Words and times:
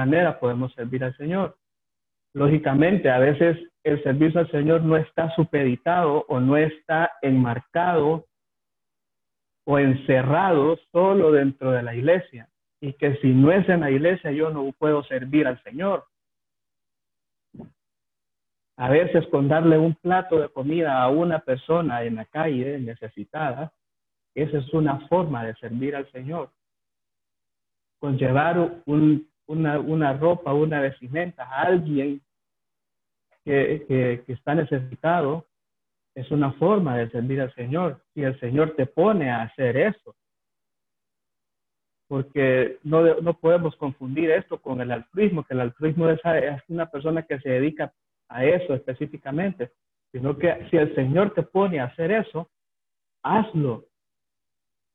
manera 0.00 0.40
podemos 0.40 0.72
servir 0.74 1.04
al 1.04 1.16
Señor. 1.16 1.56
Lógicamente, 2.34 3.10
a 3.10 3.18
veces 3.18 3.58
el 3.84 4.02
servicio 4.02 4.40
al 4.40 4.50
Señor 4.50 4.82
no 4.82 4.96
está 4.96 5.34
supeditado 5.34 6.24
o 6.28 6.40
no 6.40 6.56
está 6.56 7.12
enmarcado 7.22 8.26
o 9.66 9.78
encerrado 9.78 10.78
solo 10.92 11.32
dentro 11.32 11.72
de 11.72 11.82
la 11.82 11.94
iglesia. 11.94 12.48
Y 12.80 12.94
que 12.94 13.16
si 13.16 13.28
no 13.28 13.52
es 13.52 13.68
en 13.68 13.80
la 13.80 13.90
iglesia, 13.90 14.30
yo 14.32 14.50
no 14.50 14.72
puedo 14.78 15.02
servir 15.04 15.46
al 15.46 15.62
Señor. 15.62 16.04
A 18.76 18.88
veces 18.88 19.26
con 19.28 19.48
darle 19.48 19.76
un 19.76 19.94
plato 19.94 20.38
de 20.40 20.48
comida 20.48 21.02
a 21.02 21.08
una 21.10 21.40
persona 21.40 22.02
en 22.04 22.14
la 22.14 22.24
calle 22.24 22.78
necesitada, 22.78 23.72
esa 24.34 24.58
es 24.58 24.72
una 24.72 25.06
forma 25.08 25.44
de 25.44 25.54
servir 25.56 25.94
al 25.94 26.10
Señor. 26.12 26.50
Con 27.98 28.16
llevar 28.16 28.82
una, 29.50 29.80
una, 29.80 30.12
ropa, 30.12 30.52
una 30.54 30.80
vestimenta 30.80 31.42
a 31.42 31.62
alguien 31.62 32.22
que, 33.44 33.84
que, 34.24 34.32
está 34.32 34.54
necesitado, 34.54 35.46
es 36.14 36.30
una 36.30 36.52
forma 36.52 36.96
de 36.96 37.10
servir 37.10 37.40
al 37.40 37.52
Señor. 37.54 38.00
Si 38.14 38.22
el 38.22 38.38
Señor 38.38 38.74
te 38.76 38.86
pone 38.86 39.28
a 39.28 39.42
hacer 39.42 39.76
eso, 39.76 40.14
porque 42.06 42.78
no, 42.84 43.02
no 43.20 43.34
podemos 43.34 43.74
confundir 43.76 44.30
esto 44.30 44.60
con 44.60 44.80
el 44.80 44.92
altruismo, 44.92 45.44
que 45.44 45.54
el 45.54 45.60
altruismo 45.60 46.08
es, 46.08 46.20
es, 46.24 46.62
una 46.68 46.88
persona 46.88 47.24
que 47.24 47.40
se 47.40 47.50
dedica 47.50 47.92
a 48.28 48.44
eso 48.44 48.74
específicamente, 48.74 49.72
sino 50.12 50.38
que 50.38 50.68
si 50.70 50.76
el 50.76 50.94
Señor 50.94 51.34
te 51.34 51.42
pone 51.42 51.80
a 51.80 51.84
hacer 51.84 52.12
eso, 52.12 52.48
hazlo, 53.24 53.86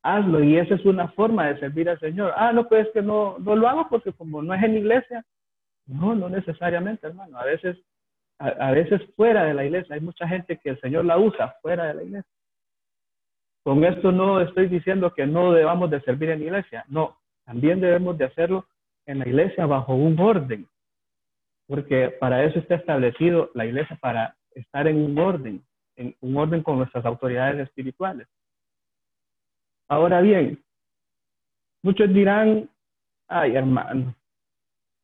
hazlo. 0.06 0.44
Y 0.44 0.58
esa 0.58 0.76
es 0.76 0.86
una 0.86 1.08
forma 1.10 1.48
de 1.48 1.60
servir 1.60 1.90
al 1.90 2.00
Señor. 2.00 2.34
Ah, 2.38 2.54
no, 2.54 2.70
pues 2.70 2.88
que 2.94 3.02
no, 3.02 3.38
no 3.40 3.56
lo 3.56 3.68
hago 3.68 3.90
porque 3.90 4.14
como 4.14 4.42
no 4.42 4.54
es 4.54 4.64
en 4.64 4.78
iglesia. 4.78 5.26
No, 5.88 6.16
no 6.16 6.30
necesariamente, 6.30 7.08
hermano. 7.08 7.38
A 7.38 7.46
veces, 7.46 7.78
a, 8.40 8.72
veces 8.72 9.02
fuera 9.16 9.44
de 9.46 9.54
la 9.54 9.66
iglesia, 9.66 9.96
hay 9.96 10.02
mucha 10.02 10.28
gente 10.28 10.58
que 10.58 10.70
el 10.70 10.82
Señor 10.82 11.06
la 11.06 11.18
usa 11.18 11.56
fuera 11.62 11.86
de 11.88 11.94
la 11.96 12.04
iglesia. 12.04 12.32
Con 13.64 13.84
esto 13.84 14.12
no 14.12 14.42
estoy 14.42 14.68
diciendo 14.68 15.14
que 15.14 15.26
no 15.26 15.52
debamos 15.52 15.90
de 15.90 16.02
servir 16.02 16.30
en 16.30 16.44
iglesia. 16.44 16.86
No, 16.88 17.18
también 17.46 17.82
debemos 17.82 18.18
de 18.18 18.26
hacerlo 18.26 18.68
en 19.08 19.20
la 19.20 19.28
iglesia 19.28 19.66
bajo 19.66 19.96
un 19.96 20.20
orden. 20.20 20.68
Porque 21.68 22.10
para 22.20 22.44
eso 22.44 22.60
está 22.60 22.76
establecido 22.76 23.50
la 23.56 23.66
iglesia, 23.66 23.98
para 24.00 24.36
estar 24.54 24.88
en 24.88 24.98
un 24.98 25.18
orden, 25.18 25.64
en 25.96 26.16
un 26.22 26.38
orden 26.38 26.62
con 26.62 26.78
nuestras 26.78 27.06
autoridades 27.06 27.60
espirituales. 27.60 28.28
Ahora 29.88 30.22
bien, 30.22 30.64
muchos 31.84 32.12
dirán, 32.12 32.70
ay 33.28 33.56
hermano, 33.56 34.16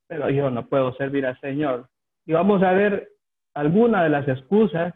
pero 0.08 0.30
yo 0.30 0.50
no 0.50 0.68
puedo 0.68 0.94
servir 0.96 1.26
al 1.26 1.40
Señor. 1.40 1.88
Y 2.26 2.34
vamos 2.34 2.64
a 2.64 2.72
ver 2.72 3.10
algunas 3.54 4.04
de 4.04 4.10
las 4.10 4.28
excusas 4.28 4.94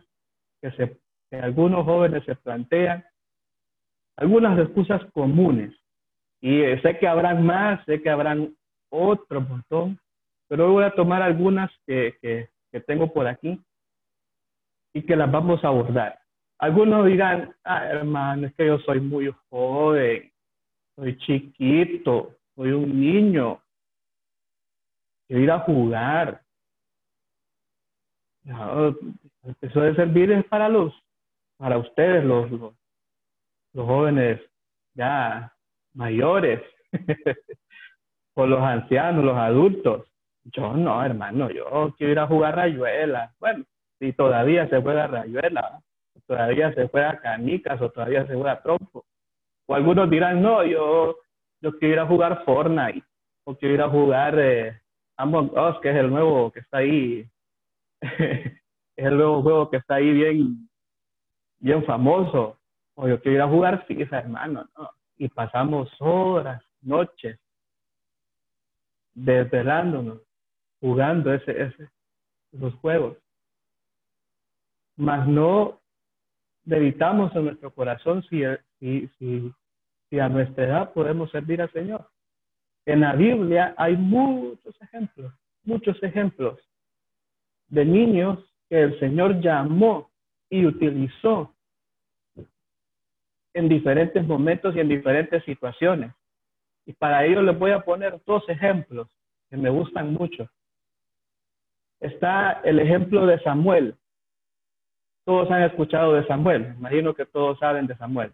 que, 0.61 0.97
algunos 1.31 1.85
jóvenes 1.85 2.23
se 2.25 2.35
plantean, 2.35 3.05
algunas 4.17 4.57
excusas 4.59 5.03
comunes. 5.11 5.73
Y 6.41 6.61
eh, 6.61 6.81
sé 6.81 6.97
que 6.97 7.07
habrán 7.07 7.45
más, 7.45 7.83
sé 7.85 8.01
que 8.01 8.09
habrán 8.09 8.55
otro 8.89 9.41
montón, 9.41 9.99
pero 10.47 10.71
voy 10.71 10.83
a 10.83 10.95
tomar 10.95 11.21
algunas 11.21 11.71
que, 11.85 12.17
que, 12.21 12.49
que 12.71 12.79
tengo 12.81 13.13
por 13.13 13.27
aquí 13.27 13.61
y 14.93 15.01
que 15.03 15.15
las 15.15 15.31
vamos 15.31 15.63
a 15.63 15.67
abordar. 15.67 16.24
Algunos 16.59 17.05
dirán, 17.05 17.53
ah, 17.63 17.85
hermano, 17.85 18.47
es 18.47 18.55
que 18.55 18.67
yo 18.67 18.79
soy 18.79 18.99
muy 18.99 19.33
joven, 19.49 20.31
soy 20.95 21.17
chiquito, 21.17 22.35
soy 22.55 22.71
un 22.71 22.99
niño, 22.99 23.61
quiero 25.27 25.43
ir 25.43 25.51
a 25.51 25.59
jugar. 25.59 26.41
eso 29.61 29.81
de 29.81 29.95
servir 29.95 30.31
es 30.31 30.45
para 30.45 30.69
los, 30.69 30.93
para 31.57 31.77
ustedes, 31.77 32.23
los, 32.23 32.49
los, 32.51 32.73
los 33.73 33.85
jóvenes 33.85 34.41
ya 34.93 35.53
mayores, 35.93 36.61
o 38.35 38.45
los 38.45 38.61
ancianos, 38.61 39.23
los 39.23 39.37
adultos. 39.37 40.07
Yo 40.45 40.73
no, 40.73 41.03
hermano, 41.03 41.49
yo 41.49 41.93
quiero 41.97 42.13
ir 42.13 42.19
a 42.19 42.27
jugar 42.27 42.55
rayuela. 42.55 43.33
Bueno, 43.39 43.65
si 43.99 44.13
todavía 44.13 44.69
se 44.69 44.81
juega 44.81 45.07
rayuela, 45.07 45.81
todavía 46.27 46.73
se 46.73 46.87
juega 46.87 47.19
canicas 47.19 47.81
o 47.81 47.89
todavía 47.89 48.25
se 48.27 48.33
juega 48.33 48.61
trompo. 48.61 49.05
O 49.67 49.75
algunos 49.75 50.09
dirán, 50.09 50.41
no, 50.41 50.63
yo, 50.63 51.15
yo 51.61 51.77
quiero 51.77 51.93
ir 51.93 51.99
a 51.99 52.07
jugar 52.07 52.43
Fortnite 52.45 53.05
o 53.45 53.55
quiero 53.55 53.75
ir 53.75 53.81
a 53.81 53.89
jugar 53.89 54.37
eh, 54.39 54.81
Among 55.17 55.51
Us, 55.57 55.79
que 55.81 55.89
es 55.89 55.95
el 55.95 56.09
nuevo 56.09 56.51
que 56.51 56.59
está 56.59 56.79
ahí. 56.79 57.27
es 58.01 58.61
el 58.95 59.17
nuevo 59.17 59.41
juego 59.41 59.69
que 59.69 59.77
está 59.77 59.95
ahí 59.95 60.11
bien, 60.11 60.69
bien 61.59 61.85
famoso. 61.85 62.59
O 62.95 63.07
yo 63.07 63.21
quiero 63.21 63.37
ir 63.37 63.41
a 63.41 63.47
jugar 63.47 63.85
FIFA, 63.85 64.19
hermano. 64.19 64.69
¿no? 64.77 64.89
Y 65.17 65.29
pasamos 65.29 65.89
horas, 65.99 66.63
noches, 66.81 67.39
desvelándonos, 69.13 70.21
jugando 70.81 71.33
ese, 71.33 71.63
ese, 71.63 71.89
esos 72.51 72.73
juegos. 72.75 73.17
Mas 74.97 75.27
no 75.27 75.81
meditamos 76.65 77.35
en 77.35 77.45
nuestro 77.45 77.73
corazón 77.73 78.23
si, 78.23 78.41
si, 78.79 79.09
si, 80.09 80.19
a 80.19 80.29
nuestra 80.29 80.65
edad 80.65 80.93
podemos 80.93 81.31
servir 81.31 81.61
al 81.61 81.71
Señor. 81.71 82.07
En 82.85 83.01
la 83.01 83.13
Biblia 83.13 83.73
hay 83.77 83.95
muchos 83.95 84.79
ejemplos, 84.81 85.33
muchos 85.63 86.01
ejemplos 86.03 86.59
de 87.67 87.85
niños 87.85 88.39
que 88.69 88.81
el 88.81 88.99
Señor 88.99 89.39
llamó 89.41 90.09
y 90.49 90.65
utilizó 90.65 91.53
en 93.53 93.69
diferentes 93.69 94.25
momentos 94.25 94.75
y 94.75 94.79
en 94.79 94.89
diferentes 94.89 95.43
situaciones. 95.45 96.13
Y 96.85 96.93
para 96.93 97.25
ello 97.25 97.41
les 97.41 97.57
voy 97.57 97.71
a 97.71 97.81
poner 97.81 98.19
dos 98.25 98.47
ejemplos 98.49 99.07
que 99.49 99.57
me 99.57 99.69
gustan 99.69 100.13
mucho. 100.13 100.49
Está 101.99 102.61
el 102.63 102.79
ejemplo 102.79 103.25
de 103.25 103.39
Samuel 103.39 103.95
todos 105.25 105.49
han 105.51 105.63
escuchado 105.63 106.13
de 106.13 106.25
Samuel, 106.27 106.75
imagino 106.77 107.13
que 107.13 107.25
todos 107.25 107.57
saben 107.59 107.87
de 107.87 107.97
Samuel. 107.97 108.31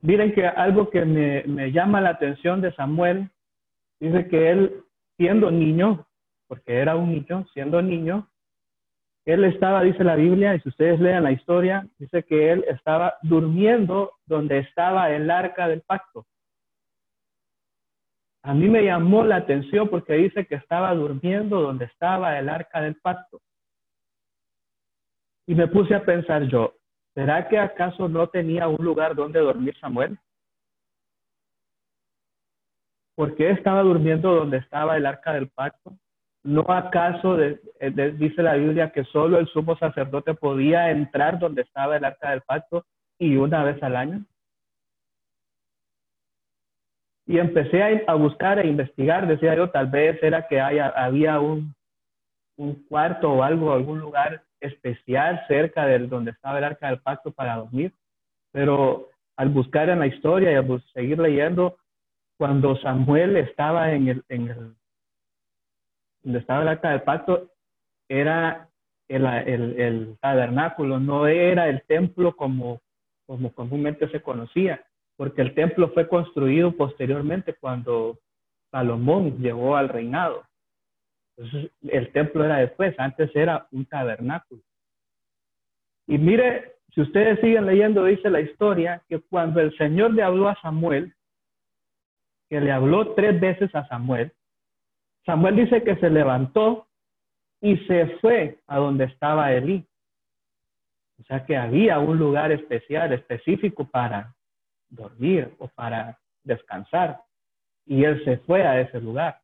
Miren 0.00 0.32
que 0.32 0.46
algo 0.46 0.90
que 0.90 1.04
me, 1.04 1.72
llama 1.72 2.00
la 2.00 2.10
atención 2.10 2.60
de 2.60 2.72
Samuel, 2.74 3.30
dice 4.00 4.28
que 4.28 4.50
él, 4.50 4.84
siendo 5.16 5.50
niño, 5.50 6.06
porque 6.46 6.78
era 6.78 6.96
un 6.96 7.10
niño, 7.12 7.46
siendo 7.52 7.80
niño, 7.82 8.28
él 9.24 9.44
estaba, 9.44 9.82
dice 9.82 10.04
la 10.04 10.16
Biblia, 10.16 10.54
y 10.54 10.60
si 10.60 10.68
ustedes 10.70 11.00
lean 11.00 11.24
la 11.24 11.32
historia, 11.32 11.86
dice 11.98 12.22
que 12.24 12.50
él 12.52 12.64
estaba 12.68 13.14
durmiendo 13.22 14.12
donde 14.26 14.58
estaba 14.58 15.10
el 15.10 15.30
arca 15.30 15.68
del 15.68 15.82
pacto. 15.82 16.26
A 18.42 18.54
mí 18.54 18.68
me 18.68 18.84
llamó 18.84 19.24
la 19.24 19.36
atención 19.36 19.88
porque 19.88 20.14
dice 20.14 20.46
que 20.46 20.54
estaba 20.54 20.94
durmiendo 20.94 21.60
donde 21.60 21.84
estaba 21.84 22.38
el 22.38 22.48
arca 22.48 22.80
del 22.80 22.94
pacto. 22.96 23.40
Y 25.48 25.54
me 25.54 25.66
puse 25.66 25.94
a 25.94 26.04
pensar 26.04 26.42
yo, 26.42 26.74
¿será 27.14 27.48
que 27.48 27.58
acaso 27.58 28.06
no 28.06 28.28
tenía 28.28 28.68
un 28.68 28.84
lugar 28.84 29.14
donde 29.14 29.40
dormir 29.40 29.74
Samuel? 29.80 30.18
¿Por 33.16 33.34
qué 33.34 33.52
estaba 33.52 33.82
durmiendo 33.82 34.34
donde 34.34 34.58
estaba 34.58 34.98
el 34.98 35.06
arca 35.06 35.32
del 35.32 35.48
pacto? 35.48 35.96
¿No 36.44 36.66
acaso 36.68 37.38
dice 37.38 38.42
la 38.42 38.56
Biblia 38.56 38.92
que 38.92 39.04
solo 39.04 39.38
el 39.38 39.48
sumo 39.48 39.74
sacerdote 39.78 40.34
podía 40.34 40.90
entrar 40.90 41.38
donde 41.38 41.62
estaba 41.62 41.96
el 41.96 42.04
arca 42.04 42.30
del 42.32 42.42
pacto 42.42 42.84
y 43.18 43.36
una 43.36 43.64
vez 43.64 43.82
al 43.82 43.96
año? 43.96 44.26
Y 47.24 47.38
empecé 47.38 48.04
a, 48.06 48.14
buscar 48.14 48.58
e 48.58 48.66
investigar, 48.66 49.26
decía 49.26 49.54
yo, 49.54 49.70
tal 49.70 49.86
vez 49.86 50.22
era 50.22 50.46
que 50.46 50.60
había 50.60 51.40
un, 51.40 51.74
un 52.58 52.84
cuarto 52.84 53.32
o 53.32 53.42
algo, 53.42 53.72
algún 53.72 53.98
lugar 53.98 54.42
especial 54.60 55.44
cerca 55.48 55.86
de 55.86 55.98
donde 56.06 56.32
estaba 56.32 56.58
el 56.58 56.64
arca 56.64 56.88
del 56.88 57.00
pacto 57.00 57.32
para 57.32 57.56
dormir, 57.56 57.92
pero 58.52 59.08
al 59.36 59.50
buscar 59.50 59.88
en 59.88 60.00
la 60.00 60.06
historia 60.06 60.52
y 60.52 60.54
al 60.56 60.82
seguir 60.92 61.18
leyendo, 61.18 61.76
cuando 62.36 62.76
Samuel 62.76 63.36
estaba 63.36 63.92
en 63.92 64.08
el, 64.08 64.24
en 64.28 64.76
donde 66.22 66.38
estaba 66.38 66.62
el 66.62 66.68
arca 66.68 66.90
del 66.90 67.02
pacto, 67.02 67.50
era 68.08 68.68
el, 69.08 69.26
el, 69.26 69.80
el, 69.80 70.18
tabernáculo, 70.20 70.98
no 70.98 71.26
era 71.26 71.68
el 71.68 71.82
templo 71.82 72.36
como, 72.36 72.80
como 73.26 73.52
comúnmente 73.52 74.08
se 74.10 74.22
conocía, 74.22 74.84
porque 75.16 75.42
el 75.42 75.54
templo 75.54 75.90
fue 75.90 76.08
construido 76.08 76.72
posteriormente 76.72 77.54
cuando 77.54 78.18
Salomón 78.70 79.38
llegó 79.38 79.76
al 79.76 79.88
reinado. 79.88 80.47
El 81.82 82.12
templo 82.12 82.44
era 82.44 82.58
después, 82.58 82.94
antes 82.98 83.34
era 83.34 83.68
un 83.70 83.86
tabernáculo. 83.86 84.62
Y 86.06 86.18
mire, 86.18 86.76
si 86.94 87.02
ustedes 87.02 87.38
siguen 87.40 87.66
leyendo, 87.66 88.04
dice 88.04 88.28
la 88.30 88.40
historia 88.40 89.02
que 89.08 89.20
cuando 89.20 89.60
el 89.60 89.76
Señor 89.76 90.14
le 90.14 90.22
habló 90.22 90.48
a 90.48 90.60
Samuel, 90.60 91.14
que 92.48 92.60
le 92.60 92.72
habló 92.72 93.14
tres 93.14 93.38
veces 93.38 93.72
a 93.74 93.86
Samuel, 93.86 94.32
Samuel 95.24 95.56
dice 95.56 95.82
que 95.82 95.96
se 95.96 96.10
levantó 96.10 96.88
y 97.60 97.76
se 97.86 98.18
fue 98.18 98.58
a 98.66 98.78
donde 98.78 99.04
estaba 99.04 99.52
Elí. 99.52 99.86
O 101.20 101.24
sea 101.24 101.44
que 101.44 101.56
había 101.56 101.98
un 101.98 102.18
lugar 102.18 102.50
especial, 102.52 103.12
específico 103.12 103.84
para 103.88 104.34
dormir 104.88 105.54
o 105.58 105.68
para 105.68 106.18
descansar. 106.42 107.20
Y 107.84 108.04
él 108.04 108.24
se 108.24 108.38
fue 108.38 108.66
a 108.66 108.80
ese 108.80 109.00
lugar 109.00 109.40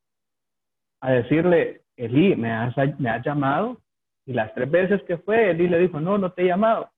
a 1.05 1.11
decirle, 1.12 1.82
Elí, 1.96 2.35
¿me 2.37 2.50
has, 2.50 2.75
llamado? 3.25 3.81
Y 4.26 4.32
las 4.32 4.52
tres 4.55 4.70
veces 4.70 5.02
que 5.05 5.19
fue, 5.19 5.50
Elí 5.50 5.69
le 5.69 5.79
dijo, 5.79 6.00
no, 6.00 6.19
no 6.19 6.32
te 6.32 6.43
he 6.43 6.46
llamado. 6.46 6.91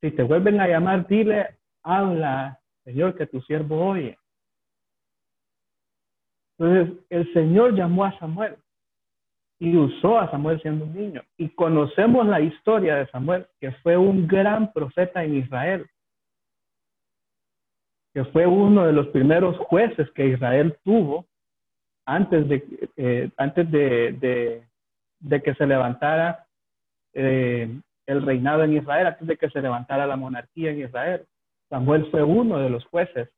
Si 0.00 0.10
te 0.10 0.22
vuelven 0.22 0.60
a 0.60 0.68
llamar, 0.68 1.06
dile, 1.06 1.56
habla, 1.82 2.60
Señor, 2.84 3.16
que 3.16 3.26
tu 3.26 3.40
siervo 3.42 3.88
oye. 3.88 4.18
Entonces, 6.58 7.04
el 7.10 7.32
Señor 7.32 7.74
llamó 7.74 8.04
a 8.04 8.18
Samuel 8.18 8.56
y 9.58 9.76
usó 9.76 10.18
a 10.18 10.30
Samuel 10.30 10.60
siendo 10.60 10.84
un 10.84 10.94
niño. 10.94 11.22
Y 11.36 11.48
conocemos 11.50 12.26
la 12.26 12.40
historia 12.40 12.96
de 12.96 13.06
Samuel, 13.08 13.46
que 13.60 13.72
fue 13.82 13.96
un 13.96 14.26
gran 14.26 14.72
profeta 14.72 15.24
en 15.24 15.36
Israel, 15.36 15.86
que 18.14 18.24
fue 18.26 18.46
uno 18.46 18.86
de 18.86 18.92
los 18.92 19.08
primeros 19.08 19.56
jueces 19.58 20.10
que 20.12 20.28
Israel 20.28 20.76
tuvo 20.84 21.26
antes 22.06 22.48
de, 22.48 22.88
eh, 22.96 23.30
antes 23.36 23.70
de, 23.70 24.62
que 25.42 25.54
se 25.54 25.66
levantara 25.66 26.46
eh, 27.12 27.68
el 28.06 28.22
reinado 28.22 28.62
en 28.62 28.76
Israel, 28.76 29.08
antes 29.08 29.26
de 29.26 29.36
que 29.36 29.50
se 29.50 29.60
levantara 29.60 30.06
la 30.06 30.16
monarquía 30.16 30.70
en 30.70 30.80
Israel. 30.80 31.26
Samuel 31.68 32.08
fue 32.10 32.22
uno 32.22 32.58
de 32.58 32.70
los 32.70 32.84
jueces 32.86 33.28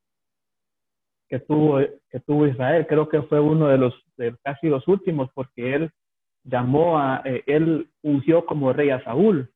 que 1.28 1.40
tuvo, 1.40 1.80
que 2.10 2.20
tuvo 2.20 2.46
Israel. 2.46 2.86
Creo 2.86 3.08
que 3.08 3.22
fue 3.22 3.40
uno 3.40 3.68
de 3.68 3.78
los 3.78 3.94
de 4.18 4.36
casi 4.42 4.68
los 4.68 4.86
últimos 4.86 5.30
porque 5.32 5.74
él 5.74 5.90
llamó 6.44 6.98
a, 6.98 7.22
eh, 7.24 7.42
él 7.46 7.88
ungió 8.02 8.44
como 8.44 8.72
rey 8.72 8.90
a 8.90 9.02
Saúl, 9.04 9.50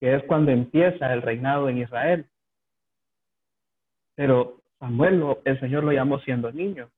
que 0.00 0.14
es 0.14 0.22
cuando 0.24 0.50
empieza 0.50 1.12
el 1.12 1.22
reinado 1.22 1.68
en 1.68 1.78
Israel. 1.78 2.26
Pero 4.16 4.60
Samuel, 4.78 5.22
el 5.44 5.60
Señor 5.60 5.84
lo 5.84 5.92
llamó 5.92 6.18
siendo 6.20 6.52
niño. 6.52 6.90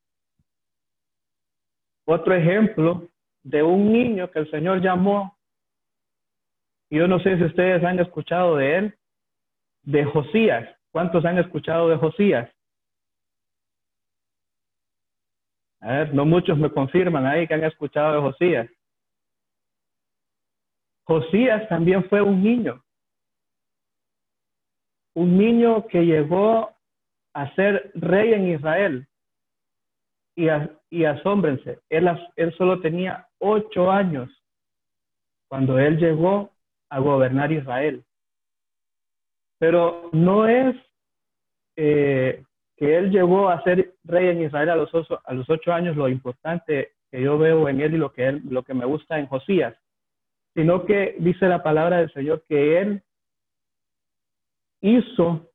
Otro 2.12 2.34
ejemplo 2.34 3.08
de 3.42 3.62
un 3.62 3.90
niño 3.90 4.30
que 4.30 4.40
el 4.40 4.50
Señor 4.50 4.82
llamó, 4.82 5.34
yo 6.90 7.08
no 7.08 7.18
sé 7.20 7.38
si 7.38 7.44
ustedes 7.44 7.82
han 7.82 7.98
escuchado 8.00 8.56
de 8.56 8.76
él, 8.76 8.98
de 9.82 10.04
Josías. 10.04 10.76
¿Cuántos 10.90 11.24
han 11.24 11.38
escuchado 11.38 11.88
de 11.88 11.96
Josías? 11.96 12.54
A 15.80 15.92
ver, 15.92 16.14
no 16.14 16.26
muchos 16.26 16.58
me 16.58 16.70
confirman 16.70 17.24
ahí 17.26 17.48
que 17.48 17.54
han 17.54 17.64
escuchado 17.64 18.12
de 18.16 18.20
Josías. 18.20 18.70
Josías 21.04 21.66
también 21.70 22.04
fue 22.10 22.20
un 22.20 22.42
niño. 22.42 22.84
Un 25.14 25.38
niño 25.38 25.86
que 25.86 26.04
llegó 26.04 26.76
a 27.32 27.54
ser 27.54 27.90
rey 27.94 28.34
en 28.34 28.50
Israel. 28.50 29.08
Y, 30.34 31.04
asómbrense, 31.04 31.80
él, 31.90 32.08
él 32.36 32.54
solo 32.56 32.80
tenía 32.80 33.28
ocho 33.38 33.90
años 33.90 34.30
cuando 35.48 35.78
él 35.78 35.98
llegó 35.98 36.50
a 36.90 36.98
gobernar 36.98 37.52
Israel. 37.52 38.04
Pero 39.58 40.10
no 40.12 40.48
es 40.48 40.74
eh, 41.76 42.42
que 42.76 42.96
él 42.96 43.10
llegó 43.10 43.48
a 43.48 43.62
ser 43.62 43.94
rey 44.04 44.28
en 44.28 44.42
Israel 44.42 44.70
a 44.70 44.76
los, 44.76 44.90
ocho, 44.94 45.72
años 45.72 45.96
lo 45.96 46.08
importante 46.08 46.92
que 47.10 47.20
yo 47.20 47.36
veo 47.38 47.68
en 47.68 47.80
él 47.80 47.94
y 47.94 47.98
lo 47.98 48.12
que 48.12 48.74
me 48.74 48.86
gusta 48.86 49.18
en 49.18 49.26
Josías, 49.26 49.76
sino 50.54 50.84
que 50.84 51.16
dice 51.18 51.46
la 51.46 51.62
palabra 51.62 51.98
del 51.98 52.12
Señor 52.12 52.44
que 52.48 52.80
él 52.80 53.02
hizo 54.80 55.51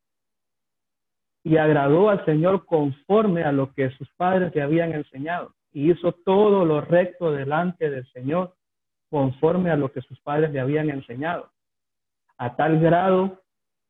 y 1.47 1.55
agradó 1.55 2.09
al 2.09 2.25
Señor 2.25 2.65
conforme 2.65 3.43
a 3.43 3.53
lo 3.53 3.71
que 3.73 3.89
sus 3.91 4.09
padres 4.17 4.53
le 4.53 4.61
habían 4.61 4.91
enseñado 4.91 5.53
y 5.71 5.91
hizo 5.91 6.11
todo 6.11 6.65
lo 6.65 6.81
recto 6.81 7.31
delante 7.31 7.89
del 7.89 8.05
Señor 8.11 8.53
conforme 9.09 9.71
a 9.71 9.77
lo 9.77 9.89
que 9.93 10.01
sus 10.01 10.19
padres 10.19 10.51
le 10.51 10.59
habían 10.59 10.89
enseñado, 10.89 11.49
a 12.37 12.57
tal 12.57 12.81
grado 12.81 13.41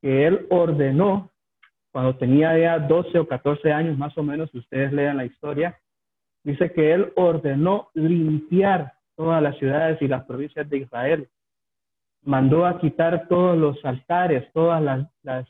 que 0.03 0.27
él 0.27 0.45
ordenó, 0.51 1.31
cuando 1.91 2.15
tenía 2.17 2.55
ya 2.59 2.77
12 2.77 3.17
o 3.17 3.27
14 3.27 3.71
años 3.71 3.97
más 3.97 4.15
o 4.19 4.21
menos, 4.21 4.51
si 4.51 4.59
ustedes 4.59 4.93
lean 4.93 5.17
la 5.17 5.25
historia, 5.25 5.79
dice 6.43 6.71
que 6.71 6.93
él 6.93 7.11
ordenó 7.15 7.89
limpiar 7.95 8.93
todas 9.15 9.41
las 9.41 9.57
ciudades 9.57 9.99
y 10.03 10.07
las 10.07 10.25
provincias 10.25 10.69
de 10.69 10.77
Israel. 10.77 11.27
Mandó 12.21 12.67
a 12.67 12.79
quitar 12.79 13.27
todos 13.27 13.57
los 13.57 13.83
altares, 13.83 14.47
todas 14.53 14.79
las, 14.83 15.09
las, 15.23 15.47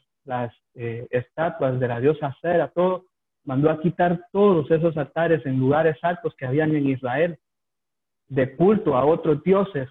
eh, 0.76 1.08
estatuas 1.10 1.80
de 1.80 1.88
la 1.88 2.00
diosa 2.00 2.36
Cera, 2.42 2.70
todo. 2.70 3.06
Mandó 3.46 3.70
a 3.70 3.80
quitar 3.80 4.20
todos 4.32 4.70
esos 4.72 4.98
altares 4.98 5.46
en 5.46 5.60
lugares 5.60 5.98
altos 6.02 6.36
que 6.36 6.46
habían 6.46 6.76
en 6.76 6.88
Israel, 6.88 7.40
de 8.28 8.56
culto 8.56 8.96
a 8.96 9.06
otros 9.06 9.42
dioses 9.44 9.90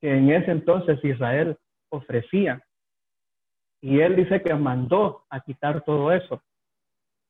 que 0.00 0.14
en 0.14 0.30
ese 0.30 0.50
entonces 0.50 1.02
Israel 1.02 1.56
ofrecía. 1.88 2.62
Y 3.80 4.00
él 4.00 4.16
dice 4.16 4.42
que 4.42 4.54
mandó 4.54 5.24
a 5.30 5.40
quitar 5.40 5.82
todo 5.82 6.12
eso. 6.12 6.42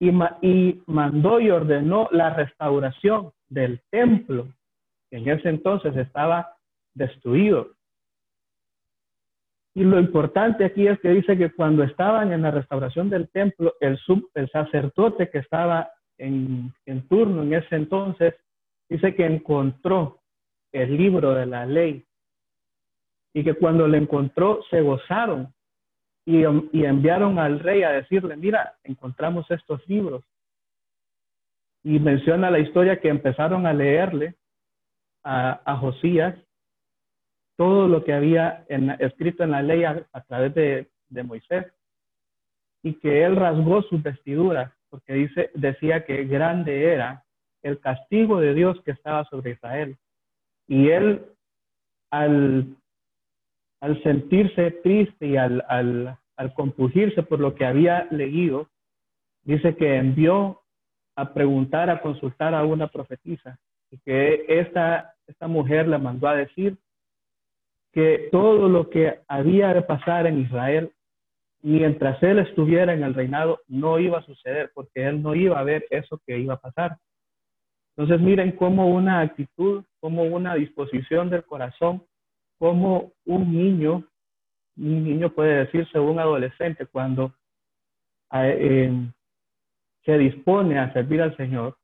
Y, 0.01 0.11
y 0.43 0.83
mandó 0.87 1.41
y 1.41 1.51
ordenó 1.51 2.09
la 2.11 2.35
restauración 2.35 3.33
del 3.49 3.81
templo 3.91 4.49
en 5.15 5.29
ese 5.29 5.49
entonces 5.49 5.97
estaba 5.97 6.57
destruido. 6.95 7.71
Y 9.75 9.83
lo 9.83 9.99
importante 9.99 10.65
aquí 10.65 10.87
es 10.87 11.01
que 11.01 11.09
dice 11.09 11.37
que 11.37 11.53
cuando 11.53 11.83
estaban 11.83 12.33
en 12.33 12.43
la 12.43 12.53
restauración 12.53 13.11
del 13.11 13.29
templo, 13.31 13.75
el, 13.81 13.99
el 14.35 14.51
sacerdote 14.51 15.31
que 15.31 15.39
estaba 15.39 15.91
en, 16.17 16.73
en 16.87 17.09
turno 17.09 17.43
en 17.43 17.55
ese 17.55 17.75
entonces, 17.75 18.35
dice 18.89 19.15
que 19.15 19.27
encontró 19.27 20.21
el 20.73 20.97
libro 20.97 21.35
de 21.35 21.47
la 21.47 21.67
ley 21.67 22.05
y 23.35 23.43
que 23.43 23.55
cuando 23.55 23.89
lo 23.89 23.97
encontró 23.97 24.61
se 24.71 24.81
gozaron 24.81 25.53
y, 26.25 26.43
y, 26.73 26.85
enviaron 26.85 27.39
al 27.39 27.61
rey 27.61 27.83
a 27.83 27.91
decirle, 27.91 28.37
mira, 28.37 28.77
encontramos 28.83 29.51
estos 29.51 29.87
libros. 29.89 30.25
Y 31.83 31.99
menciona 31.99 32.51
la 32.51 32.61
historia 32.61 32.99
que 32.99 33.09
empezaron 33.09 33.67
a 33.67 33.75
leerle 33.75 34.37
a, 35.23 35.77
Josías 35.77 36.35
todo 37.57 37.89
lo 37.89 38.05
que 38.05 38.13
había 38.13 38.65
escrito 38.99 39.45
en 39.45 39.53
la 39.53 39.63
ley 39.63 39.85
a, 39.85 40.07
través 40.27 40.55
de, 40.55 40.89
Moisés 41.23 41.67
y 42.83 42.95
que 42.95 43.25
él 43.25 43.37
rasgó 43.37 43.83
sus 43.83 44.03
vestiduras 44.03 44.73
porque 44.91 45.13
dice, 45.13 45.51
decía 45.55 46.05
que 46.05 46.25
grande 46.25 46.93
era 46.93 47.25
el 47.63 47.81
castigo 47.81 48.41
de 48.41 48.55
Dios 48.55 48.81
que 48.85 48.91
estaba 48.93 49.25
sobre 49.25 49.53
Israel. 49.53 49.97
Y 50.69 50.89
él, 50.89 51.25
al, 52.11 52.77
al 53.81 54.03
sentirse 54.03 54.71
triste 54.83 55.27
y 55.27 55.37
al, 55.37 55.65
al, 55.69 56.19
al 56.37 56.55
compugirse 56.55 57.23
por 57.23 57.41
lo 57.41 57.55
que 57.55 57.65
había 57.65 58.07
leído, 58.11 58.69
dice 59.43 59.77
que 59.77 59.97
envió 59.97 60.63
a 61.17 61.33
preguntar, 61.33 61.91
a 61.91 62.01
consultar 62.01 62.55
a 62.55 62.65
una 62.65 62.89
profetisa 62.89 63.59
y 63.91 63.99
que 63.99 64.45
esta, 64.49 65.15
esta 65.27 65.47
mujer 65.47 65.89
le 65.89 65.99
mandó 65.99 66.29
a 66.29 66.37
decir 66.37 66.77
que 67.95 68.29
todo 68.33 68.69
lo 68.69 68.91
que 68.91 69.21
había 69.29 69.73
de 69.73 69.83
pasar 69.83 70.27
en 70.27 70.41
Israel 70.41 70.93
mientras 71.63 72.23
él 72.23 72.41
estuviera 72.41 72.93
en 72.93 73.03
el 73.03 73.15
reinado 73.15 73.61
no 73.69 73.99
iba 73.99 74.19
a 74.19 74.25
suceder 74.27 74.71
porque 74.75 75.07
él 75.07 75.23
no 75.23 75.35
iba 75.35 75.59
a 75.59 75.65
ver 75.65 75.87
eso 75.91 76.21
que 76.27 76.39
iba 76.39 76.55
a 76.55 76.61
pasar. 76.61 76.99
Entonces 77.97 78.21
miren 78.21 78.53
cómo 78.53 78.89
una 78.89 79.21
actitud, 79.21 79.85
como 80.01 80.25
una 80.25 80.55
disposición 80.57 81.31
del 81.31 81.45
corazón, 81.45 82.05
como 82.59 83.13
un 83.25 83.53
niño, 83.53 84.05
un 84.77 85.05
niño 85.05 85.31
puede 85.31 85.65
decirse 85.65 85.99
un 85.99 86.19
adolescente 86.19 86.87
cuando 86.87 87.33
eh, 88.33 88.93
se 90.05 90.19
dispone 90.19 90.79
a 90.79 90.93
servir 90.93 91.23
al 91.23 91.37
Señor, 91.37 91.77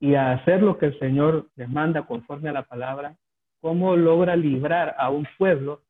y 0.00 0.14
a 0.14 0.32
hacer 0.32 0.62
lo 0.62 0.78
que 0.78 0.86
el 0.86 0.98
Señor 0.98 1.48
demanda 1.56 2.06
conforme 2.06 2.48
a 2.48 2.52
la 2.52 2.62
palabra, 2.62 3.16
cómo 3.60 3.96
logra 3.96 4.36
librar 4.36 4.94
a 4.98 5.10
un 5.10 5.26
pueblo 5.36 5.82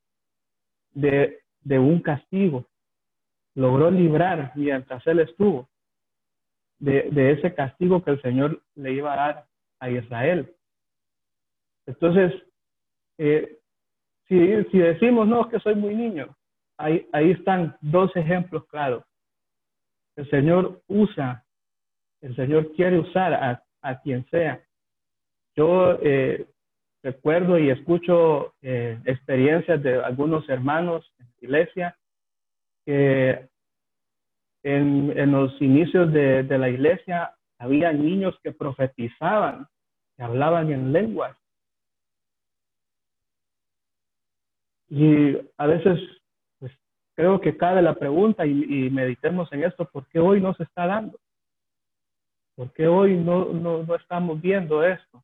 de, 0.92 1.40
un 1.64 2.00
castigo. 2.00 2.66
Logró 3.54 3.90
librar 3.90 4.52
mientras 4.54 5.06
él 5.06 5.20
estuvo 5.20 5.68
de, 6.78 7.32
ese 7.32 7.54
castigo 7.54 8.02
que 8.02 8.12
el 8.12 8.22
Señor 8.22 8.62
le 8.74 8.92
iba 8.92 9.12
a 9.12 9.16
dar 9.16 9.46
a 9.80 9.90
Israel. 9.90 10.54
Entonces, 11.86 12.32
eh, 13.18 13.58
si, 14.28 14.64
si, 14.70 14.78
decimos, 14.78 15.26
no, 15.26 15.48
que 15.48 15.58
soy 15.60 15.74
muy 15.74 15.94
niño, 15.94 16.36
ahí, 16.76 17.08
ahí 17.12 17.30
están 17.32 17.76
dos 17.80 18.14
ejemplos 18.14 18.66
claros. 18.66 19.04
El 20.16 20.28
Señor 20.30 20.82
usa, 20.86 21.44
el 22.20 22.34
Señor 22.36 22.72
quiere 22.74 22.98
usar 22.98 23.32
a, 23.32 23.62
a 23.82 24.00
quien 24.00 24.24
sea 24.30 24.62
Yo 25.56 25.98
eh, 26.02 26.46
recuerdo 27.10 27.58
y 27.58 27.70
escucho 27.70 28.54
eh, 28.60 28.98
experiencias 29.06 29.82
de 29.82 30.02
algunos 30.02 30.46
hermanos 30.48 31.10
en 31.18 31.26
la 31.26 31.32
iglesia 31.40 31.98
que 32.84 33.48
en, 34.62 35.18
en 35.18 35.32
los 35.32 35.50
inicios 35.62 36.12
de, 36.12 36.58
la 36.58 36.68
iglesia 36.68 37.34
había 37.58 37.92
niños 37.92 38.38
que 38.42 38.52
profetizaban, 38.52 39.66
que 40.16 40.22
hablaban 40.22 40.70
en 40.70 40.92
lenguas. 40.92 41.34
Y 44.90 45.36
a 45.56 45.66
veces 45.66 45.98
pues, 46.58 46.72
creo 47.14 47.40
que 47.40 47.56
cabe 47.56 47.80
la 47.80 47.94
pregunta 47.94 48.44
y, 48.44 48.52
y 48.52 48.90
meditemos 48.90 49.50
en 49.52 49.64
esto, 49.64 49.86
¿por 49.86 50.06
qué 50.08 50.18
hoy 50.18 50.42
no 50.42 50.52
se 50.54 50.64
está 50.64 50.86
dando? 50.86 51.18
¿Por 52.54 52.70
qué 52.72 52.86
hoy 52.86 53.16
no, 53.16 53.46
no, 53.46 53.82
no 53.82 53.94
estamos 53.94 54.40
viendo 54.42 54.82
esto? 54.84 55.22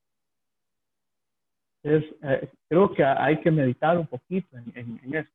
Es, 1.84 2.02
eh, 2.22 2.48
creo 2.66 2.90
que 2.94 3.04
hay 3.04 3.40
que 3.40 3.50
meditar 3.50 3.98
un 3.98 4.06
poquito 4.06 4.56
en, 4.56 4.98
esto. 5.14 5.32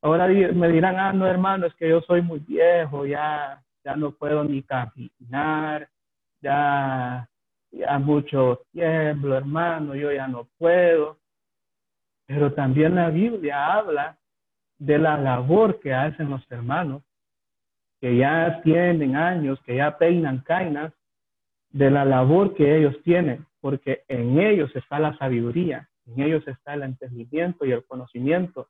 Ahora 0.00 0.26
me 0.26 0.68
dirán, 0.68 0.98
ah, 0.98 1.12
no, 1.12 1.26
hermano, 1.26 1.66
es 1.66 1.74
que 1.74 1.86
yo 1.86 2.00
soy 2.00 2.22
muy 2.22 2.38
viejo, 2.38 3.04
ya, 3.04 3.62
ya 3.84 3.94
no 3.94 4.12
puedo 4.12 4.42
ni 4.42 4.62
caminar, 4.62 5.86
ya, 6.40 7.28
ya 7.70 7.98
mucho 7.98 8.62
tiempo, 8.72 9.34
hermano, 9.34 9.94
yo 9.94 10.10
ya 10.10 10.26
no 10.26 10.48
puedo. 10.56 11.18
Pero 12.26 12.54
también 12.54 12.94
la 12.94 13.10
Biblia 13.10 13.74
habla 13.74 14.16
de 14.78 14.98
la 14.98 15.18
labor 15.18 15.78
que 15.80 15.92
hacen 15.92 16.30
los 16.30 16.50
hermanos, 16.50 17.02
que 18.00 18.16
ya 18.16 18.62
tienen 18.62 19.14
años, 19.14 19.60
que 19.66 19.76
ya 19.76 19.98
peinan 19.98 20.38
cainas, 20.38 20.94
de 21.68 21.90
la 21.90 22.06
labor 22.06 22.54
que 22.54 22.78
ellos 22.78 22.96
tienen 23.04 23.46
porque 23.60 24.04
en 24.08 24.40
ellos 24.40 24.74
está 24.74 24.98
la 24.98 25.16
sabiduría, 25.18 25.88
en 26.06 26.22
ellos 26.22 26.46
está 26.48 26.74
el 26.74 26.82
entendimiento 26.82 27.64
y 27.64 27.72
el 27.72 27.84
conocimiento, 27.84 28.68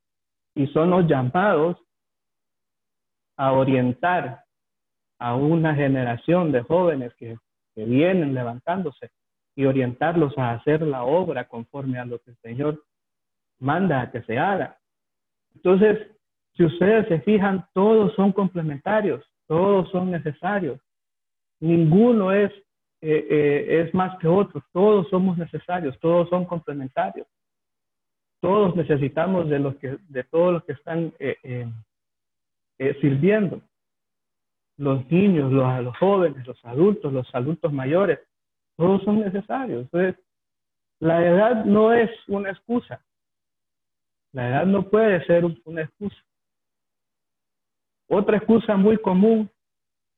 y 0.54 0.66
son 0.68 0.90
los 0.90 1.06
llamados 1.06 1.76
a 3.36 3.52
orientar 3.52 4.44
a 5.18 5.34
una 5.34 5.74
generación 5.74 6.52
de 6.52 6.62
jóvenes 6.62 7.14
que, 7.14 7.36
que 7.74 7.84
vienen 7.84 8.34
levantándose 8.34 9.10
y 9.54 9.64
orientarlos 9.64 10.36
a 10.38 10.52
hacer 10.52 10.82
la 10.82 11.04
obra 11.04 11.46
conforme 11.46 11.98
a 11.98 12.04
lo 12.04 12.18
que 12.20 12.30
el 12.30 12.36
Señor 12.38 12.82
manda 13.58 14.00
a 14.00 14.10
que 14.10 14.22
se 14.22 14.38
haga. 14.38 14.78
Entonces, 15.54 15.98
si 16.54 16.64
ustedes 16.64 17.06
se 17.08 17.20
fijan, 17.20 17.66
todos 17.74 18.14
son 18.14 18.32
complementarios, 18.32 19.24
todos 19.46 19.90
son 19.90 20.10
necesarios. 20.10 20.80
Ninguno 21.60 22.32
es 22.32 22.52
eh, 23.02 23.26
eh, 23.30 23.80
es 23.82 23.94
más 23.94 24.18
que 24.18 24.28
otros. 24.28 24.62
Todos 24.72 25.08
somos 25.08 25.38
necesarios, 25.38 25.98
todos 26.00 26.28
son 26.28 26.44
complementarios. 26.44 27.26
Todos 28.40 28.74
necesitamos 28.76 29.48
de, 29.48 29.58
los 29.58 29.76
que, 29.76 29.98
de 30.08 30.24
todos 30.24 30.52
los 30.54 30.64
que 30.64 30.72
están 30.72 31.12
eh, 31.18 31.66
sirviendo. 33.00 33.60
Los 34.76 35.10
niños, 35.10 35.52
los, 35.52 35.84
los 35.84 35.96
jóvenes, 35.98 36.46
los 36.46 36.64
adultos, 36.64 37.12
los 37.12 37.34
adultos 37.34 37.72
mayores, 37.72 38.18
todos 38.76 39.02
son 39.02 39.20
necesarios. 39.20 39.82
Entonces, 39.82 40.16
la 41.00 41.26
edad 41.26 41.64
no 41.64 41.92
es 41.92 42.10
una 42.28 42.50
excusa. 42.50 43.02
La 44.32 44.48
edad 44.48 44.66
no 44.66 44.88
puede 44.88 45.24
ser 45.26 45.44
una 45.64 45.82
excusa. 45.82 46.16
Otra 48.08 48.38
excusa 48.38 48.76
muy 48.76 48.98
común 48.98 49.50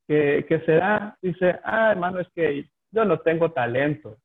que, 0.06 0.44
que 0.49 0.61
se 0.61 0.73
da, 0.73 1.16
dice, 1.23 1.59
ah, 1.64 1.92
hermano, 1.92 2.21
es 2.21 2.28
que 2.35 2.68
yo 2.90 3.04
no 3.04 3.21
tengo 3.21 3.52
talento 3.52 4.18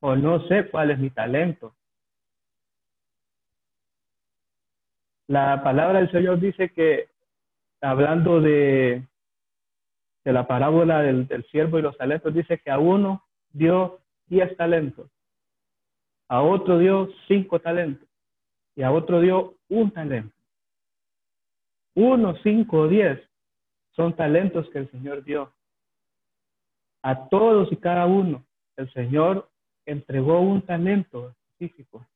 o 0.00 0.16
no 0.16 0.46
sé 0.48 0.68
cuál 0.70 0.90
es 0.90 0.98
mi 0.98 1.10
talento. 1.10 1.74
La 5.26 5.62
palabra 5.62 5.98
del 5.98 6.10
Señor 6.10 6.40
dice 6.40 6.70
que, 6.70 7.10
hablando 7.82 8.40
de, 8.40 9.06
de 10.24 10.32
la 10.32 10.46
parábola 10.46 11.02
del, 11.02 11.26
del 11.26 11.44
siervo 11.50 11.78
y 11.78 11.82
los 11.82 11.96
talentos, 11.98 12.32
dice 12.32 12.58
que 12.58 12.70
a 12.70 12.78
uno 12.78 13.24
dio 13.50 14.00
diez 14.26 14.56
talentos, 14.56 15.10
a 16.28 16.42
otro 16.42 16.78
dio 16.78 17.08
cinco 17.26 17.60
talentos 17.60 18.08
y 18.74 18.82
a 18.82 18.92
otro 18.92 19.20
dio 19.20 19.56
un 19.68 19.90
talento. 19.90 20.34
Uno, 21.94 22.36
cinco 22.42 22.88
diez 22.88 23.27
son 23.98 24.14
talentos 24.14 24.70
que 24.70 24.78
el 24.78 24.90
Señor 24.92 25.24
dio 25.24 25.52
a 27.02 27.28
todos 27.28 27.72
y 27.72 27.76
cada 27.76 28.06
uno, 28.06 28.46
el 28.76 28.88
Señor 28.92 29.50
entregó 29.86 30.40
un 30.40 30.62
talento 30.62 31.30
específico. 31.30 32.06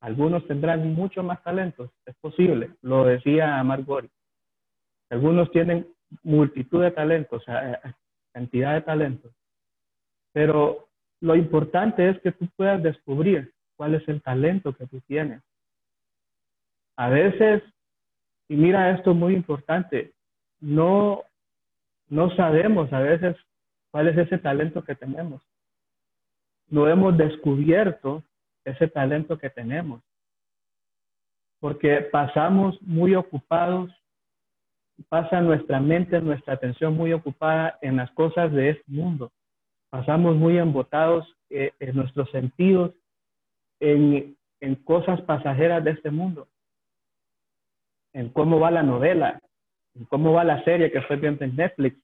Algunos 0.00 0.46
tendrán 0.46 0.94
mucho 0.94 1.22
más 1.22 1.42
talentos, 1.42 1.90
es 2.06 2.16
posible, 2.16 2.70
lo 2.80 3.04
decía 3.04 3.62
Margori. 3.62 4.08
Algunos 5.10 5.50
tienen 5.50 5.86
multitud 6.22 6.82
de 6.82 6.90
talentos, 6.90 7.44
cantidad 8.32 8.72
de 8.72 8.80
talentos. 8.80 9.32
Pero 10.32 10.88
lo 11.20 11.36
importante 11.36 12.08
es 12.08 12.18
que 12.22 12.32
tú 12.32 12.48
puedas 12.56 12.82
descubrir 12.82 13.52
cuál 13.76 13.94
es 13.94 14.08
el 14.08 14.22
talento 14.22 14.72
que 14.72 14.86
tú 14.86 15.02
tienes. 15.02 15.42
A 16.96 17.10
veces, 17.10 17.62
y 18.48 18.56
mira 18.56 18.90
esto 18.92 19.12
muy 19.12 19.34
importante, 19.34 20.14
no, 20.60 21.25
no 22.08 22.30
sabemos 22.36 22.92
a 22.92 23.00
veces 23.00 23.36
¿Cuál 23.96 24.08
es 24.08 24.18
ese 24.18 24.36
talento 24.36 24.84
que 24.84 24.94
tenemos? 24.94 25.40
No 26.68 26.86
hemos 26.86 27.16
descubierto 27.16 28.22
ese 28.62 28.88
talento 28.88 29.38
que 29.38 29.48
tenemos. 29.48 30.02
Porque 31.60 32.02
pasamos 32.12 32.76
muy 32.82 33.14
ocupados, 33.14 33.90
pasa 35.08 35.40
nuestra 35.40 35.80
mente, 35.80 36.20
nuestra 36.20 36.52
atención 36.52 36.94
muy 36.94 37.14
ocupada 37.14 37.78
en 37.80 37.96
las 37.96 38.10
cosas 38.10 38.52
de 38.52 38.68
este 38.68 38.84
mundo. 38.86 39.32
Pasamos 39.88 40.36
muy 40.36 40.58
embotados 40.58 41.26
eh, 41.48 41.72
en 41.80 41.96
nuestros 41.96 42.30
sentidos, 42.32 42.92
en, 43.80 44.36
en 44.60 44.74
cosas 44.74 45.22
pasajeras 45.22 45.82
de 45.84 45.92
este 45.92 46.10
mundo, 46.10 46.48
en 48.12 48.28
cómo 48.28 48.60
va 48.60 48.70
la 48.70 48.82
novela, 48.82 49.40
cómo 50.08 50.32
va 50.32 50.44
la 50.44 50.62
serie 50.64 50.90
que 50.90 50.98
estoy 50.98 51.16
viendo 51.18 51.44
en 51.44 51.56
Netflix, 51.56 51.98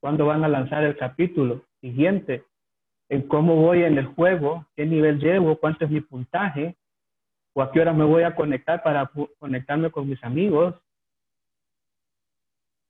cuándo 0.00 0.26
van 0.26 0.44
a 0.44 0.48
lanzar 0.48 0.84
el 0.84 0.96
capítulo 0.96 1.64
siguiente, 1.80 2.44
en 3.08 3.22
cómo 3.28 3.56
voy 3.56 3.84
en 3.84 3.98
el 3.98 4.06
juego, 4.06 4.66
qué 4.74 4.86
nivel 4.86 5.18
llevo, 5.18 5.56
cuánto 5.56 5.84
es 5.84 5.90
mi 5.90 6.00
puntaje, 6.00 6.76
o 7.54 7.62
a 7.62 7.72
qué 7.72 7.80
hora 7.80 7.92
me 7.92 8.04
voy 8.04 8.22
a 8.22 8.34
conectar 8.34 8.82
para 8.82 9.10
conectarme 9.38 9.90
con 9.90 10.08
mis 10.08 10.22
amigos. 10.22 10.74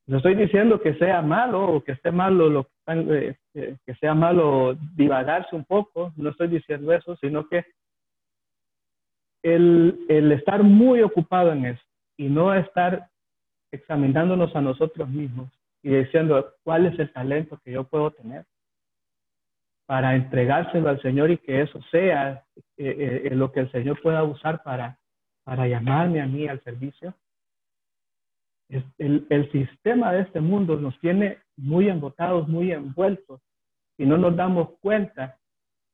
No 0.07 0.19
estoy 0.19 0.35
diciendo 0.35 0.81
que 0.81 0.95
sea 0.95 1.23
malo 1.23 1.65
o 1.65 1.85
que 1.85 1.93
esté 1.93 2.11
malo 2.11 2.49
lo 2.49 2.69
eh, 2.89 3.37
eh, 3.55 3.77
que 3.85 3.95
sea 3.97 4.15
malo 4.15 4.77
divagarse 4.95 5.57
un 5.57 5.65
poco, 5.65 6.13
no 6.17 6.31
estoy 6.31 6.49
diciendo 6.49 6.93
eso, 6.93 7.17
sino 7.17 7.49
que 7.49 7.65
el, 9.43 10.05
el 10.09 10.33
estar 10.33 10.63
muy 10.63 11.03
ocupado 11.03 11.53
en 11.53 11.67
eso 11.67 11.83
y 12.17 12.29
no 12.29 12.55
estar 12.55 13.09
examinándonos 13.77 14.55
a 14.57 14.61
nosotros 14.61 15.09
mismos 15.09 15.51
y 15.83 15.91
diciendo 15.91 16.55
cuál 16.65 16.87
es 16.87 16.99
el 16.99 17.13
talento 17.13 17.61
que 17.65 17.73
yo 17.73 17.85
puedo 17.85 18.11
tener 18.11 18.45
para 19.87 20.17
entregárselo 20.17 20.89
al 20.89 21.01
Señor 21.01 21.31
y 21.31 21.39
que 21.39 21.63
eso 21.63 21.81
sea 21.91 22.45
eh, 22.77 23.23
eh, 23.25 23.35
lo 23.35 23.53
que 23.53 23.61
el 23.61 23.71
Señor 23.71 24.01
pueda 24.03 24.25
usar 24.25 24.63
para, 24.65 24.99
para 25.45 25.69
llamarme 25.69 26.21
a 26.21 26.27
mí 26.27 26.49
al 26.49 26.61
servicio. 26.65 27.15
El, 28.99 29.27
el 29.31 29.53
sistema 29.53 30.13
de 30.13 30.23
este 30.23 30.41
mundo 30.41 30.77
nos 30.77 30.99
tiene 30.99 31.39
muy 31.57 31.89
embotados, 31.89 32.49
muy 32.49 32.73
envueltos 32.73 33.41
y 33.97 34.07
no 34.07 34.17
nos 34.17 34.35
damos 34.35 34.71
cuenta 34.81 35.39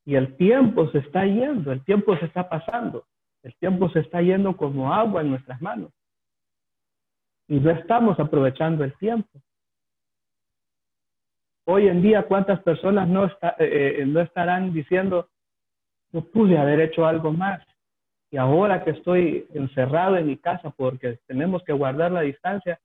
y 0.06 0.14
el 0.14 0.36
tiempo 0.36 0.90
se 0.90 0.98
está 0.98 1.26
yendo, 1.26 1.70
el 1.70 1.84
tiempo 1.84 2.16
se 2.16 2.24
está 2.24 2.48
pasando, 2.48 3.04
el 3.42 3.54
tiempo 3.56 3.90
se 3.90 4.00
está 4.00 4.22
yendo 4.22 4.56
como 4.56 4.92
agua 4.94 5.20
en 5.20 5.30
nuestras 5.30 5.60
manos 5.60 5.92
y 7.48 7.60
no 7.60 7.70
estamos 7.70 8.18
aprovechando 8.18 8.84
el 8.84 8.96
tiempo. 8.98 9.40
Hoy 11.64 11.88
en 11.88 12.02
día, 12.02 12.26
¿cuántas 12.26 12.60
personas 12.62 13.08
no, 13.08 13.26
está, 13.26 13.56
eh, 13.58 14.00
eh, 14.00 14.06
no 14.06 14.20
estarán 14.20 14.72
diciendo, 14.72 15.28
no 16.10 16.24
pude 16.24 16.58
haber 16.58 16.80
hecho 16.80 17.06
algo 17.06 17.32
más? 17.32 17.62
Y 18.30 18.36
ahora 18.36 18.82
que 18.82 18.90
estoy 18.90 19.46
encerrado 19.54 20.16
en 20.16 20.26
mi 20.26 20.38
casa 20.38 20.70
porque 20.70 21.20
tenemos 21.26 21.62
que 21.64 21.72
guardar 21.72 22.10
la 22.10 22.22
distancia, 22.22 22.80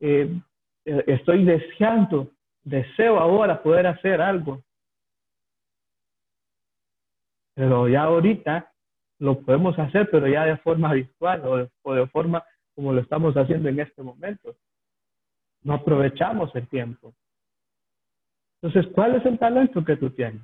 eh, 0.00 0.40
estoy 0.84 1.44
deseando, 1.44 2.30
deseo 2.64 3.20
ahora 3.20 3.62
poder 3.62 3.86
hacer 3.86 4.20
algo. 4.20 4.62
Pero 7.54 7.88
ya 7.88 8.04
ahorita 8.04 8.72
lo 9.18 9.40
podemos 9.42 9.78
hacer, 9.78 10.08
pero 10.10 10.26
ya 10.26 10.46
de 10.46 10.56
forma 10.56 10.94
virtual 10.94 11.42
o 11.44 11.68
o 11.82 11.94
de 11.94 12.06
forma 12.06 12.42
como 12.80 12.94
lo 12.94 13.02
estamos 13.02 13.34
haciendo 13.34 13.68
en 13.68 13.78
este 13.78 14.02
momento. 14.02 14.56
No 15.62 15.74
aprovechamos 15.74 16.50
el 16.56 16.66
tiempo. 16.66 17.12
Entonces, 18.62 18.90
¿cuál 18.94 19.16
es 19.16 19.26
el 19.26 19.38
talento 19.38 19.84
que 19.84 19.98
tú 19.98 20.08
tienes? 20.08 20.40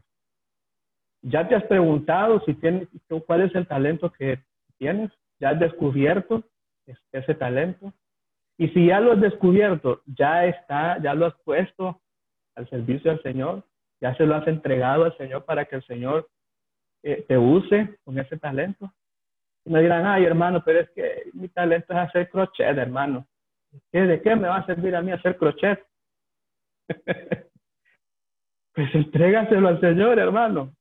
¿Ya 1.22 1.48
te 1.48 1.54
has 1.54 1.64
preguntado 1.64 2.40
si 2.44 2.52
tienes, 2.52 2.88
cuál 3.26 3.40
es 3.40 3.54
el 3.54 3.66
talento 3.66 4.12
que 4.12 4.38
tienes? 4.76 5.10
¿Ya 5.40 5.48
has 5.48 5.60
descubierto 5.60 6.44
ese 7.10 7.34
talento? 7.34 7.94
Y 8.58 8.68
si 8.68 8.88
ya 8.88 9.00
lo 9.00 9.12
has 9.12 9.20
descubierto, 9.22 10.02
ya 10.04 10.44
está, 10.44 11.00
ya 11.00 11.14
lo 11.14 11.24
has 11.24 11.34
puesto 11.42 12.02
al 12.54 12.68
servicio 12.68 13.12
del 13.12 13.22
Señor, 13.22 13.64
ya 13.98 14.14
se 14.16 14.26
lo 14.26 14.34
has 14.34 14.46
entregado 14.46 15.04
al 15.04 15.16
Señor 15.16 15.46
para 15.46 15.64
que 15.64 15.76
el 15.76 15.86
Señor 15.86 16.28
eh, 17.02 17.24
te 17.26 17.38
use 17.38 17.98
con 18.04 18.18
ese 18.18 18.36
talento. 18.36 18.92
Y 19.66 19.70
me 19.70 19.82
dirán, 19.82 20.06
ay 20.06 20.24
hermano, 20.24 20.62
pero 20.64 20.80
es 20.80 20.90
que 20.90 21.24
mi 21.34 21.48
talento 21.48 21.92
es 21.92 21.98
hacer 21.98 22.30
crochet, 22.30 22.78
hermano. 22.78 23.26
¿De 23.92 24.22
qué 24.22 24.36
me 24.36 24.48
va 24.48 24.58
a 24.58 24.66
servir 24.66 24.94
a 24.94 25.02
mí 25.02 25.10
hacer 25.10 25.36
crochet? 25.36 25.84
pues 28.72 28.94
entrégaselo 28.94 29.68
al 29.68 29.80
Señor, 29.80 30.18
hermano. 30.20 30.72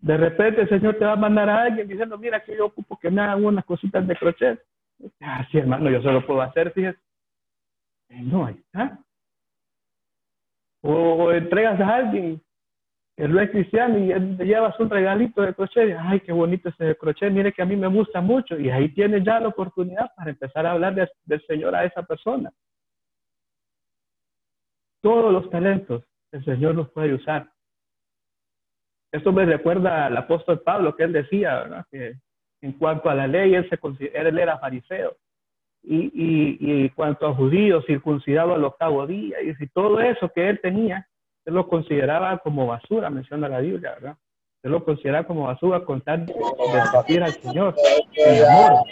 De 0.00 0.16
repente 0.16 0.60
el 0.60 0.68
Señor 0.68 0.98
te 0.98 1.06
va 1.06 1.12
a 1.12 1.16
mandar 1.16 1.48
a 1.48 1.62
alguien 1.62 1.88
diciendo, 1.88 2.18
mira 2.18 2.44
que 2.44 2.54
yo 2.54 2.66
ocupo 2.66 2.98
que 2.98 3.10
me 3.10 3.22
hagan 3.22 3.44
unas 3.44 3.64
cositas 3.64 4.06
de 4.06 4.14
crochet. 4.14 4.62
Ah, 5.20 5.46
sí, 5.50 5.58
hermano, 5.58 5.90
yo 5.90 6.02
solo 6.02 6.26
puedo 6.26 6.42
hacer, 6.42 6.70
fíjese. 6.72 6.98
No, 8.10 8.46
ahí 8.46 8.54
está. 8.54 8.98
O, 10.82 11.32
entregas 11.32 11.80
a 11.80 11.96
alguien 11.96 12.42
que 13.18 13.26
no 13.26 13.40
es 13.40 13.50
cristiano 13.50 13.98
y 13.98 14.14
le 14.14 14.46
llevas 14.46 14.78
un 14.78 14.88
regalito 14.88 15.42
de 15.42 15.52
crochet. 15.52 15.96
Ay, 15.98 16.20
qué 16.20 16.30
bonito 16.30 16.68
ese 16.68 16.94
crochet, 16.94 17.32
mire 17.32 17.52
que 17.52 17.62
a 17.62 17.64
mí 17.64 17.74
me 17.74 17.88
gusta 17.88 18.20
mucho. 18.20 18.56
Y 18.56 18.70
ahí 18.70 18.90
tienes 18.94 19.24
ya 19.24 19.40
la 19.40 19.48
oportunidad 19.48 20.14
para 20.14 20.30
empezar 20.30 20.64
a 20.64 20.70
hablar 20.70 20.94
del 20.94 21.46
Señor 21.48 21.74
a 21.74 21.84
esa 21.84 22.04
persona. 22.04 22.52
Todos 25.02 25.32
los 25.32 25.50
talentos 25.50 26.04
el 26.30 26.44
Señor 26.44 26.76
los 26.76 26.92
puede 26.92 27.14
usar. 27.14 27.50
Esto 29.10 29.32
me 29.32 29.44
recuerda 29.46 30.06
al 30.06 30.16
apóstol 30.16 30.60
Pablo, 30.60 30.94
que 30.94 31.02
él 31.02 31.12
decía, 31.12 31.62
¿verdad? 31.62 31.86
que 31.90 32.14
en 32.60 32.72
cuanto 32.74 33.10
a 33.10 33.16
la 33.16 33.26
ley, 33.26 33.52
él, 33.52 33.68
se 33.68 33.78
él 34.14 34.38
era 34.38 34.60
fariseo. 34.60 35.16
Y, 35.82 36.12
y, 36.14 36.82
en 36.82 36.88
cuanto 36.90 37.26
a 37.26 37.34
judíos, 37.34 37.84
circuncidado 37.84 38.54
al 38.54 38.64
octavo 38.64 39.08
día, 39.08 39.42
y 39.42 39.56
si 39.56 39.66
todo 39.68 39.98
eso 40.00 40.28
que 40.28 40.48
él 40.48 40.60
tenía, 40.60 41.08
él 41.48 41.54
lo 41.54 41.66
consideraba 41.66 42.36
como 42.38 42.66
basura, 42.66 43.08
menciona 43.08 43.48
la 43.48 43.60
Biblia, 43.60 43.92
¿verdad? 43.92 44.18
Él 44.62 44.70
lo 44.70 44.84
consideraba 44.84 45.26
como 45.26 45.44
basura 45.44 45.82
con 45.82 46.02
tal 46.02 46.26
de 46.26 46.34
servir 46.92 47.22
al 47.22 47.32
Señor, 47.32 47.74
en 48.14 48.44
amor. 48.44 48.84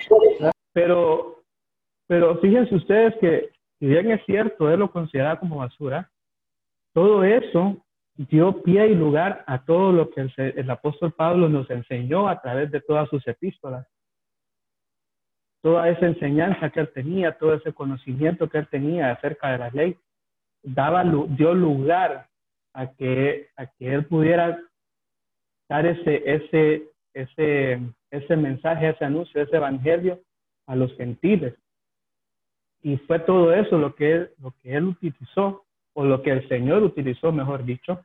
Pero, 0.73 1.43
pero 2.07 2.39
fíjense 2.39 2.75
ustedes 2.75 3.15
que, 3.21 3.51
si 3.79 3.87
bien 3.87 4.11
es 4.11 4.25
cierto, 4.25 4.71
él 4.71 4.81
lo 4.81 4.91
consideraba 4.91 5.39
como 5.39 5.59
basura, 5.59 6.11
todo 6.95 7.25
eso 7.25 7.77
dio 8.15 8.63
pie 8.63 8.87
y 8.87 8.95
lugar 8.95 9.45
a 9.47 9.63
todo 9.67 9.93
lo 9.93 10.09
que 10.09 10.27
el, 10.39 10.71
apóstol 10.71 11.13
Pablo 11.13 11.51
nos 11.51 11.69
enseñó 11.69 12.27
a 12.27 12.41
través 12.41 12.71
de 12.71 12.81
todas 12.81 13.07
sus 13.11 13.27
epístolas. 13.29 13.87
Toda 15.63 15.91
esa 15.91 16.07
enseñanza 16.07 16.71
que 16.71 16.81
él 16.81 16.91
tenía, 16.95 17.37
todo 17.37 17.53
ese 17.53 17.75
conocimiento 17.75 18.49
que 18.49 18.57
él 18.57 18.69
tenía 18.69 19.11
acerca 19.11 19.51
de 19.51 19.59
la 19.59 19.69
ley, 19.69 19.99
daba, 20.63 21.05
dio 21.05 21.53
lugar 21.53 22.31
a 22.77 22.93
que, 22.93 23.49
a 23.57 23.67
que 23.67 23.95
él 23.95 24.07
pudiera 24.07 24.61
dar 25.69 25.87
ese, 25.87 26.23
ese, 26.27 26.91
ese, 27.15 27.81
ese 28.11 28.37
mensaje, 28.37 28.91
ese 28.91 29.05
anuncio, 29.05 29.43
ese 29.43 29.57
evangelio 29.57 30.21
a 30.67 30.77
los 30.77 30.95
gentiles. 30.97 31.55
Y 32.83 32.99
fue 32.99 33.19
todo 33.21 33.53
eso 33.53 33.79
lo 33.79 33.95
que 33.95 34.31
lo 34.39 34.53
que 34.63 34.75
él 34.75 34.85
utilizó 34.85 35.65
o 35.95 36.05
lo 36.05 36.23
que 36.23 36.31
el 36.31 36.47
Señor 36.49 36.83
utilizó, 36.83 37.33
mejor 37.33 37.65
dicho, 37.65 38.05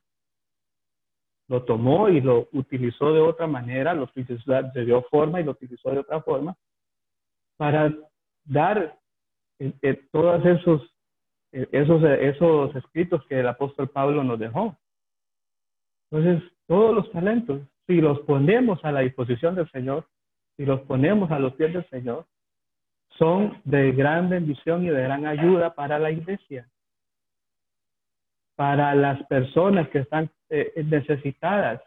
lo 1.50 1.64
tomó 1.66 2.08
y 2.08 2.22
lo 2.22 2.48
utilizó 2.54 3.12
de 3.12 3.20
otra 3.20 3.48
manera, 3.48 3.94
lo 3.94 4.04
utilizó, 4.04 4.62
le 4.74 4.86
dio 4.86 5.04
forma 5.04 5.42
y 5.42 5.44
lo 5.44 5.52
utilizó 5.52 5.92
de 5.92 6.00
otra 6.00 6.22
forma 6.22 6.56
para 7.58 7.94
dar 8.46 8.98
eh, 9.60 9.74
eh, 9.82 10.02
todos 10.12 10.44
esos, 10.46 10.91
esos, 11.52 12.04
esos 12.04 12.76
escritos 12.76 13.26
que 13.28 13.40
el 13.40 13.48
apóstol 13.48 13.90
Pablo 13.90 14.24
nos 14.24 14.40
dejó. 14.40 14.78
Entonces, 16.10 16.50
todos 16.68 16.96
los 16.96 17.12
talentos, 17.12 17.62
si 17.88 18.02
los 18.02 18.20
ponemos 18.22 18.84
a 18.84 18.92
la 18.92 19.02
disposición 19.02 19.56
del 19.56 19.70
Señor, 19.72 20.08
si 20.58 20.66
los 20.66 20.82
ponemos 20.82 21.32
a 21.32 21.40
los 21.40 21.54
pies 21.56 21.74
del 21.74 21.88
Señor, 21.90 22.26
son 23.18 23.62
de 23.66 23.92
gran 23.92 24.30
bendición 24.30 24.84
y 24.84 24.90
de 24.90 25.04
gran 25.04 25.26
ayuda 25.26 25.74
para 25.74 26.00
la 26.00 26.12
iglesia 26.12 26.68
para 28.62 28.94
las 28.94 29.26
personas 29.26 29.90
que 29.90 29.98
están 29.98 30.30
eh, 30.50 30.84
necesitadas 30.86 31.82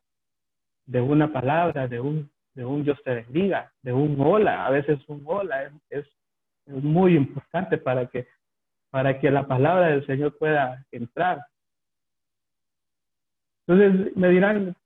de 0.87 1.01
una 1.01 1.33
palabra, 1.33 1.87
de 1.87 2.01
un, 2.01 2.29
de 2.55 2.65
un 2.65 2.83
Dios 2.83 3.01
te 3.05 3.15
bendiga, 3.15 3.73
de 3.83 3.93
un 3.93 4.21
hola. 4.21 4.67
A 4.67 4.71
veces 4.71 4.99
un 5.07 5.23
hola 5.25 5.63
es, 5.63 5.73
es, 5.91 6.07
muy 6.67 7.15
importante 7.15 7.79
para 7.79 8.07
que, 8.09 8.27
para 8.95 9.19
que 9.19 9.29
la 9.29 9.49
palabra 9.49 9.89
del 9.89 10.07
Señor 10.07 10.39
pueda 10.39 10.87
entrar. 10.93 11.45
Entonces 13.67 14.17
me 14.17 14.29
dirán, 14.29 14.77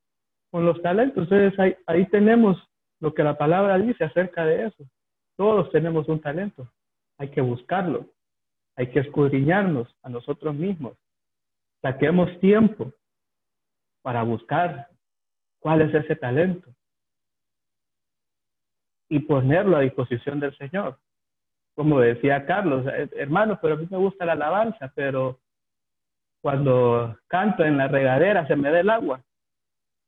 con 0.50 0.64
los 0.64 0.80
talentos, 0.80 1.24
entonces 1.24 1.58
ahí, 1.60 1.76
ahí 1.86 2.06
tenemos 2.06 2.56
lo 3.00 3.12
que 3.12 3.22
la 3.22 3.36
palabra 3.36 3.76
dice 3.76 4.04
acerca 4.04 4.46
de 4.46 4.68
eso. 4.68 4.82
Todos 5.36 5.70
tenemos 5.72 6.08
un 6.08 6.22
talento, 6.22 6.72
hay 7.18 7.28
que 7.28 7.42
buscarlo, 7.42 8.06
hay 8.76 8.86
que 8.86 9.00
escudriñarnos 9.00 9.94
a 10.02 10.08
nosotros 10.08 10.54
mismos 10.54 10.96
Saquemos 11.82 12.40
tiempo 12.40 12.94
para 14.00 14.22
buscar 14.22 14.88
cuál 15.58 15.82
es 15.82 15.94
ese 15.94 16.16
talento 16.16 16.74
y 19.10 19.18
ponerlo 19.18 19.76
a 19.76 19.80
disposición 19.80 20.40
del 20.40 20.56
Señor. 20.56 20.98
Como 21.78 22.00
decía 22.00 22.44
Carlos, 22.44 22.84
eh, 22.92 23.08
hermano, 23.12 23.56
pero 23.62 23.74
a 23.74 23.76
mí 23.76 23.86
me 23.88 23.98
gusta 23.98 24.24
la 24.24 24.32
alabanza, 24.32 24.90
pero 24.96 25.38
cuando 26.42 27.16
canto 27.28 27.64
en 27.64 27.76
la 27.76 27.86
regadera 27.86 28.48
se 28.48 28.56
me 28.56 28.68
da 28.68 28.80
el 28.80 28.90
agua. 28.90 29.22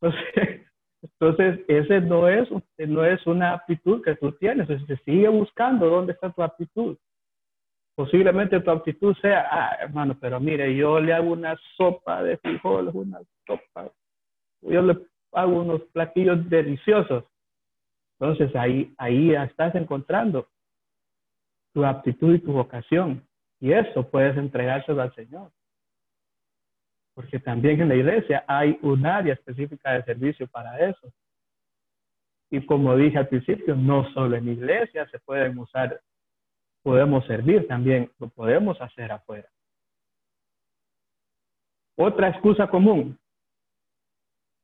Entonces, 0.00 0.66
entonces 1.02 1.60
ese 1.68 2.00
no 2.00 2.26
es, 2.26 2.48
no 2.76 3.04
es 3.04 3.24
una 3.24 3.52
aptitud 3.52 4.02
que 4.02 4.16
tú 4.16 4.32
tienes. 4.32 4.68
Entonces, 4.68 4.98
sigue 5.04 5.28
buscando 5.28 5.88
dónde 5.88 6.14
está 6.14 6.32
tu 6.32 6.42
aptitud. 6.42 6.98
Posiblemente 7.94 8.58
tu 8.58 8.70
actitud 8.72 9.14
sea, 9.22 9.46
ah, 9.48 9.76
hermano, 9.80 10.18
pero 10.20 10.40
mire, 10.40 10.74
yo 10.74 10.98
le 10.98 11.12
hago 11.12 11.30
una 11.30 11.56
sopa 11.76 12.24
de 12.24 12.36
frijoles, 12.38 12.92
una 12.96 13.20
sopa, 13.46 13.92
yo 14.62 14.82
le 14.82 14.98
hago 15.34 15.60
unos 15.60 15.82
platillos 15.92 16.50
deliciosos. 16.50 17.22
Entonces 18.18 18.56
ahí, 18.56 18.92
ahí 18.98 19.34
estás 19.34 19.76
encontrando 19.76 20.48
tu 21.72 21.84
aptitud 21.84 22.34
y 22.34 22.40
tu 22.40 22.52
vocación. 22.52 23.26
Y 23.60 23.72
eso 23.72 24.08
puedes 24.08 24.36
entregárselo 24.36 25.02
al 25.02 25.14
Señor. 25.14 25.50
Porque 27.14 27.38
también 27.38 27.80
en 27.80 27.88
la 27.88 27.96
iglesia 27.96 28.44
hay 28.46 28.78
un 28.82 29.04
área 29.04 29.34
específica 29.34 29.92
de 29.92 30.04
servicio 30.04 30.46
para 30.48 30.88
eso. 30.88 31.12
Y 32.50 32.64
como 32.66 32.96
dije 32.96 33.18
al 33.18 33.28
principio, 33.28 33.76
no 33.76 34.10
solo 34.12 34.36
en 34.36 34.48
iglesia 34.48 35.08
se 35.10 35.18
pueden 35.20 35.58
usar 35.58 36.00
podemos 36.82 37.26
servir 37.26 37.66
también, 37.66 38.10
lo 38.18 38.28
podemos 38.28 38.80
hacer 38.80 39.12
afuera. 39.12 39.48
Otra 41.96 42.28
excusa 42.28 42.66
común, 42.68 43.18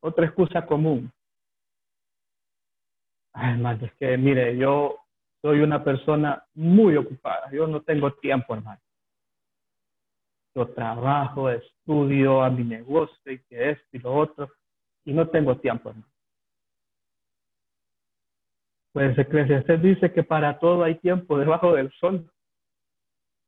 otra 0.01 0.27
excusa 0.27 0.65
común. 0.65 1.13
Además, 3.35 3.83
es 3.83 3.93
que 3.95 4.17
mire, 4.17 4.57
yo 4.57 5.06
soy 5.43 5.61
una 5.61 5.83
persona 5.85 6.45
muy 6.55 6.97
ocupada, 6.97 7.51
yo 7.53 7.67
no 7.67 7.83
tengo 7.83 8.13
tiempo, 8.15 8.55
hermano. 8.55 8.81
Yo 10.55 10.69
trabajo, 10.69 11.51
estudio 11.51 12.43
a 12.43 12.51
mi 12.51 12.65
negocio 12.65 13.33
y 13.33 13.39
que 13.45 13.71
esto 13.71 13.89
y 13.93 13.99
lo 13.99 14.15
otro, 14.15 14.51
y 15.05 15.13
no 15.13 15.29
tengo 15.29 15.59
tiempo, 15.59 15.91
hermano. 15.91 16.17
Pues 18.97 19.19
Eclesiastes 19.19 19.83
dice 19.83 20.11
que 20.11 20.23
para 20.23 20.59
todo 20.59 20.83
hay 20.83 20.95
tiempo 20.95 21.39
debajo 21.39 21.75
del 21.75 21.93
sol. 22.01 22.33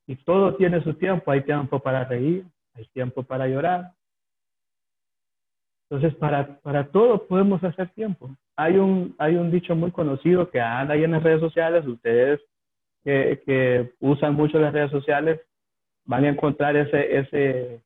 Y 0.07 0.17
todo 0.17 0.55
tiene 0.57 0.85
su 0.85 0.93
tiempo. 0.93 1.31
Hay 1.31 1.43
tiempo 1.43 1.81
para 1.81 2.05
reír, 2.05 2.45
hay 2.75 2.87
tiempo 2.89 3.23
para 3.23 3.49
llorar. 3.49 3.95
Entonces, 5.89 6.15
para, 6.19 6.61
para 6.61 6.91
todo 6.91 7.27
podemos 7.27 7.65
hacer 7.65 7.89
tiempo. 7.95 8.37
Hay 8.59 8.77
un, 8.77 9.15
hay 9.19 9.37
un 9.37 9.53
dicho 9.53 9.77
muy 9.77 9.93
conocido 9.93 10.51
que 10.51 10.61
anda 10.61 10.95
ahí 10.95 11.05
en 11.05 11.13
las 11.13 11.23
redes 11.23 11.41
sociales. 11.41 11.87
Ustedes 11.87 12.41
que, 13.05 13.41
que 13.47 13.93
usan 14.01 14.35
mucho 14.35 14.59
las 14.59 14.73
redes 14.73 14.91
sociales 14.91 15.41
van 16.05 16.25
a 16.25 16.31
encontrar 16.31 16.77
ese, 16.77 17.19
ese, 17.19 17.81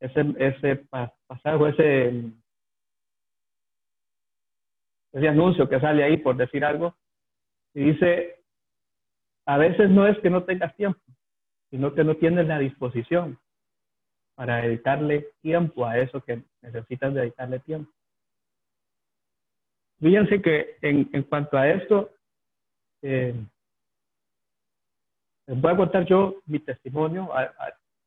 ese, 0.00 0.34
ese 0.38 0.76
pasaje, 1.26 1.68
ese 1.70 2.32
ese 5.12 5.28
anuncio 5.28 5.68
que 5.68 5.80
sale 5.80 6.04
ahí 6.04 6.18
por 6.18 6.36
decir 6.36 6.64
algo, 6.64 6.94
y 7.74 7.92
dice, 7.92 8.42
a 9.46 9.56
veces 9.56 9.90
no 9.90 10.06
es 10.06 10.18
que 10.18 10.30
no 10.30 10.44
tengas 10.44 10.74
tiempo, 10.76 11.00
sino 11.70 11.94
que 11.94 12.04
no 12.04 12.16
tienes 12.16 12.46
la 12.46 12.58
disposición 12.58 13.38
para 14.34 14.58
dedicarle 14.58 15.28
tiempo 15.40 15.86
a 15.86 15.98
eso 15.98 16.20
que 16.20 16.42
necesitas 16.62 17.14
dedicarle 17.14 17.58
tiempo. 17.60 17.90
Fíjense 20.00 20.40
que 20.40 20.76
en, 20.82 21.08
en 21.12 21.22
cuanto 21.24 21.56
a 21.56 21.68
esto, 21.68 22.10
eh, 23.02 23.34
les 25.46 25.60
voy 25.60 25.72
a 25.72 25.76
contar 25.76 26.04
yo 26.04 26.36
mi 26.46 26.60
testimonio, 26.60 27.36
a, 27.36 27.52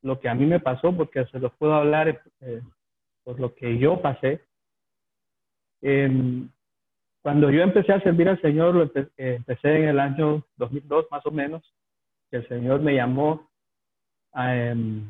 lo 0.04 0.20
que 0.20 0.30
a 0.30 0.36
mí 0.36 0.46
me 0.46 0.60
pasó, 0.60 0.96
porque 0.96 1.26
se 1.26 1.40
los 1.40 1.54
puedo 1.54 1.74
hablar 1.74 2.22
eh, 2.40 2.62
por 3.24 3.40
lo 3.40 3.54
que 3.54 3.78
yo 3.78 4.02
pasé. 4.02 4.42
cuando 7.22 7.52
yo 7.52 7.62
empecé 7.62 7.94
a 7.94 8.02
servir 8.02 8.30
al 8.30 8.42
Señor, 8.42 8.92
eh, 8.96 9.36
empecé 9.36 9.78
en 9.78 9.90
el 9.90 10.00
año 10.00 10.46
2002 10.58 11.08
más 11.12 11.26
o 11.26 11.32
menos, 11.32 11.62
que 12.30 12.38
el 12.38 12.48
Señor 12.48 12.82
me 12.82 12.96
llamó 12.96 13.50
a, 14.32 14.56
em, 14.56 15.08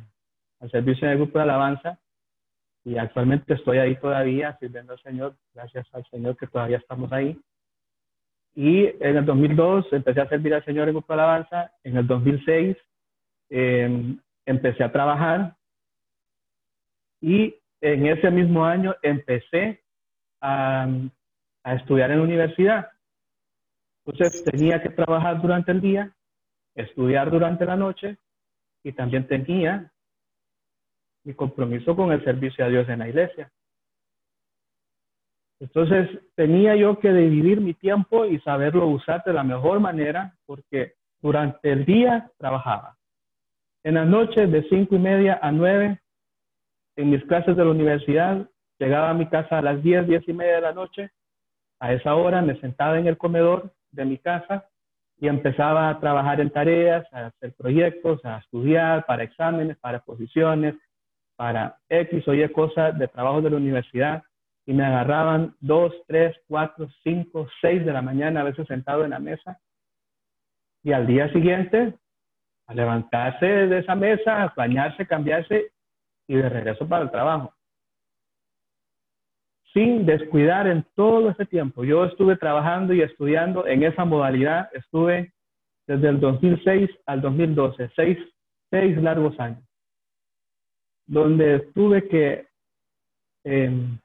al 0.60 0.72
servicio 0.72 1.06
en 1.06 1.14
el 1.14 1.18
grupo 1.20 1.38
de 1.38 1.44
alabanza 1.44 2.00
y 2.84 2.98
actualmente 2.98 3.54
estoy 3.54 3.78
ahí 3.78 3.96
todavía 3.98 4.58
sirviendo 4.60 4.94
al 4.94 5.02
Señor, 5.02 5.36
gracias 5.54 5.88
al 5.94 6.06
Señor 6.10 6.36
que 6.38 6.48
todavía 6.48 6.78
estamos 6.78 7.12
ahí. 7.12 7.40
Y 8.56 8.86
en 9.00 9.18
el 9.18 9.26
2002 9.26 9.86
empecé 9.92 10.22
a 10.22 10.30
servir 10.30 10.54
al 10.54 10.66
Señor 10.66 10.88
en 10.88 10.96
Grupo 10.96 11.14
Alabanza. 11.14 11.72
En 11.84 11.98
el 11.98 12.08
2006 12.08 12.76
em, 13.50 14.20
empecé 14.46 14.84
a 14.84 14.92
trabajar 14.92 15.56
y 17.22 17.56
en 17.82 18.08
ese 18.08 18.32
mismo 18.32 18.66
año 18.66 18.96
empecé 19.04 19.84
a, 20.42 20.88
a 21.64 21.76
estudiar 21.76 22.12
en 22.12 22.18
la 22.18 22.24
universidad. 22.24 22.90
Entonces 24.06 24.44
tenía 24.44 24.82
que 24.82 24.90
trabajar 24.90 25.40
durante 25.40 25.72
el 25.72 25.82
día, 25.82 26.12
estudiar 26.76 27.30
durante 27.30 27.64
la 27.66 27.76
noche 27.76 28.18
y 28.84 28.92
también 28.92 29.28
tenía 29.28 29.92
mi 31.24 31.34
compromiso 31.34 31.96
con 31.96 32.12
el 32.12 32.24
servicio 32.24 32.66
a 32.66 32.70
Dios 32.70 32.88
en 32.90 33.00
la 33.00 33.10
iglesia. 33.10 33.52
Entonces 35.60 36.10
tenía 36.36 36.76
yo 36.76 37.00
que 37.00 37.14
dividir 37.14 37.62
mi 37.62 37.76
tiempo 37.76 38.26
y 38.26 38.40
saberlo 38.40 38.88
usar 38.88 39.24
de 39.24 39.34
la 39.34 39.44
mejor 39.44 39.80
manera 39.80 40.36
porque 40.48 40.96
durante 41.22 41.72
el 41.72 41.86
día 41.86 42.32
trabajaba. 42.40 42.98
En 43.84 43.94
las 43.94 44.08
noches 44.08 44.52
de 44.52 44.68
cinco 44.70 44.96
y 44.96 45.00
media 45.00 45.40
a 45.42 45.52
nueve, 45.52 46.00
en 46.96 47.12
mis 47.12 47.24
clases 47.26 47.56
de 47.56 47.64
la 47.64 47.72
universidad, 47.72 48.50
llegaba 48.80 49.12
a 49.12 49.14
mi 49.14 49.28
casa 49.28 49.60
a 49.60 49.62
las 49.62 49.82
diez, 49.84 50.08
diez 50.08 50.28
y 50.28 50.34
media 50.34 50.56
de 50.56 50.62
la 50.62 50.74
noche. 50.74 51.12
A 51.80 51.94
esa 51.94 52.16
hora 52.16 52.42
me 52.42 52.60
sentaba 52.60 52.98
en 52.98 53.06
el 53.06 53.18
comedor 53.18 53.72
de 53.92 54.06
mi 54.06 54.18
casa 54.18 54.68
y 55.20 55.28
empezaba 55.28 55.90
a 55.90 56.00
trabajar 56.00 56.42
en 56.42 56.50
tareas, 56.50 57.06
a 57.14 57.28
hacer 57.28 57.54
proyectos, 57.54 58.24
a 58.26 58.40
estudiar 58.40 59.06
para 59.06 59.24
exámenes, 59.24 59.78
para 59.78 59.98
exposiciones, 59.98 60.76
para 61.42 61.80
X 61.90 62.28
o 62.28 62.36
Y 62.36 62.48
cosas 62.50 62.96
de 63.00 63.08
trabajo 63.08 63.42
de 63.42 63.50
la 63.50 63.58
universidad 63.58 64.22
y 64.64 64.74
me 64.74 64.86
agarraban 64.86 65.56
dos, 65.60 65.92
tres, 66.06 66.38
cuatro, 66.48 66.88
cinco, 67.02 67.48
seis 67.62 67.84
de 67.84 67.92
la 67.92 68.04
mañana, 68.04 68.42
a 68.42 68.44
veces 68.44 68.68
sentado 68.68 69.04
en 69.04 69.10
la 69.10 69.18
mesa. 69.18 69.60
Y 70.84 70.92
al 70.92 71.08
día 71.08 71.34
siguiente, 71.34 71.96
a 72.68 72.76
levantarse 72.76 73.44
de 73.44 73.80
esa 73.80 73.96
mesa, 73.96 74.44
a 74.44 74.54
bañarse, 74.56 75.08
cambiarse 75.08 75.72
y 76.28 76.36
de 76.36 76.48
regreso 76.48 76.88
para 76.88 77.06
el 77.06 77.10
trabajo. 77.10 77.52
Sin 79.74 80.06
descuidar 80.06 80.68
en 80.68 80.86
todo 80.96 81.32
ese 81.32 81.48
tiempo. 81.48 81.84
Yo 81.84 82.06
estuve 82.06 82.36
trabajando 82.36 82.94
y 82.94 83.02
estudiando 83.02 83.66
en 83.66 83.82
esa 83.82 84.06
modalidad. 84.06 84.70
Estuve 84.74 85.34
desde 85.88 86.08
el 86.08 86.20
2006 86.20 86.88
al 87.08 87.20
2012, 87.20 87.90
seis, 87.96 88.20
seis 88.70 88.96
largos 89.02 89.40
años, 89.40 89.64
donde 91.12 91.60
tuve 91.74 92.08
que 92.08 92.48
eh, 93.44 94.00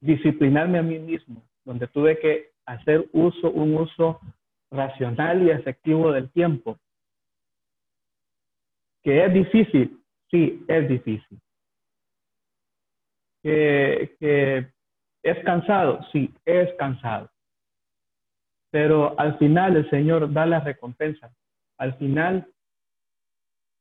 disciplinarme 0.00 0.78
a 0.78 0.82
mí 0.82 0.98
mismo, 0.98 1.40
donde 1.64 1.86
tuve 1.86 2.18
que 2.18 2.50
hacer 2.66 3.08
uso, 3.12 3.48
un 3.52 3.76
uso 3.76 4.20
racional 4.72 5.40
y 5.44 5.50
efectivo 5.50 6.10
del 6.10 6.32
tiempo. 6.32 6.76
Que 9.04 9.24
es 9.24 9.32
difícil, 9.32 10.02
sí, 10.28 10.64
es 10.66 10.88
difícil. 10.88 11.38
Que, 13.44 14.16
que 14.18 14.72
es 15.22 15.44
cansado, 15.44 16.00
sí, 16.10 16.34
es 16.44 16.74
cansado. 16.74 17.30
Pero 18.72 19.16
al 19.16 19.38
final 19.38 19.76
el 19.76 19.88
Señor 19.90 20.32
da 20.32 20.44
la 20.44 20.58
recompensa. 20.58 21.30
Al 21.78 21.96
final 21.98 22.52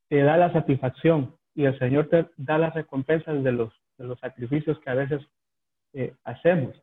te 0.10 0.22
da 0.22 0.38
la 0.38 0.54
satisfacción 0.54 1.36
y 1.58 1.66
el 1.66 1.78
Señor 1.80 2.08
te 2.08 2.30
da 2.38 2.60
las 2.60 2.76
recompensas 2.76 3.44
de 3.44 3.52
los, 3.52 3.74
de 3.98 4.06
los 4.06 4.20
sacrificios 4.20 4.80
que 4.80 4.92
a 4.92 4.94
veces 4.94 5.28
hacemos, 6.24 6.80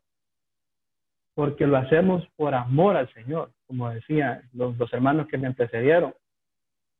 porque 1.34 1.64
lo 1.64 1.76
hacemos 1.76 2.26
por 2.34 2.56
amor 2.56 2.96
al 2.96 3.08
Señor, 3.14 3.52
como 3.68 3.88
decían 3.90 4.42
los, 4.52 4.76
los 4.76 4.92
hermanos 4.92 5.28
que 5.28 5.38
me 5.38 5.46
antecedieron, 5.46 6.12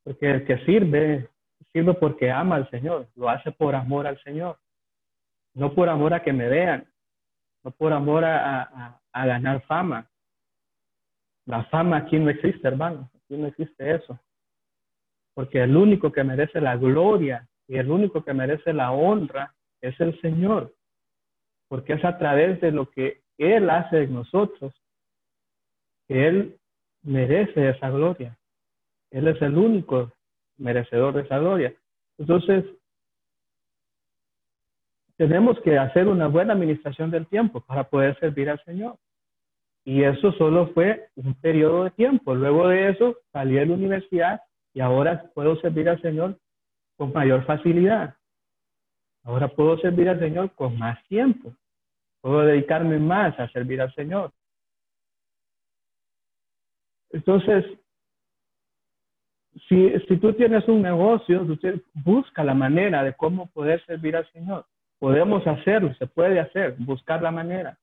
porque 0.05 0.31
el 0.31 0.47
que 0.47 0.59
sirve, 0.65 1.29
sirve 1.73 1.95
porque 1.95 2.31
ama 2.31 2.55
al 2.55 2.71
Señor, 2.71 3.09
lo 3.17 3.29
hace 3.29 3.51
por 3.51 3.75
amor 3.75 4.07
al 4.07 4.23
Señor, 4.23 4.57
no 5.55 5.75
por 5.75 5.89
amor 5.89 6.15
a 6.15 6.23
que 6.23 6.33
me 6.33 6.49
vean, 6.49 6.87
no 7.65 7.73
por 7.73 7.93
amor 7.93 8.25
a, 8.25 8.63
a, 8.63 9.01
a 9.13 9.27
ganar 9.27 9.63
fama. 9.63 10.09
La 11.47 11.65
fama 11.65 11.97
aquí 11.97 12.21
no 12.21 12.31
existe, 12.31 12.69
hermano, 12.69 13.11
aquí 13.17 13.37
no 13.37 13.49
existe 13.49 13.97
eso. 13.97 14.17
Porque 15.35 15.61
el 15.61 15.77
único 15.77 16.13
que 16.13 16.23
merece 16.23 16.61
la 16.61 16.77
gloria 16.77 17.49
y 17.69 17.77
el 17.77 17.91
único 17.91 18.25
que 18.25 18.35
merece 18.35 18.73
la 18.73 18.93
honra 18.93 19.55
es 19.81 19.99
el 20.01 20.21
Señor 20.21 20.73
porque 21.75 21.95
es 21.95 22.05
a 22.05 22.17
través 22.19 22.61
de 22.61 22.71
lo 22.71 22.89
que 22.91 23.23
Él 23.37 23.69
hace 23.69 24.05
en 24.05 24.15
nosotros 24.15 24.73
que 26.07 26.29
Él 26.29 26.57
merece 27.03 27.71
esa 27.71 27.91
gloria. 27.91 28.39
Él 29.11 29.27
es 29.29 29.41
el 29.43 29.57
único 29.57 30.13
merecedor 30.57 31.15
de 31.15 31.23
esa 31.23 31.39
gloria. 31.39 31.75
Entonces, 32.19 32.65
tenemos 35.17 35.59
que 35.63 35.79
hacer 35.79 36.07
una 36.07 36.29
buena 36.29 36.53
administración 36.53 37.11
del 37.11 37.27
tiempo 37.27 37.61
para 37.61 37.85
poder 37.85 38.19
servir 38.21 38.51
al 38.51 38.63
Señor. 38.65 38.97
Y 39.85 40.05
eso 40.05 40.31
solo 40.33 40.69
fue 40.75 41.09
un 41.17 41.35
periodo 41.35 41.85
de 41.85 41.91
tiempo. 41.91 42.35
Luego 42.35 42.69
de 42.69 42.91
eso 42.91 43.17
salí 43.33 43.55
de 43.55 43.67
la 43.67 43.75
universidad 43.75 44.41
y 44.73 44.81
ahora 44.81 45.31
puedo 45.35 45.61
servir 45.61 45.89
al 45.89 46.01
Señor 46.01 46.39
con 46.97 47.13
mayor 47.13 47.45
facilidad. 47.45 48.15
Ahora 49.25 49.49
puedo 49.49 49.79
servir 49.79 50.09
al 50.09 50.19
Señor 50.19 50.55
con 50.55 50.79
más 50.79 51.03
tiempo. 51.09 51.55
Puedo 52.21 52.41
dedicarme 52.43 52.99
más 52.99 53.39
a 53.39 53.49
servir 53.49 53.81
al 53.81 53.95
Señor. 53.95 54.33
Entonces, 57.11 57.65
si, 59.69 59.91
si 60.09 60.17
tú 60.19 60.33
tienes 60.33 60.67
un 60.69 60.83
negocio, 60.83 61.47
busca 61.95 62.43
la 62.45 62.55
manera 62.55 63.03
de 63.03 63.15
cómo 63.15 63.47
poder 63.51 63.85
servir 63.87 64.17
al 64.17 64.31
Señor. 64.33 64.67
Podemos 64.99 65.47
hacerlo, 65.47 65.95
se 65.95 66.07
puede 66.07 66.41
hacer, 66.41 66.77
buscar 66.79 67.23
la 67.23 67.31
manera, 67.31 67.79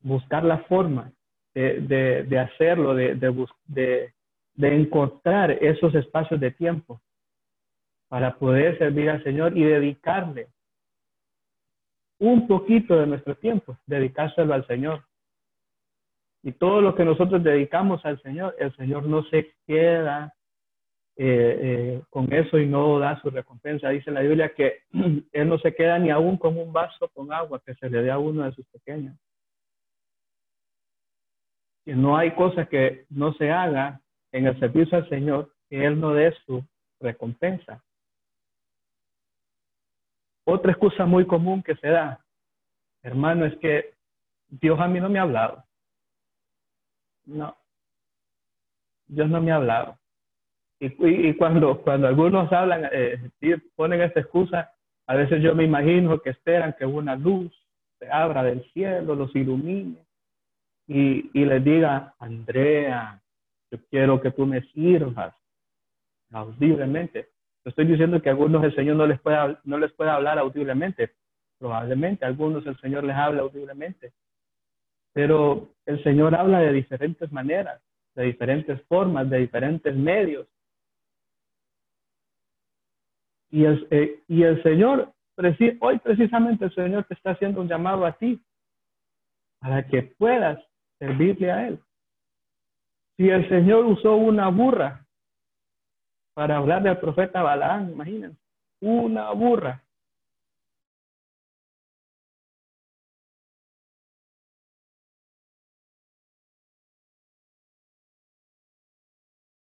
buscar 0.00 0.44
la 0.44 0.58
forma 0.64 1.12
de, 1.54 2.26
de, 2.28 2.38
hacerlo, 2.38 2.94
de, 2.94 3.14
de, 3.14 4.12
de 4.54 4.76
encontrar 4.76 5.50
esos 5.50 5.94
espacios 5.94 6.38
de 6.38 6.50
tiempo 6.50 7.00
para 8.08 8.38
poder 8.38 8.78
servir 8.78 9.10
al 9.10 9.22
Señor 9.24 9.56
y 9.56 9.64
dedicarle 9.64 10.48
un 12.18 12.46
poquito 12.46 12.96
de 12.96 13.06
nuestro 13.06 13.36
tiempo, 13.36 13.76
dedicárselo 13.86 14.54
al 14.54 14.66
Señor. 14.66 15.04
Y 16.42 16.52
todo 16.52 16.80
lo 16.80 16.94
que 16.94 17.04
nosotros 17.04 17.42
dedicamos 17.42 18.04
al 18.04 18.20
Señor, 18.22 18.54
el 18.58 18.74
Señor 18.76 19.06
no 19.06 19.24
se 19.24 19.54
queda 19.66 20.32
eh, 21.18 21.58
eh, 21.62 22.02
con 22.10 22.32
eso 22.32 22.58
y 22.58 22.66
no 22.66 22.98
da 22.98 23.20
su 23.20 23.30
recompensa. 23.30 23.88
Dice 23.88 24.10
la 24.10 24.20
Biblia 24.20 24.54
que 24.54 24.82
Él 25.32 25.48
no 25.48 25.58
se 25.58 25.74
queda 25.74 25.98
ni 25.98 26.10
aún 26.10 26.36
con 26.36 26.56
un 26.56 26.72
vaso 26.72 27.08
con 27.08 27.32
agua 27.32 27.60
que 27.64 27.74
se 27.74 27.90
le 27.90 28.02
dé 28.02 28.10
a 28.10 28.18
uno 28.18 28.44
de 28.44 28.52
sus 28.52 28.66
pequeños. 28.68 29.16
Y 31.86 31.94
no 31.94 32.16
hay 32.16 32.32
cosa 32.32 32.66
que 32.66 33.06
no 33.10 33.32
se 33.34 33.50
haga 33.50 34.00
en 34.32 34.46
el 34.46 34.58
servicio 34.58 34.98
al 34.98 35.08
Señor 35.08 35.52
que 35.68 35.84
Él 35.84 35.98
no 35.98 36.12
dé 36.12 36.32
su 36.44 36.62
recompensa. 37.00 37.82
Otra 40.48 40.70
excusa 40.70 41.04
muy 41.06 41.26
común 41.26 41.60
que 41.60 41.74
se 41.74 41.88
da, 41.88 42.24
hermano, 43.02 43.46
es 43.46 43.56
que 43.56 43.94
Dios 44.48 44.78
a 44.78 44.86
mí 44.86 45.00
no 45.00 45.08
me 45.08 45.18
ha 45.18 45.22
hablado. 45.22 45.64
No, 47.24 47.56
Dios 49.08 49.28
no 49.28 49.40
me 49.40 49.50
ha 49.50 49.56
hablado. 49.56 49.98
Y, 50.78 51.34
cuando, 51.34 51.82
cuando 51.82 52.06
algunos 52.06 52.52
hablan, 52.52 52.88
eh, 52.92 53.28
ponen 53.74 54.02
esta 54.02 54.20
excusa, 54.20 54.72
a 55.08 55.16
veces 55.16 55.42
yo 55.42 55.52
me 55.54 55.64
imagino 55.64 56.20
que 56.20 56.30
esperan 56.30 56.76
que 56.78 56.86
una 56.86 57.16
luz 57.16 57.52
se 57.98 58.08
abra 58.08 58.44
del 58.44 58.62
cielo, 58.72 59.16
los 59.16 59.34
ilumine 59.34 59.96
y, 60.86 61.28
y 61.32 61.44
les 61.44 61.64
diga, 61.64 62.14
Andrea, 62.20 63.20
yo 63.72 63.78
quiero 63.90 64.20
que 64.20 64.30
tú 64.30 64.46
me 64.46 64.60
sirvas 64.72 65.34
audiblemente 66.30 67.30
estoy 67.70 67.86
diciendo 67.86 68.22
que 68.22 68.30
algunos 68.30 68.62
el 68.64 68.74
Señor 68.74 68.96
no 68.96 69.06
les 69.06 69.20
puede, 69.20 69.56
no 69.64 69.78
les 69.78 69.92
puede 69.92 70.10
hablar 70.10 70.38
audiblemente. 70.38 71.12
Probablemente 71.58 72.24
algunos 72.24 72.66
el 72.66 72.78
Señor 72.80 73.04
les 73.04 73.16
habla 73.16 73.42
audiblemente. 73.42 74.12
Pero 75.12 75.70
el 75.86 76.02
Señor 76.04 76.34
habla 76.34 76.60
de 76.60 76.72
diferentes 76.72 77.30
maneras, 77.32 77.82
de 78.14 78.24
diferentes 78.24 78.80
formas, 78.82 79.28
de 79.30 79.38
diferentes 79.38 79.94
medios. 79.94 80.46
Y 83.50 83.64
el, 83.64 83.86
eh, 83.90 84.22
y 84.28 84.42
el 84.42 84.62
Señor, 84.62 85.12
hoy 85.80 85.98
precisamente 85.98 86.66
el 86.66 86.74
Señor 86.74 87.04
te 87.04 87.14
está 87.14 87.30
haciendo 87.30 87.60
un 87.60 87.68
llamado 87.68 88.04
a 88.04 88.12
ti 88.12 88.40
para 89.58 89.86
que 89.86 90.02
puedas 90.02 90.62
servirle 90.98 91.50
a 91.50 91.68
Él. 91.68 91.80
Si 93.16 93.28
el 93.28 93.48
Señor 93.48 93.86
usó 93.86 94.14
una 94.16 94.48
burra 94.48 95.05
para 96.36 96.58
hablar 96.58 96.82
del 96.82 96.98
profeta 96.98 97.42
Balaán, 97.42 97.92
imagínense, 97.92 98.38
una 98.82 99.32
burra. 99.32 99.82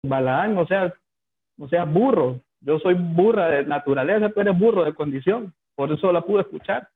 Balaán, 0.05 0.57
o 0.57 0.65
sea, 0.65 0.93
o 1.59 1.67
sea, 1.67 1.83
burro. 1.83 2.39
Yo 2.61 2.79
soy 2.79 2.93
burra 2.93 3.49
de 3.49 3.65
naturaleza, 3.65 4.29
pero 4.29 4.51
eres 4.51 4.57
burro 4.57 4.85
de 4.85 4.93
condición. 4.93 5.53
Por 5.75 5.91
eso 5.91 6.13
la 6.13 6.21
pude 6.21 6.43
escuchar. 6.43 6.87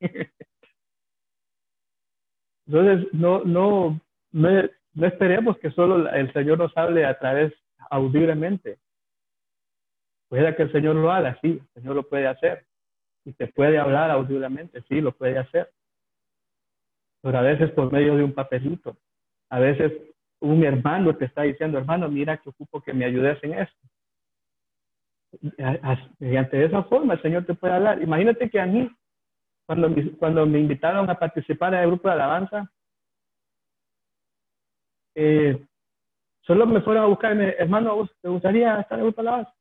Entonces, 2.66 3.12
no, 3.12 3.44
no, 3.44 4.00
no, 4.32 4.62
no 4.94 5.06
esperemos 5.06 5.58
que 5.58 5.70
solo 5.72 6.08
el 6.08 6.32
Señor 6.32 6.56
nos 6.56 6.74
hable 6.74 7.04
a 7.04 7.18
través 7.18 7.52
audiblemente. 7.90 8.78
Puede 10.28 10.54
que 10.54 10.62
el 10.64 10.72
Señor 10.72 10.96
lo 10.96 11.10
haga, 11.10 11.38
sí, 11.40 11.60
el 11.60 11.82
Señor 11.82 11.96
lo 11.96 12.08
puede 12.08 12.26
hacer. 12.26 12.66
Y 13.24 13.32
te 13.32 13.46
puede 13.48 13.78
hablar 13.78 14.10
audiblemente, 14.10 14.82
sí, 14.88 15.00
lo 15.00 15.12
puede 15.12 15.38
hacer. 15.38 15.70
Pero 17.22 17.38
a 17.38 17.42
veces 17.42 17.70
por 17.72 17.92
medio 17.92 18.16
de 18.16 18.24
un 18.24 18.32
papelito. 18.32 18.96
A 19.50 19.58
veces 19.58 19.92
un 20.40 20.62
hermano 20.64 21.16
te 21.16 21.24
está 21.24 21.42
diciendo, 21.42 21.78
hermano, 21.78 22.08
mira 22.08 22.36
que 22.36 22.50
ocupo 22.50 22.80
que 22.80 22.92
me 22.92 23.04
ayudes 23.04 23.42
en 23.42 23.54
esto. 23.54 23.88
Mediante 26.18 26.64
esa 26.64 26.84
forma 26.84 27.14
el 27.14 27.22
Señor 27.22 27.44
te 27.44 27.54
puede 27.54 27.74
hablar. 27.74 28.02
Imagínate 28.02 28.48
que 28.48 28.60
a 28.60 28.66
mí, 28.66 28.90
cuando, 29.66 29.88
cuando 30.18 30.46
me 30.46 30.60
invitaron 30.60 31.08
a 31.10 31.18
participar 31.18 31.74
en 31.74 31.80
el 31.80 31.86
grupo 31.88 32.08
de 32.08 32.14
alabanza, 32.14 32.70
eh, 35.14 35.66
solo 36.42 36.66
me 36.66 36.80
fueron 36.80 37.04
a 37.04 37.06
buscarme, 37.08 37.54
hermano, 37.58 38.08
¿te 38.22 38.28
gustaría 38.28 38.80
estar 38.80 38.98
en 38.98 39.04
el 39.04 39.10
grupo 39.10 39.22
de 39.22 39.28
alabanza? 39.28 39.57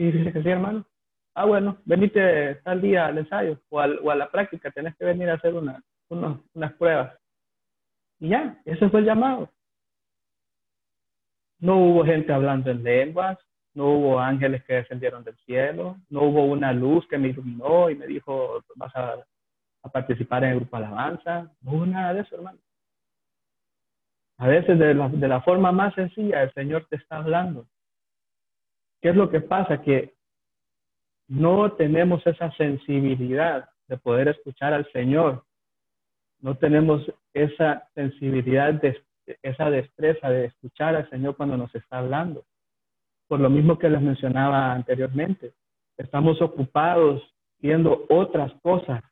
Sí, 0.00 0.10
dice 0.10 0.32
que 0.32 0.42
sí, 0.42 0.48
hermano. 0.48 0.86
Ah, 1.34 1.44
bueno, 1.44 1.76
venite 1.84 2.54
tal 2.64 2.80
día 2.80 3.04
al 3.04 3.18
ensayo 3.18 3.60
o, 3.68 3.80
a 3.80 4.14
la 4.16 4.30
práctica, 4.30 4.70
tenés 4.70 4.96
que 4.96 5.04
venir 5.04 5.28
a 5.28 5.34
hacer 5.34 5.52
una, 5.52 5.82
unas 6.08 6.72
pruebas. 6.78 7.18
Y 8.18 8.30
ya, 8.30 8.58
ese 8.64 8.88
fue 8.88 9.00
el 9.00 9.06
llamado. 9.06 9.50
No 11.58 11.76
hubo 11.76 12.02
gente 12.06 12.32
hablando 12.32 12.70
en 12.70 12.82
lenguas, 12.82 13.36
no 13.74 13.90
hubo 13.90 14.18
ángeles 14.18 14.64
que 14.64 14.72
descendieron 14.72 15.22
del 15.22 15.36
cielo, 15.44 15.98
no 16.08 16.22
hubo 16.22 16.46
una 16.46 16.72
luz 16.72 17.06
que 17.06 17.18
me 17.18 17.28
iluminó 17.28 17.90
y 17.90 17.94
me 17.94 18.06
dijo, 18.06 18.64
vas 18.76 18.96
a, 18.96 19.22
participar 19.92 20.44
en 20.44 20.52
el 20.52 20.56
grupo 20.60 20.78
alabanza, 20.78 21.52
no 21.60 21.72
hubo 21.72 21.84
nada 21.84 22.14
de 22.14 22.20
eso, 22.22 22.36
hermano. 22.36 22.58
A 24.38 24.48
veces 24.48 24.78
de 24.78 24.94
la, 24.94 25.10
de 25.10 25.28
la 25.28 25.42
forma 25.42 25.72
más 25.72 25.94
sencilla 25.94 26.42
el 26.42 26.54
Señor 26.54 26.86
te 26.88 26.96
está 26.96 27.18
hablando. 27.18 27.66
¿Qué 29.00 29.10
es 29.10 29.16
lo 29.16 29.30
que 29.30 29.40
pasa? 29.40 29.82
Que 29.82 30.14
no 31.28 31.72
tenemos 31.72 32.26
esa 32.26 32.50
sensibilidad 32.52 33.68
de 33.88 33.96
poder 33.96 34.28
escuchar 34.28 34.72
al 34.72 34.90
Señor. 34.92 35.44
No 36.40 36.56
tenemos 36.56 37.02
esa 37.32 37.88
sensibilidad 37.94 38.80
esa 39.42 39.70
destreza 39.70 40.28
de 40.28 40.46
escuchar 40.46 40.96
al 40.96 41.08
Señor 41.10 41.36
cuando 41.36 41.56
nos 41.56 41.74
está 41.74 41.98
hablando. 41.98 42.44
Por 43.28 43.40
lo 43.40 43.48
mismo 43.48 43.78
que 43.78 43.88
les 43.88 44.00
mencionaba 44.00 44.72
anteriormente, 44.72 45.52
estamos 45.96 46.42
ocupados 46.42 47.22
viendo 47.60 48.06
otras 48.08 48.52
cosas. 48.60 49.04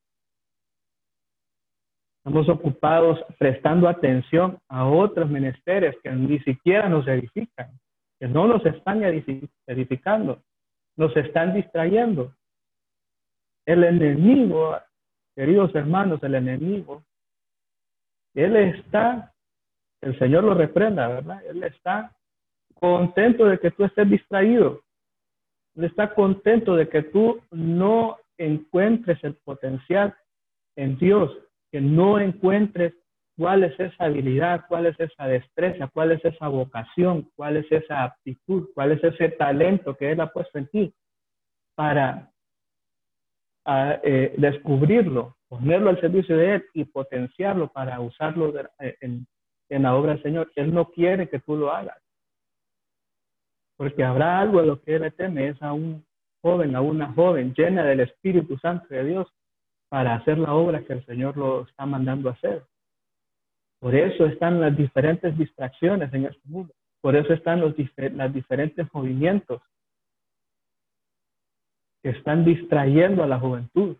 Estamos 2.18 2.48
ocupados 2.48 3.18
prestando 3.38 3.88
atención 3.88 4.58
a 4.68 4.86
otros 4.86 5.30
menesteres 5.30 5.96
que 6.02 6.10
ni 6.10 6.40
siquiera 6.40 6.88
nos 6.88 7.06
edifican, 7.06 7.70
que 8.20 8.28
no 8.28 8.46
nos 8.46 8.64
están 8.66 9.02
edificando, 9.04 10.42
nos 10.96 11.16
están 11.16 11.54
distrayendo. 11.54 12.34
El 13.66 13.84
enemigo, 13.84 14.78
queridos 15.36 15.74
hermanos, 15.74 16.22
el 16.22 16.34
enemigo, 16.34 17.04
él 18.34 18.56
está 18.56 19.32
el 20.00 20.18
Señor 20.18 20.44
lo 20.44 20.54
reprenda, 20.54 21.08
¿verdad? 21.08 21.42
Él 21.46 21.62
está 21.64 22.16
contento 22.74 23.46
de 23.46 23.58
que 23.58 23.70
tú 23.70 23.84
estés 23.84 24.08
distraído. 24.08 24.82
Él 25.74 25.84
está 25.84 26.14
contento 26.14 26.76
de 26.76 26.88
que 26.88 27.02
tú 27.02 27.40
no 27.50 28.18
encuentres 28.36 29.22
el 29.24 29.34
potencial 29.34 30.14
en 30.76 30.96
Dios, 30.98 31.36
que 31.72 31.80
no 31.80 32.20
encuentres 32.20 32.94
cuál 33.38 33.62
es 33.62 33.78
esa 33.78 34.04
habilidad, 34.04 34.64
cuál 34.68 34.86
es 34.86 34.98
esa 34.98 35.28
destreza, 35.28 35.86
cuál 35.86 36.10
es 36.10 36.24
esa 36.24 36.48
vocación, 36.48 37.30
cuál 37.36 37.56
es 37.58 37.70
esa 37.70 38.02
aptitud, 38.02 38.68
cuál 38.74 38.92
es 38.92 39.04
ese 39.04 39.28
talento 39.30 39.96
que 39.96 40.10
Él 40.10 40.20
ha 40.20 40.26
puesto 40.26 40.58
en 40.58 40.66
ti 40.66 40.92
para 41.76 42.32
eh, 43.64 44.34
descubrirlo, 44.36 45.36
ponerlo 45.48 45.90
al 45.90 46.00
servicio 46.00 46.36
de 46.36 46.56
Él 46.56 46.64
y 46.74 46.84
potenciarlo 46.84 47.68
para 47.68 48.00
usarlo 48.00 48.52
eh, 48.80 48.96
en, 49.00 49.26
la 49.68 49.94
obra 49.94 50.14
del 50.14 50.22
Señor. 50.24 50.50
Él 50.56 50.74
no 50.74 50.90
quiere 50.90 51.28
que 51.28 51.38
tú 51.38 51.56
lo 51.56 51.70
hagas. 51.70 51.98
Porque 53.76 54.02
habrá 54.02 54.40
algo 54.40 54.58
a 54.58 54.64
lo 54.64 54.82
que 54.82 54.96
Él 54.96 55.14
teme, 55.16 55.50
es 55.50 55.62
a 55.62 55.72
un 55.72 56.04
joven, 56.42 56.74
a 56.74 56.80
una 56.80 57.12
joven 57.12 57.54
llena 57.56 57.84
del 57.84 58.00
Espíritu 58.00 58.58
Santo 58.58 58.88
de 58.88 59.04
Dios 59.04 59.28
para 59.88 60.16
hacer 60.16 60.38
la 60.38 60.54
obra 60.54 60.82
que 60.84 60.94
el 60.94 61.06
Señor 61.06 61.36
lo 61.36 61.62
está 61.68 61.86
mandando 61.86 62.30
a 62.30 62.32
hacer. 62.32 62.64
Por 63.80 63.94
eso 63.94 64.26
están 64.26 64.60
las 64.60 64.76
diferentes 64.76 65.36
distracciones 65.38 66.12
en 66.12 66.26
este 66.26 66.48
mundo. 66.48 66.74
Por 67.00 67.14
eso 67.14 67.32
están 67.32 67.60
los 67.60 67.74
los 67.76 68.32
diferentes 68.34 68.86
movimientos 68.92 69.62
que 72.02 72.10
están 72.10 72.44
distrayendo 72.44 73.22
a 73.22 73.26
la 73.26 73.38
juventud. 73.38 73.96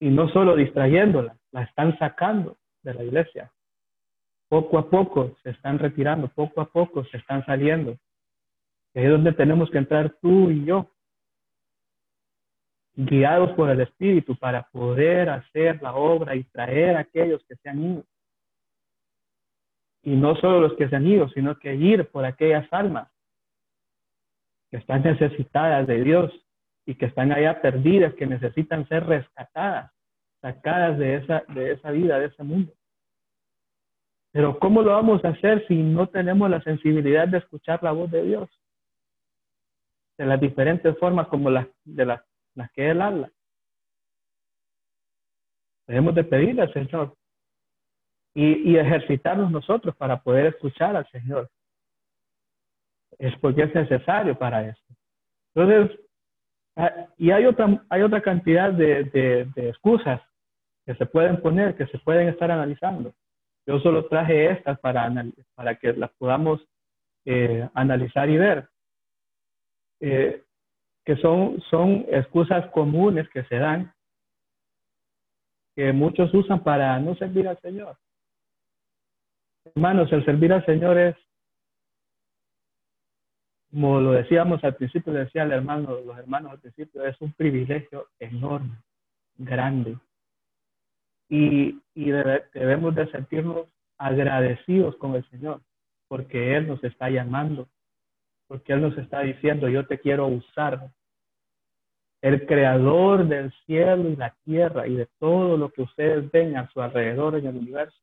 Y 0.00 0.08
no 0.08 0.28
solo 0.28 0.56
distrayéndola, 0.56 1.36
la 1.52 1.62
están 1.62 1.98
sacando 1.98 2.56
de 2.82 2.94
la 2.94 3.04
iglesia. 3.04 3.52
Poco 4.48 4.78
a 4.78 4.88
poco 4.88 5.36
se 5.42 5.50
están 5.50 5.78
retirando, 5.78 6.28
poco 6.28 6.60
a 6.60 6.66
poco 6.66 7.04
se 7.04 7.16
están 7.16 7.44
saliendo. 7.44 7.96
Y 8.94 8.98
ahí 8.98 9.04
es 9.06 9.10
donde 9.10 9.32
tenemos 9.32 9.70
que 9.70 9.78
entrar 9.78 10.14
tú 10.20 10.50
y 10.50 10.64
yo, 10.64 10.90
guiados 12.96 13.52
por 13.52 13.70
el 13.70 13.80
Espíritu 13.80 14.36
para 14.36 14.62
poder 14.70 15.28
hacer 15.28 15.80
la 15.82 15.94
obra 15.94 16.34
y 16.34 16.44
traer 16.44 16.96
a 16.96 17.00
aquellos 17.00 17.44
que 17.46 17.56
se 17.56 17.68
han 17.68 17.82
ido. 17.82 18.04
Y 20.02 20.16
no 20.16 20.34
solo 20.36 20.60
los 20.60 20.74
que 20.74 20.88
se 20.88 20.96
han 20.96 21.06
ido, 21.06 21.28
sino 21.28 21.58
que 21.58 21.74
ir 21.74 22.08
por 22.08 22.24
aquellas 22.24 22.66
almas 22.72 23.10
que 24.70 24.78
están 24.78 25.02
necesitadas 25.02 25.86
de 25.86 26.02
Dios 26.02 26.32
y 26.86 26.94
que 26.94 27.06
están 27.06 27.32
allá 27.32 27.60
perdidas, 27.60 28.14
que 28.14 28.26
necesitan 28.26 28.88
ser 28.88 29.06
rescatadas 29.06 29.92
sacadas 30.40 30.98
de 30.98 31.16
esa, 31.16 31.44
de 31.48 31.72
esa 31.72 31.90
vida, 31.90 32.18
de 32.18 32.26
ese 32.26 32.42
mundo. 32.42 32.72
Pero 34.32 34.58
¿cómo 34.58 34.82
lo 34.82 34.90
vamos 34.90 35.24
a 35.24 35.30
hacer 35.30 35.66
si 35.66 35.74
no 35.74 36.08
tenemos 36.08 36.48
la 36.50 36.62
sensibilidad 36.62 37.26
de 37.26 37.38
escuchar 37.38 37.82
la 37.82 37.92
voz 37.92 38.10
de 38.10 38.22
Dios? 38.22 38.48
De 40.18 40.26
las 40.26 40.40
diferentes 40.40 40.96
formas 40.98 41.26
como 41.28 41.50
las, 41.50 41.66
de 41.84 42.04
las, 42.04 42.22
las 42.56 42.70
que 42.72 42.90
Él 42.90 43.00
habla. 43.00 43.30
Debemos 45.86 46.14
de 46.14 46.24
pedirle 46.24 46.62
al 46.62 46.72
Señor 46.72 47.16
y, 48.34 48.72
y 48.72 48.76
ejercitarnos 48.76 49.50
nosotros 49.50 49.94
para 49.96 50.20
poder 50.20 50.46
escuchar 50.46 50.96
al 50.96 51.08
Señor. 51.10 51.48
Es 53.18 53.36
porque 53.38 53.62
es 53.62 53.74
necesario 53.74 54.36
para 54.36 54.68
eso. 54.68 54.82
Entonces, 55.54 56.00
ah, 56.76 57.06
y 57.16 57.30
hay 57.30 57.46
otra, 57.46 57.84
hay 57.88 58.02
otra 58.02 58.20
cantidad 58.20 58.72
de, 58.72 59.04
de, 59.04 59.44
de 59.54 59.68
excusas 59.68 60.20
que 60.84 60.94
se 60.96 61.06
pueden 61.06 61.40
poner, 61.40 61.76
que 61.76 61.86
se 61.86 61.98
pueden 61.98 62.28
estar 62.28 62.50
analizando. 62.50 63.14
Yo 63.66 63.80
solo 63.80 64.06
traje 64.06 64.50
estas 64.50 64.78
para, 64.80 65.12
para 65.54 65.74
que 65.76 65.92
las 65.92 66.12
podamos 66.12 66.64
eh, 67.24 67.68
analizar 67.74 68.30
y 68.30 68.38
ver, 68.38 68.68
eh, 70.00 70.44
que 71.06 71.16
son, 71.16 71.60
son 71.70 72.04
excusas 72.08 72.70
comunes 72.72 73.28
que 73.30 73.44
se 73.44 73.56
dan, 73.56 73.94
que 75.74 75.92
muchos 75.92 76.34
usan 76.34 76.62
para 76.62 76.98
no 76.98 77.14
servir 77.14 77.48
al 77.48 77.58
Señor. 77.60 77.96
Hermanos, 79.64 80.12
el 80.12 80.24
servir 80.24 80.52
al 80.52 80.66
Señor 80.66 80.98
es, 80.98 81.16
como 83.70 84.00
lo 84.00 84.12
decíamos 84.12 84.62
al 84.64 84.74
principio, 84.74 85.12
decía 85.12 85.44
el 85.44 85.52
hermano, 85.52 86.00
los 86.04 86.18
hermanos 86.18 86.52
al 86.52 86.60
principio, 86.60 87.04
es 87.04 87.18
un 87.20 87.32
privilegio 87.32 88.08
enorme, 88.18 88.76
grande 89.38 89.96
y, 91.28 91.80
y 91.94 92.10
debemos 92.10 92.94
de 92.94 93.10
sentirnos 93.10 93.66
agradecidos 93.98 94.96
con 94.96 95.14
el 95.14 95.28
Señor, 95.30 95.62
porque 96.08 96.56
Él 96.56 96.68
nos 96.68 96.82
está 96.84 97.10
llamando, 97.10 97.68
porque 98.46 98.72
Él 98.72 98.82
nos 98.82 98.96
está 98.98 99.20
diciendo, 99.20 99.68
yo 99.68 99.86
te 99.86 99.98
quiero 99.98 100.26
usar. 100.26 100.90
El 102.22 102.46
creador 102.46 103.26
del 103.26 103.52
cielo 103.64 104.08
y 104.08 104.16
la 104.16 104.34
tierra 104.44 104.86
y 104.86 104.96
de 104.96 105.06
todo 105.18 105.56
lo 105.56 105.70
que 105.70 105.82
ustedes 105.82 106.30
ven 106.30 106.56
a 106.56 106.68
su 106.70 106.80
alrededor 106.80 107.36
en 107.36 107.46
el 107.46 107.56
universo. 107.56 107.98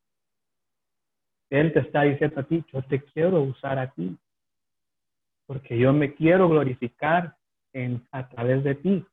Él 1.50 1.74
te 1.74 1.80
está 1.80 2.04
diciendo 2.04 2.40
a 2.40 2.44
ti, 2.44 2.64
yo 2.72 2.82
te 2.84 3.02
quiero 3.02 3.42
usar 3.42 3.78
a 3.80 3.92
ti, 3.92 4.18
porque 5.46 5.78
yo 5.78 5.94
me 5.94 6.14
quiero 6.16 6.48
glorificar 6.50 7.36
en, 7.74 8.06
a 8.12 8.28
través 8.30 8.64
de 8.64 8.76
ti. 8.76 9.06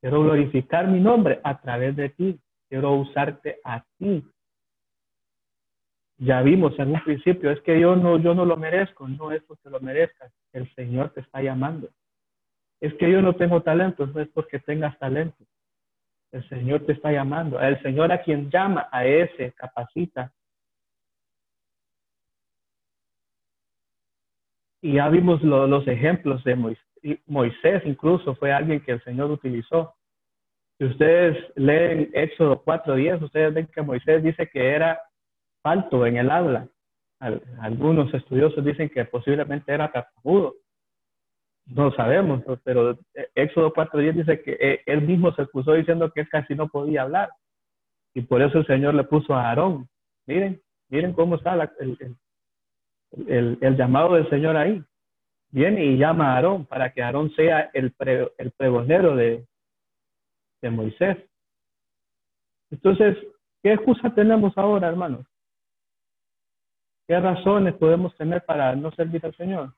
Quiero 0.00 0.22
glorificar 0.22 0.88
mi 0.88 1.00
nombre 1.00 1.40
a 1.44 1.60
través 1.60 1.94
de 1.96 2.08
ti. 2.10 2.40
Quiero 2.68 2.94
usarte 2.94 3.60
a 3.64 3.84
ti 3.98 4.24
ya 6.20 6.42
vimos 6.42 6.78
en 6.78 6.92
un 6.92 7.02
principio, 7.02 7.50
es 7.50 7.60
que 7.62 7.80
yo 7.80 7.96
no, 7.96 8.18
yo 8.18 8.34
no 8.34 8.44
lo 8.44 8.56
merezco, 8.56 9.08
no 9.08 9.32
es 9.32 9.42
porque 9.44 9.70
lo 9.70 9.80
merezcas, 9.80 10.30
el 10.52 10.72
Señor 10.74 11.10
te 11.10 11.20
está 11.20 11.40
llamando. 11.42 11.88
Es 12.80 12.94
que 12.94 13.10
yo 13.10 13.20
no 13.20 13.34
tengo 13.34 13.62
talento, 13.62 14.06
no 14.06 14.20
es 14.20 14.28
porque 14.28 14.58
tengas 14.58 14.98
talento. 14.98 15.44
El 16.32 16.48
Señor 16.48 16.86
te 16.86 16.92
está 16.92 17.12
llamando. 17.12 17.60
El 17.60 17.80
Señor 17.82 18.12
a 18.12 18.22
quien 18.22 18.50
llama, 18.50 18.88
a 18.90 19.04
ese 19.04 19.52
capacita. 19.52 20.32
Y 24.82 24.94
ya 24.94 25.08
vimos 25.08 25.42
los 25.42 25.86
ejemplos 25.86 26.42
de 26.44 26.54
Moisés. 26.54 26.84
Moisés 27.26 27.82
incluso 27.84 28.34
fue 28.34 28.52
alguien 28.52 28.80
que 28.80 28.92
el 28.92 29.04
Señor 29.04 29.30
utilizó. 29.30 29.94
Si 30.78 30.86
ustedes 30.86 31.36
leen 31.56 32.10
Éxodo 32.14 32.62
4.10, 32.64 33.22
ustedes 33.22 33.52
ven 33.52 33.66
que 33.66 33.82
Moisés 33.82 34.22
dice 34.22 34.48
que 34.48 34.70
era 34.70 35.00
falto 35.62 36.06
en 36.06 36.16
el 36.16 36.30
habla. 36.30 36.68
Algunos 37.60 38.12
estudiosos 38.14 38.64
dicen 38.64 38.88
que 38.88 39.04
posiblemente 39.04 39.72
era 39.72 39.92
tartamudo. 39.92 40.54
No 41.70 41.92
sabemos, 41.92 42.42
pero 42.64 42.98
Éxodo 43.34 43.72
4.10 43.72 44.12
dice 44.14 44.42
que 44.42 44.56
eh, 44.60 44.82
él 44.86 45.02
mismo 45.02 45.32
se 45.34 45.42
excusó 45.42 45.74
diciendo 45.74 46.10
que 46.12 46.26
casi 46.26 46.54
no 46.54 46.68
podía 46.68 47.02
hablar. 47.02 47.30
Y 48.12 48.22
por 48.22 48.42
eso 48.42 48.58
el 48.58 48.66
Señor 48.66 48.94
le 48.94 49.04
puso 49.04 49.34
a 49.34 49.48
Aarón. 49.48 49.88
Miren, 50.26 50.60
miren 50.88 51.12
cómo 51.12 51.36
está 51.36 51.54
el, 51.78 53.58
el, 53.60 53.76
llamado 53.76 54.14
del 54.14 54.28
Señor 54.30 54.56
ahí. 54.56 54.82
Viene 55.52 55.84
y 55.84 55.96
llama 55.96 56.32
a 56.32 56.36
Aarón 56.36 56.66
para 56.66 56.92
que 56.92 57.02
Aarón 57.02 57.30
sea 57.34 57.70
el, 57.72 57.94
el 58.38 58.50
pregonero 58.52 59.14
de, 59.14 59.46
de 60.62 60.70
Moisés. 60.70 61.18
Entonces, 62.72 63.16
¿qué 63.62 63.74
excusa 63.74 64.12
tenemos 64.12 64.56
ahora, 64.58 64.88
hermanos? 64.88 65.24
¿Qué 67.06 67.18
razones 67.18 67.74
podemos 67.74 68.16
tener 68.16 68.44
para 68.44 68.74
no 68.74 68.90
servir 68.92 69.24
al 69.24 69.36
Señor? 69.36 69.72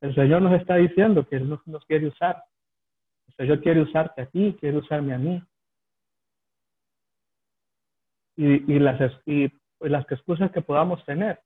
El 0.00 0.14
Señor 0.14 0.42
nos 0.42 0.60
está 0.60 0.76
diciendo 0.76 1.26
que 1.26 1.36
Él 1.36 1.48
nos, 1.48 1.84
quiere 1.86 2.06
usar. 2.06 2.42
El 3.26 3.34
Señor 3.34 3.60
quiere 3.60 3.82
usarte 3.82 4.22
a 4.22 4.26
ti, 4.26 4.56
quiere 4.60 4.78
usarme 4.78 5.14
a 5.14 5.18
mí. 5.18 5.42
Y, 8.36 8.78
las, 8.78 9.00
y 9.26 9.52
las 9.80 10.08
excusas 10.08 10.52
que 10.52 10.62
podamos 10.62 11.04
tener, 11.04 11.40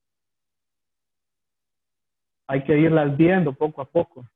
hay 2.47 2.65
que 2.65 2.79
irlas 2.79 3.17
viendo 3.17 3.55
poco 3.55 3.81
a 3.81 3.87
poco 3.87 4.27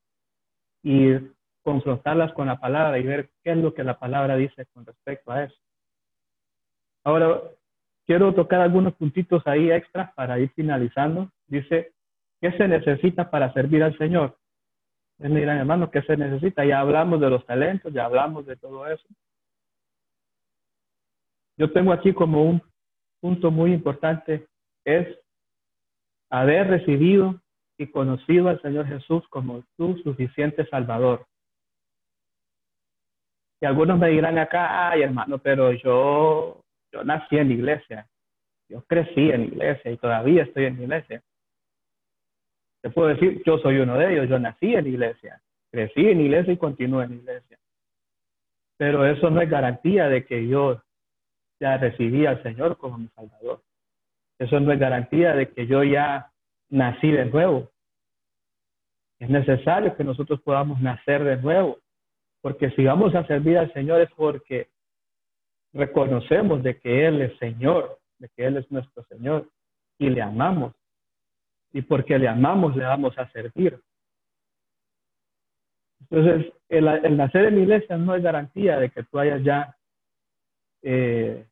y 0.81 1.13
confrontarlas 1.61 2.33
con 2.33 2.47
la 2.47 2.59
palabra 2.59 2.97
y 2.97 3.03
ver 3.03 3.29
qué 3.43 3.51
es 3.51 3.57
lo 3.57 3.75
que 3.75 3.83
la 3.83 3.99
palabra 3.99 4.35
dice 4.37 4.65
con 4.73 4.85
respecto 4.85 5.31
a 5.31 5.43
eso. 5.43 5.55
Ahora, 7.03 7.41
quiero 8.07 8.33
tocar 8.33 8.61
algunos 8.61 8.95
puntitos 8.95 9.45
ahí 9.45 9.69
extras 9.69 10.11
para 10.13 10.39
ir 10.39 10.49
finalizando. 10.53 11.29
Dice, 11.45 11.93
¿qué 12.41 12.51
se 12.57 12.67
necesita 12.67 13.29
para 13.29 13.51
servir 13.53 13.83
al 13.83 13.97
Señor? 13.97 14.37
Es 15.19 15.29
mi 15.29 15.41
gran 15.41 15.57
hermano, 15.57 15.89
¿qué 15.89 16.01
se 16.03 16.15
necesita? 16.15 16.63
Ya 16.65 16.79
hablamos 16.79 17.19
de 17.19 17.29
los 17.29 17.45
talentos, 17.45 17.91
ya 17.93 18.05
hablamos 18.05 18.45
de 18.45 18.55
todo 18.55 18.87
eso. 18.87 19.07
Yo 21.57 21.71
tengo 21.71 21.91
aquí 21.91 22.13
como 22.13 22.43
un 22.43 22.61
punto 23.19 23.49
muy 23.49 23.73
importante, 23.73 24.47
es 24.85 25.07
haber 26.29 26.67
recibido 26.67 27.41
y 27.79 27.87
conocido 27.87 28.49
al 28.49 28.61
Señor 28.61 28.87
Jesús 28.87 29.27
como 29.29 29.63
tu 29.75 29.97
suficiente 29.99 30.67
Salvador. 30.67 31.25
Y 33.59 33.65
algunos 33.65 33.97
me 33.97 34.09
dirán 34.09 34.37
acá, 34.37 34.91
ay 34.91 35.01
hermano, 35.01 35.39
pero 35.39 35.71
yo 35.71 36.63
yo 36.91 37.03
nací 37.03 37.37
en 37.37 37.49
la 37.49 37.53
iglesia, 37.53 38.07
yo 38.69 38.83
crecí 38.83 39.29
en 39.29 39.41
la 39.41 39.47
iglesia 39.47 39.91
y 39.91 39.97
todavía 39.97 40.43
estoy 40.43 40.65
en 40.65 40.77
la 40.77 40.83
iglesia. 40.83 41.23
Puedo 42.89 43.09
decir, 43.09 43.41
yo 43.45 43.57
soy 43.59 43.77
uno 43.79 43.97
de 43.97 44.13
ellos, 44.13 44.29
yo 44.29 44.39
nací 44.39 44.75
en 44.75 44.87
iglesia, 44.87 45.41
crecí 45.71 46.07
en 46.07 46.21
iglesia 46.21 46.53
y 46.53 46.57
continúo 46.57 47.01
en 47.01 47.13
iglesia. 47.13 47.57
Pero 48.77 49.05
eso 49.05 49.29
no 49.29 49.41
es 49.41 49.49
garantía 49.49 50.07
de 50.07 50.25
que 50.25 50.47
yo 50.47 50.81
ya 51.59 51.77
recibí 51.77 52.25
al 52.25 52.41
Señor 52.43 52.77
como 52.77 52.97
mi 52.97 53.07
Salvador. 53.09 53.61
Eso 54.39 54.59
no 54.59 54.71
es 54.71 54.79
garantía 54.79 55.33
de 55.33 55.49
que 55.49 55.65
yo 55.65 55.83
ya 55.83 56.31
nací 56.69 57.11
de 57.11 57.25
nuevo. 57.25 57.71
Es 59.19 59.29
necesario 59.29 59.95
que 59.95 60.03
nosotros 60.03 60.39
podamos 60.41 60.79
nacer 60.79 61.23
de 61.23 61.37
nuevo, 61.37 61.79
porque 62.41 62.69
si 62.71 62.83
vamos 62.83 63.15
a 63.15 63.25
servir 63.25 63.57
al 63.57 63.73
Señor 63.73 64.01
es 64.01 64.11
porque 64.15 64.69
reconocemos 65.73 66.61
de 66.61 66.79
que 66.79 67.07
Él 67.07 67.21
es 67.21 67.37
Señor, 67.39 67.99
de 68.19 68.29
que 68.29 68.45
Él 68.45 68.57
es 68.57 68.71
nuestro 68.71 69.03
Señor 69.05 69.49
y 69.97 70.09
le 70.09 70.21
amamos. 70.21 70.73
Y 71.77 71.83
porque 71.83 72.17
le 72.17 72.27
amamos, 72.27 72.75
le 72.75 72.83
vamos 72.83 73.15
a 73.19 73.29
servir. 73.29 73.79
Entonces, 76.01 76.51
el, 76.69 77.15
nacer 77.15 77.45
en 77.45 77.59
iglesia 77.59 77.97
no 77.97 78.15
es 78.15 78.23
garantía 78.23 78.79
de 78.79 78.89
que 78.89 79.03
tú 79.03 79.19
hayas 79.19 79.43
ya 79.43 79.77
eh, 80.81 81.45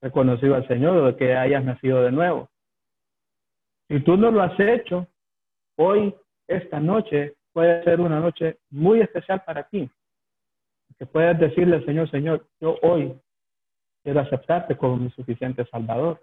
reconocido 0.00 0.56
al 0.56 0.66
Señor 0.66 0.96
o 0.96 1.06
de 1.06 1.16
que 1.16 1.36
hayas 1.36 1.64
nacido 1.64 2.02
de 2.02 2.10
nuevo. 2.10 2.50
Si 3.88 4.00
tú 4.00 4.16
no 4.16 4.32
lo 4.32 4.42
has 4.42 4.58
hecho, 4.58 5.06
hoy, 5.76 6.12
esta 6.48 6.80
noche, 6.80 7.36
puede 7.52 7.84
ser 7.84 8.00
una 8.00 8.18
noche 8.18 8.58
muy 8.70 9.02
especial 9.02 9.44
para 9.44 9.68
ti 9.68 9.88
que 10.98 11.06
puedas 11.06 11.38
decirle 11.38 11.76
al 11.76 11.84
Señor, 11.84 12.10
Señor, 12.10 12.46
yo 12.60 12.76
hoy 12.82 13.16
quiero 14.02 14.18
aceptarte 14.18 14.76
como 14.76 14.96
mi 14.96 15.10
suficiente 15.10 15.64
Salvador, 15.66 16.20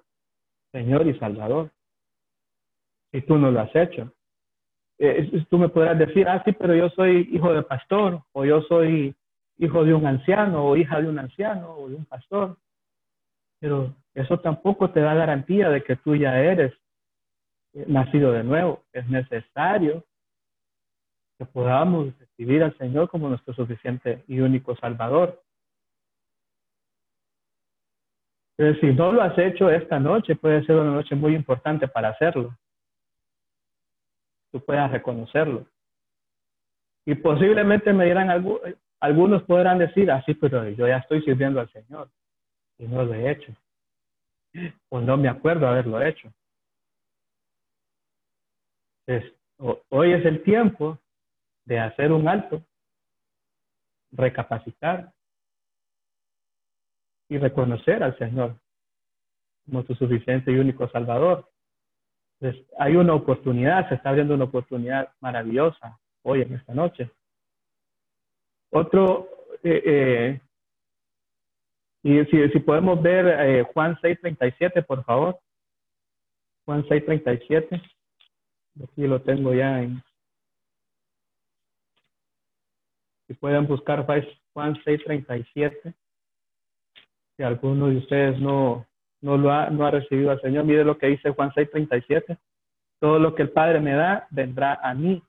Señor 0.73 1.07
y 1.07 1.17
Salvador. 1.17 1.71
Y 3.11 3.21
tú 3.21 3.37
no 3.37 3.51
lo 3.51 3.61
has 3.61 3.75
hecho. 3.75 4.13
Eh, 4.99 5.45
tú 5.49 5.57
me 5.57 5.69
podrás 5.69 5.97
decir, 5.97 6.27
ah, 6.27 6.41
sí, 6.43 6.51
pero 6.51 6.75
yo 6.75 6.89
soy 6.89 7.29
hijo 7.31 7.53
de 7.53 7.63
pastor, 7.63 8.21
o 8.33 8.45
yo 8.45 8.61
soy 8.63 9.15
hijo 9.57 9.83
de 9.83 9.93
un 9.93 10.05
anciano, 10.05 10.65
o 10.65 10.75
hija 10.75 11.01
de 11.01 11.07
un 11.07 11.19
anciano, 11.19 11.73
o 11.73 11.89
de 11.89 11.95
un 11.95 12.05
pastor. 12.05 12.57
Pero 13.59 13.95
eso 14.13 14.39
tampoco 14.39 14.89
te 14.91 14.99
da 14.99 15.13
garantía 15.13 15.69
de 15.69 15.83
que 15.83 15.95
tú 15.95 16.15
ya 16.15 16.39
eres 16.39 16.73
eh, 17.73 17.85
nacido 17.87 18.31
de 18.31 18.43
nuevo. 18.43 18.83
Es 18.91 19.07
necesario 19.07 20.03
que 21.37 21.45
podamos 21.45 22.17
recibir 22.19 22.63
al 22.63 22.77
Señor 22.77 23.09
como 23.09 23.29
nuestro 23.29 23.53
suficiente 23.53 24.23
y 24.27 24.41
único 24.41 24.75
Salvador. 24.75 25.41
Pero 28.57 28.77
si 28.81 28.87
no 28.87 29.13
lo 29.13 29.21
has 29.21 29.37
hecho 29.37 29.69
esta 29.69 29.99
noche, 29.99 30.35
puede 30.35 30.65
ser 30.65 30.75
una 30.75 30.91
noche 30.91 31.15
muy 31.15 31.33
importante 31.33 31.87
para 31.87 32.09
hacerlo. 32.09 32.53
Tú 34.51 34.63
puedas 34.63 34.91
reconocerlo. 34.91 35.67
Y 37.05 37.15
posiblemente 37.15 37.93
me 37.93 38.05
dirán, 38.05 38.29
algunos 38.99 39.43
podrán 39.43 39.79
decir, 39.79 40.11
así, 40.11 40.31
ah, 40.33 40.37
pero 40.41 40.69
yo 40.69 40.87
ya 40.87 40.97
estoy 40.97 41.21
sirviendo 41.23 41.59
al 41.59 41.71
Señor 41.71 42.09
y 42.77 42.87
no 42.87 43.03
lo 43.03 43.13
he 43.13 43.31
hecho. 43.31 43.53
O 44.89 44.99
no 44.99 45.17
me 45.17 45.29
acuerdo 45.29 45.67
haberlo 45.67 46.01
hecho. 46.01 46.31
hoy 49.89 50.13
es 50.13 50.25
el 50.25 50.43
tiempo 50.43 50.99
de 51.65 51.79
hacer 51.79 52.11
un 52.11 52.27
alto, 52.27 52.63
recapacitar 54.11 55.11
y 57.29 57.37
reconocer 57.37 58.03
al 58.03 58.17
Señor 58.17 58.55
como 59.65 59.83
tu 59.83 59.93
suficiente 59.95 60.51
y 60.51 60.55
único 60.55 60.89
Salvador. 60.89 61.47
Hay 62.77 62.95
una 62.95 63.13
oportunidad, 63.13 63.87
se 63.89 63.95
está 63.95 64.09
abriendo 64.09 64.33
una 64.33 64.45
oportunidad 64.45 65.09
maravillosa 65.19 65.99
hoy 66.23 66.41
en 66.41 66.53
esta 66.53 66.73
noche. 66.73 67.09
Otro, 68.71 69.27
eh, 69.63 69.81
eh, 69.85 70.41
y 72.03 72.23
si, 72.25 72.49
si, 72.49 72.59
podemos 72.59 73.01
ver 73.01 73.27
eh, 73.27 73.63
Juan 73.73 73.97
6.37, 73.97 74.85
por 74.85 75.03
favor. 75.03 75.39
Juan 76.65 76.83
6.37. 76.85 77.81
Aquí 78.83 79.07
lo 79.07 79.21
tengo 79.21 79.53
ya 79.53 79.81
en, 79.81 80.01
Si 83.29 83.35
pueden 83.35 83.67
buscar 83.67 84.07
Juan 84.53 84.73
6:37. 84.83 85.93
Si 87.37 87.43
alguno 87.43 87.89
de 87.89 87.97
ustedes 87.97 88.39
no, 88.41 88.87
no 89.21 89.37
lo 89.37 89.51
ha, 89.51 89.69
no 89.69 89.85
ha 89.85 89.91
recibido 89.91 90.31
al 90.31 90.41
Señor, 90.41 90.65
mire 90.65 90.83
lo 90.83 90.97
que 90.97 91.07
dice 91.07 91.31
Juan 91.31 91.51
6:37. 91.51 92.37
Todo 92.99 93.19
lo 93.19 93.35
que 93.35 93.43
el 93.43 93.51
Padre 93.51 93.79
me 93.79 93.93
da 93.93 94.27
vendrá 94.29 94.79
a 94.81 94.93
mí, 94.93 95.21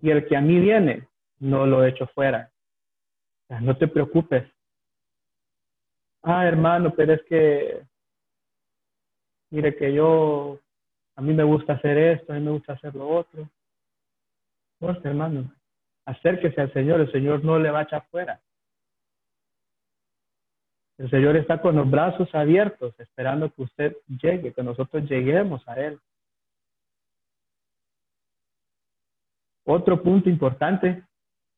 y 0.00 0.10
el 0.10 0.26
que 0.26 0.36
a 0.36 0.40
mí 0.40 0.58
viene, 0.60 1.08
no 1.40 1.66
lo 1.66 1.84
echo 1.84 2.06
fuera. 2.08 2.50
no 3.60 3.76
te 3.76 3.88
preocupes. 3.88 4.44
Ah, 6.22 6.46
hermano, 6.46 6.92
pero 6.94 7.14
es 7.14 7.22
que, 7.22 7.82
mire 9.50 9.76
que 9.76 9.92
yo, 9.92 10.58
a 11.16 11.22
mí 11.22 11.32
me 11.32 11.44
gusta 11.44 11.74
hacer 11.74 11.96
esto, 11.96 12.32
a 12.32 12.36
mí 12.36 12.42
me 12.42 12.50
gusta 12.50 12.74
hacer 12.74 12.94
lo 12.94 13.08
otro. 13.08 13.48
Pues, 14.78 15.02
hermano, 15.04 15.50
acérquese 16.04 16.60
al 16.60 16.72
Señor, 16.72 17.00
el 17.00 17.10
Señor 17.12 17.44
no 17.44 17.58
le 17.58 17.70
va 17.70 17.80
a 17.80 17.82
echar 17.82 18.06
fuera. 18.10 18.40
El 20.98 21.08
Señor 21.10 21.36
está 21.36 21.62
con 21.62 21.76
los 21.76 21.88
brazos 21.88 22.28
abiertos, 22.34 22.92
esperando 22.98 23.52
que 23.52 23.62
usted 23.62 23.96
llegue, 24.08 24.52
que 24.52 24.62
nosotros 24.64 25.08
lleguemos 25.08 25.66
a 25.68 25.74
Él. 25.74 26.00
Otro 29.64 30.02
punto 30.02 30.28
importante 30.28 31.04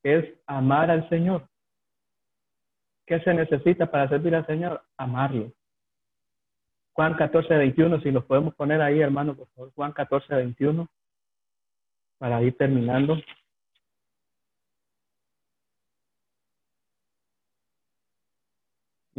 es 0.03 0.27
amar 0.47 0.91
al 0.91 1.09
Señor. 1.09 1.49
¿Qué 3.07 3.19
se 3.21 3.33
necesita 3.33 3.91
para 3.91 4.09
servir 4.09 4.35
al 4.35 4.47
Señor? 4.47 4.83
Amarlo. 4.99 5.53
Juan 6.93 7.15
14, 7.15 7.57
21, 7.57 8.01
si 8.03 8.11
lo 8.11 8.27
podemos 8.27 8.55
poner 8.55 8.83
ahí, 8.83 9.01
hermano, 9.01 9.35
por 9.35 9.49
favor. 9.49 9.73
Juan 9.75 9.93
14, 9.93 10.35
21, 10.35 10.87
para 12.19 12.43
ir 12.43 12.57
terminando. 12.59 13.17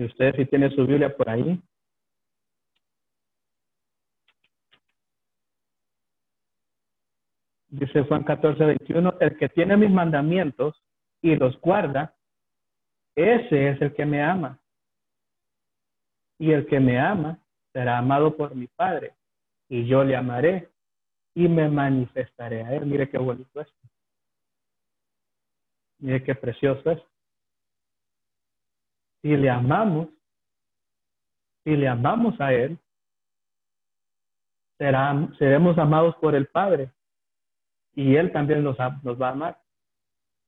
Y 0.01 0.05
usted 0.05 0.35
si 0.35 0.45
tiene 0.47 0.71
su 0.71 0.87
Biblia 0.87 1.15
por 1.15 1.29
ahí. 1.29 1.61
Dice 7.69 8.01
Juan 8.01 8.23
14, 8.23 8.65
21, 8.65 9.13
el 9.19 9.37
que 9.37 9.49
tiene 9.49 9.77
mis 9.77 9.91
mandamientos 9.91 10.75
y 11.21 11.35
los 11.35 11.55
guarda, 11.61 12.15
ese 13.15 13.69
es 13.69 13.81
el 13.83 13.93
que 13.93 14.07
me 14.07 14.23
ama. 14.23 14.59
Y 16.39 16.51
el 16.51 16.65
que 16.65 16.79
me 16.79 16.99
ama 16.99 17.37
será 17.71 17.99
amado 17.99 18.35
por 18.35 18.55
mi 18.55 18.65
Padre, 18.65 19.13
y 19.69 19.85
yo 19.85 20.03
le 20.03 20.15
amaré 20.15 20.69
y 21.35 21.47
me 21.47 21.69
manifestaré 21.69 22.63
a 22.63 22.73
él. 22.73 22.87
Mire 22.87 23.07
qué 23.07 23.19
bonito 23.19 23.61
esto. 23.61 23.87
Mire 25.99 26.23
qué 26.23 26.33
precioso 26.33 26.89
es 26.89 27.10
si 29.21 29.35
le 29.35 29.49
amamos, 29.49 30.09
si 31.63 31.75
le 31.75 31.87
amamos 31.87 32.39
a 32.41 32.53
Él, 32.53 32.77
seremos 35.37 35.77
amados 35.77 36.15
por 36.15 36.33
el 36.33 36.47
Padre 36.47 36.91
y 37.93 38.15
Él 38.15 38.31
también 38.31 38.63
nos, 38.63 38.77
nos 39.03 39.21
va 39.21 39.29
a 39.29 39.31
amar 39.31 39.61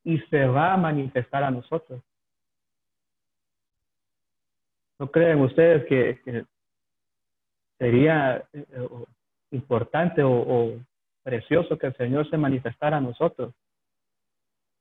y 0.03 0.17
se 0.19 0.45
va 0.47 0.73
a 0.73 0.77
manifestar 0.77 1.43
a 1.43 1.51
nosotros. 1.51 2.01
¿No 4.99 5.11
creen 5.11 5.41
ustedes 5.41 5.85
que, 5.85 6.45
sería 7.77 8.43
eh, 8.53 8.89
importante 9.51 10.23
o, 10.23 10.31
o, 10.31 10.79
precioso 11.23 11.77
que 11.77 11.87
el 11.87 11.97
Señor 11.97 12.29
se 12.29 12.37
manifestara 12.37 12.97
a 12.97 13.01
nosotros? 13.01 13.53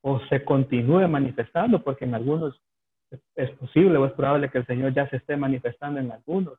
O 0.02 0.18
se 0.26 0.44
continúe 0.44 1.06
manifestando, 1.08 1.82
porque 1.82 2.04
en 2.04 2.14
algunos 2.14 2.60
es 3.34 3.50
posible 3.52 3.98
o 3.98 4.06
es 4.06 4.12
probable 4.12 4.50
que 4.50 4.58
el 4.58 4.66
Señor 4.66 4.94
ya 4.94 5.08
se 5.08 5.16
esté 5.16 5.36
manifestando 5.36 6.00
en 6.00 6.10
algunos. 6.12 6.58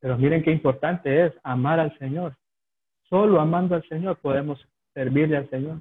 Pero 0.00 0.16
miren 0.16 0.42
qué 0.42 0.50
importante 0.50 1.26
es 1.26 1.32
amar 1.42 1.78
al 1.78 1.96
Señor. 1.98 2.36
Solo 3.08 3.40
amando 3.40 3.74
al 3.74 3.86
Señor 3.88 4.18
podemos 4.18 4.66
servirle 4.94 5.36
al 5.36 5.50
Señor. 5.50 5.80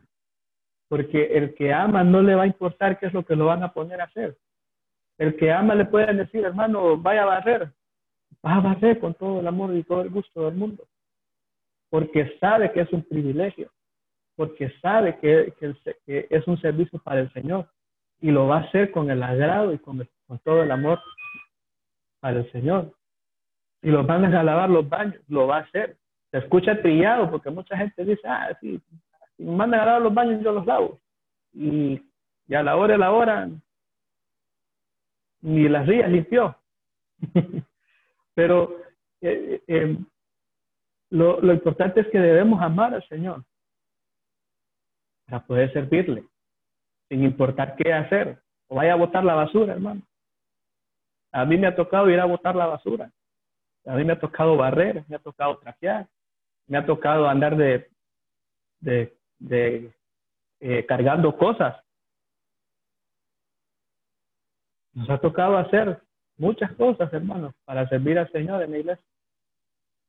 Porque 0.90 1.38
el 1.38 1.54
que 1.56 1.74
ama 1.74 2.04
no 2.04 2.22
le 2.22 2.36
va 2.36 2.44
a 2.44 2.48
importar 2.48 3.00
qué 3.00 3.08
es 3.08 3.14
lo 3.14 3.24
que 3.24 3.36
lo 3.36 3.46
van 3.46 3.64
a 3.64 3.72
poner 3.72 4.02
a 4.02 4.06
hacer. 4.06 4.38
El 5.18 5.36
que 5.36 5.52
ama 5.52 5.76
le 5.76 5.86
puede 5.86 6.14
decir, 6.14 6.44
hermano, 6.44 6.98
vaya 6.98 7.24
a 7.24 7.28
barrer. 7.28 7.72
Va 8.46 8.56
a 8.56 8.62
barrer 8.62 9.00
con 9.00 9.14
todo 9.14 9.40
el 9.40 9.48
amor 9.48 9.76
y 9.76 9.84
todo 9.84 10.02
el 10.02 10.10
gusto 10.10 10.46
del 10.46 10.56
mundo. 10.56 10.86
Porque 11.90 12.38
sabe 12.40 12.72
que 12.72 12.82
es 12.82 12.92
un 12.92 13.04
privilegio. 13.04 13.72
Porque 14.36 14.72
sabe 14.82 15.18
que, 15.20 15.54
que 16.06 16.28
es 16.30 16.48
un 16.48 16.60
servicio 16.60 17.00
para 17.00 17.22
el 17.22 17.32
Señor 17.34 17.70
y 18.22 18.32
lo 18.32 18.48
va 18.48 18.58
a 18.58 18.62
hacer 18.62 18.92
con 18.92 19.10
el 19.10 19.24
agrado 19.24 19.74
y 19.74 19.80
con, 19.80 20.08
todo 20.44 20.64
el 20.64 20.72
amor 20.72 21.00
para 22.20 22.40
el 22.40 22.52
Señor. 22.52 22.94
Si 23.82 23.90
lo 23.90 24.04
mandan 24.04 24.36
a 24.36 24.44
lavar 24.44 24.70
los 24.70 24.88
baños, 24.88 25.22
lo 25.28 25.48
va 25.48 25.58
a 25.58 25.62
hacer. 25.62 25.98
Se 26.32 26.40
escucha 26.40 26.82
trillado 26.82 27.32
porque 27.32 27.50
mucha 27.50 27.78
gente 27.78 28.04
dice, 28.06 28.28
ah, 28.28 28.56
sí, 28.60 28.80
si 29.38 29.44
me 29.44 29.56
mandan 29.56 29.82
a 29.82 29.86
lavar 29.86 30.02
los 30.02 30.14
baños, 30.14 30.44
yo 30.44 30.52
los 30.52 30.66
lavo. 30.66 31.00
Y, 31.54 32.02
a 32.54 32.64
la 32.64 32.76
hora 32.76 32.94
de 32.94 32.98
la 32.98 33.12
hora, 33.12 33.48
ni 35.42 35.70
las 35.70 35.88
rías 35.88 36.10
limpió. 36.10 36.56
Pero 38.34 38.76
eh, 39.22 39.62
eh, 39.68 39.98
lo, 41.12 41.40
lo 41.42 41.54
importante 41.54 42.02
es 42.02 42.08
que 42.08 42.20
debemos 42.20 42.62
amar 42.62 42.94
al 42.94 43.08
Señor 43.08 43.44
para 45.26 45.46
poder 45.46 45.72
servirle 45.74 46.26
sin 47.10 47.24
importar 47.24 47.76
qué 47.76 47.94
hacer. 47.94 48.42
O 48.68 48.76
vaya 48.76 48.94
a 48.94 48.98
botar 48.98 49.24
la 49.26 49.34
basura, 49.34 49.74
hermano. 49.74 50.02
A 51.32 51.46
mí 51.46 51.58
me 51.58 51.68
ha 51.68 51.76
tocado 51.76 52.10
ir 52.10 52.20
a 52.20 52.26
botar 52.26 52.56
la 52.56 52.68
basura. 52.68 53.12
A 53.86 53.96
mí 53.96 54.04
me 54.04 54.14
ha 54.14 54.20
tocado 54.20 54.56
barrer, 54.56 55.04
me 55.08 55.16
ha 55.16 55.20
tocado 55.20 55.58
trapear, 55.58 56.08
me 56.68 56.78
ha 56.78 56.86
tocado 56.86 57.28
andar 57.28 57.58
de 57.58 57.90
eh, 60.62 60.86
cargando 60.86 61.38
cosas. 61.38 61.82
Nos 64.94 65.10
ha 65.10 65.18
tocado 65.20 65.58
hacer 65.58 66.02
muchas 66.38 66.72
cosas, 66.74 67.12
hermanos, 67.14 67.54
para 67.66 67.88
servir 67.88 68.20
al 68.20 68.32
Señor 68.32 68.64
en 68.64 68.72
la 68.72 68.78
iglesia 68.80 69.06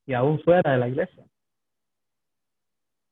y 0.06 0.14
aún 0.14 0.40
fuera 0.42 0.72
de 0.72 0.78
la 0.78 0.88
iglesia. 0.88 1.24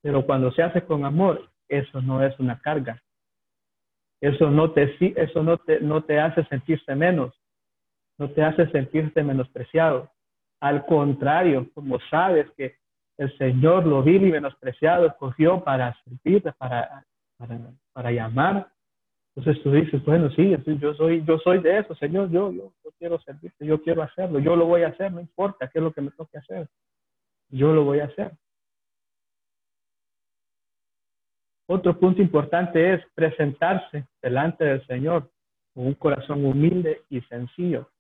Pero 0.03 0.27
cuando 0.27 0.51
se 0.53 0.63
hace 0.63 0.85
con 0.85 1.05
amor, 1.05 1.49
eso 1.69 2.01
no 2.03 2.25
es 2.25 2.39
una 2.41 2.59
carga, 2.61 3.01
eso 4.21 4.51
no 4.51 4.73
te, 4.73 4.97
eso 5.21 5.43
no 5.43 5.59
te, 5.59 5.81
no 5.81 6.03
te 6.03 6.19
hace 6.19 6.45
sentirse 6.45 6.95
menos, 6.95 7.35
no 8.19 8.31
te 8.31 8.43
hace 8.43 8.69
sentirse 8.71 9.23
menospreciado. 9.23 10.11
Al 10.61 10.85
contrario, 10.87 11.71
como 11.75 11.99
sabes 12.11 12.51
que 12.57 12.77
el 13.17 13.37
Señor 13.39 13.87
lo 13.87 14.03
vil 14.03 14.27
y 14.27 14.33
menospreciado 14.33 15.07
escogió 15.07 15.63
para 15.63 15.97
servirte, 16.05 16.53
para, 16.53 17.05
para, 17.37 17.59
para 17.93 18.11
llamar. 18.11 18.69
Entonces 19.35 19.63
tú 19.63 19.71
dices, 19.71 20.05
bueno, 20.05 20.31
sí, 20.31 20.57
yo 20.81 20.95
soy, 20.95 21.25
yo 21.25 21.39
soy 21.39 21.61
de 21.61 21.79
eso, 21.79 21.95
Señor, 21.95 22.31
yo, 22.31 22.51
yo, 22.51 22.73
yo 22.85 22.91
quiero 22.99 23.21
servirte, 23.21 23.65
yo 23.65 23.81
quiero 23.83 24.03
hacerlo, 24.03 24.41
yo 24.41 24.57
lo 24.57 24.67
voy 24.67 24.83
a 24.83 24.89
hacer, 24.89 25.13
no 25.13 25.21
importa 25.21 25.69
qué 25.69 25.79
es 25.79 25.83
lo 25.83 25.93
que 25.93 26.01
me 26.01 26.11
toque 26.11 26.39
hacer, 26.39 26.69
yo 27.49 27.73
lo 27.73 27.85
voy 27.85 28.01
a 28.01 28.07
hacer. 28.07 28.33
Otro 31.71 31.99
punto 31.99 32.23
importante 32.23 32.95
es 32.95 33.05
presentarse 33.15 34.07
delante 34.23 34.65
del 34.65 34.87
Señor 34.87 35.31
con 35.75 35.87
un 35.87 35.95
corazón 35.95 36.43
humilde 36.45 37.03
y 37.11 37.21
sencillo. 37.23 37.91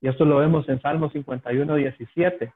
Y 0.00 0.08
esto 0.08 0.24
lo 0.24 0.38
vemos 0.38 0.68
en 0.68 0.80
Salmo 0.82 1.10
51, 1.10 1.76
17. 1.76 2.52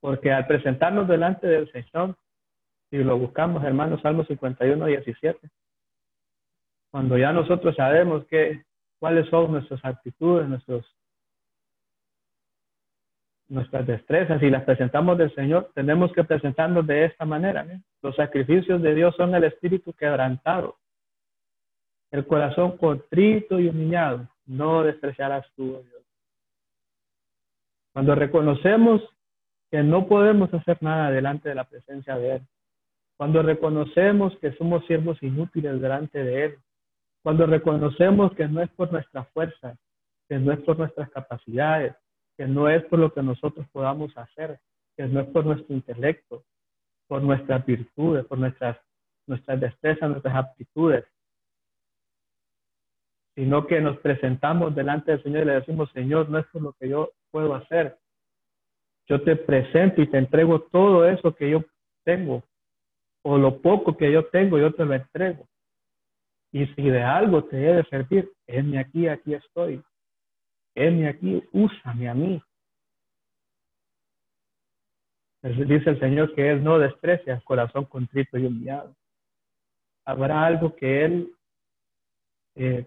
Porque 0.00 0.32
al 0.32 0.48
presentarnos 0.48 1.06
delante 1.06 1.46
del 1.46 1.70
Señor, 1.70 2.16
si 2.90 2.98
lo 2.98 3.16
buscamos, 3.16 3.62
hermanos, 3.62 4.02
Salmo 4.02 4.24
51, 4.24 4.84
17, 4.84 5.48
cuando 6.90 7.16
ya 7.16 7.32
nosotros 7.32 7.76
sabemos 7.76 8.26
que, 8.26 8.64
cuáles 8.98 9.28
son 9.30 9.52
nuestras 9.52 9.84
actitudes, 9.84 10.48
nuestros 10.48 10.84
nuestras 13.52 13.86
destrezas 13.86 14.42
y 14.42 14.50
las 14.50 14.64
presentamos 14.64 15.18
del 15.18 15.32
Señor, 15.34 15.70
tenemos 15.74 16.10
que 16.12 16.24
presentarnos 16.24 16.86
de 16.86 17.04
esta 17.04 17.26
manera. 17.26 17.66
Los 18.00 18.16
sacrificios 18.16 18.80
de 18.80 18.94
Dios 18.94 19.14
son 19.16 19.34
el 19.34 19.44
espíritu 19.44 19.92
quebrantado, 19.92 20.76
el 22.10 22.26
corazón 22.26 22.78
contrito 22.78 23.60
y 23.60 23.68
humillado. 23.68 24.26
No 24.46 24.82
despreciarás 24.82 25.46
tú, 25.54 25.76
oh 25.76 25.82
Dios. 25.82 26.02
Cuando 27.92 28.14
reconocemos 28.14 29.02
que 29.70 29.82
no 29.82 30.08
podemos 30.08 30.52
hacer 30.54 30.78
nada 30.80 31.10
delante 31.10 31.50
de 31.50 31.54
la 31.54 31.64
presencia 31.64 32.16
de 32.16 32.36
Él, 32.36 32.42
cuando 33.18 33.42
reconocemos 33.42 34.36
que 34.38 34.52
somos 34.52 34.84
siervos 34.86 35.22
inútiles 35.22 35.80
delante 35.80 36.24
de 36.24 36.44
Él, 36.46 36.58
cuando 37.22 37.46
reconocemos 37.46 38.32
que 38.32 38.48
no 38.48 38.62
es 38.62 38.70
por 38.70 38.90
nuestra 38.90 39.24
fuerza, 39.24 39.76
que 40.28 40.38
no 40.38 40.52
es 40.52 40.60
por 40.60 40.78
nuestras 40.78 41.10
capacidades, 41.10 41.94
que 42.36 42.46
no 42.46 42.68
es 42.68 42.84
por 42.86 42.98
lo 42.98 43.12
que 43.12 43.22
nosotros 43.22 43.66
podamos 43.72 44.16
hacer, 44.16 44.58
que 44.96 45.06
no 45.06 45.20
es 45.20 45.28
por 45.28 45.44
nuestro 45.44 45.74
intelecto, 45.74 46.44
por 47.06 47.22
nuestras 47.22 47.64
virtudes, 47.66 48.24
por 48.26 48.38
nuestras, 48.38 48.78
nuestras 49.26 49.60
destrezas, 49.60 50.10
nuestras 50.10 50.34
aptitudes. 50.34 51.04
sino 53.34 53.66
que 53.66 53.80
nos 53.80 53.98
presentamos 53.98 54.74
delante 54.74 55.12
del 55.12 55.22
Señor 55.22 55.42
y 55.42 55.46
le 55.46 55.54
decimos, 55.54 55.90
Señor, 55.92 56.28
no 56.28 56.38
es 56.38 56.46
por 56.52 56.62
lo 56.62 56.72
que 56.74 56.88
yo 56.88 57.12
puedo 57.30 57.54
hacer. 57.54 57.96
Yo 59.08 59.22
te 59.22 59.36
presento 59.36 60.02
y 60.02 60.06
te 60.06 60.18
entrego 60.18 60.60
todo 60.60 61.08
eso 61.08 61.34
que 61.34 61.50
yo 61.50 61.64
tengo, 62.04 62.42
o 63.24 63.38
lo 63.38 63.60
poco 63.60 63.96
que 63.96 64.12
yo 64.12 64.26
tengo, 64.26 64.58
yo 64.58 64.74
te 64.74 64.84
lo 64.84 64.94
entrego. 64.94 65.46
Y 66.52 66.66
si 66.66 66.82
de 66.82 67.02
algo 67.02 67.44
te 67.44 67.56
he 67.56 67.74
de 67.74 67.84
servir, 67.84 68.30
heme 68.46 68.78
aquí, 68.78 69.08
aquí 69.08 69.34
estoy. 69.34 69.82
Heme 70.74 71.08
aquí, 71.08 71.42
úsame 71.52 72.08
a 72.08 72.14
mí. 72.14 72.42
Dice 75.42 75.90
el 75.90 76.00
Señor 76.00 76.34
que 76.34 76.50
Él 76.50 76.62
no 76.62 76.78
desprecia 76.78 77.34
el 77.34 77.42
corazón 77.42 77.84
contrito 77.86 78.38
y 78.38 78.46
humillado. 78.46 78.94
Habrá 80.04 80.46
algo 80.46 80.74
que 80.76 81.04
Él 81.04 81.34
eh, 82.54 82.86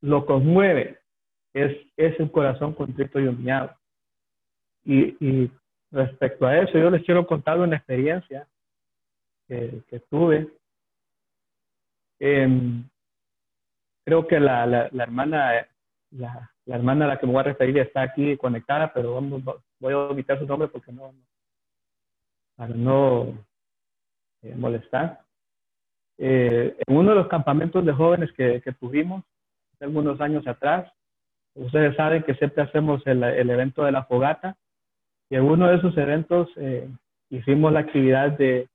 lo 0.00 0.24
conmueve, 0.24 0.98
es, 1.52 1.76
es 1.96 2.18
el 2.18 2.30
corazón 2.30 2.74
contrito 2.74 3.20
y 3.20 3.26
humillado. 3.26 3.76
Y, 4.84 5.50
respecto 5.92 6.46
a 6.46 6.58
eso, 6.58 6.78
yo 6.78 6.88
les 6.88 7.04
quiero 7.04 7.26
contar 7.26 7.58
una 7.58 7.76
experiencia 7.76 8.48
que, 9.48 10.00
tuve. 10.08 10.48
Em, 12.20 12.88
creo 14.04 14.26
que 14.26 14.38
la, 14.38 14.66
la, 14.66 15.02
hermana, 15.02 15.68
la, 16.12 16.50
la, 16.66 16.76
hermana 16.76 17.04
a 17.04 17.08
la 17.08 17.18
que 17.18 17.26
me 17.26 17.32
voy 17.32 17.40
a 17.40 17.44
referir 17.44 17.78
está 17.78 18.02
aquí 18.02 18.36
conectada, 18.36 18.92
pero 18.92 19.14
vamos, 19.14 19.42
voy 19.78 19.92
a 19.92 19.98
omitir 19.98 20.38
su 20.38 20.46
nombre 20.46 20.68
porque 20.68 20.92
no, 20.92 21.14
para 22.56 22.74
no 22.74 23.34
eh, 24.42 24.54
molestar. 24.56 25.20
Eh, 26.18 26.76
en 26.86 26.96
uno 26.96 27.10
de 27.10 27.16
los 27.16 27.28
campamentos 27.28 27.84
de 27.84 27.92
jóvenes 27.92 28.30
que, 28.32 28.60
que 28.60 28.72
tuvimos 28.72 29.24
algunos 29.80 30.20
años 30.20 30.46
atrás, 30.46 30.92
ustedes 31.54 31.96
saben 31.96 32.22
que 32.22 32.34
siempre 32.34 32.62
hacemos 32.62 33.02
el, 33.06 33.22
el, 33.24 33.48
evento 33.48 33.84
de 33.84 33.92
la 33.92 34.04
fogata 34.04 34.56
y 35.30 35.36
en 35.36 35.44
uno 35.44 35.68
de 35.68 35.76
esos 35.76 35.96
eventos 35.96 36.50
eh, 36.56 36.88
hicimos 37.30 37.72
la 37.72 37.80
actividad 37.80 38.32
de 38.32 38.68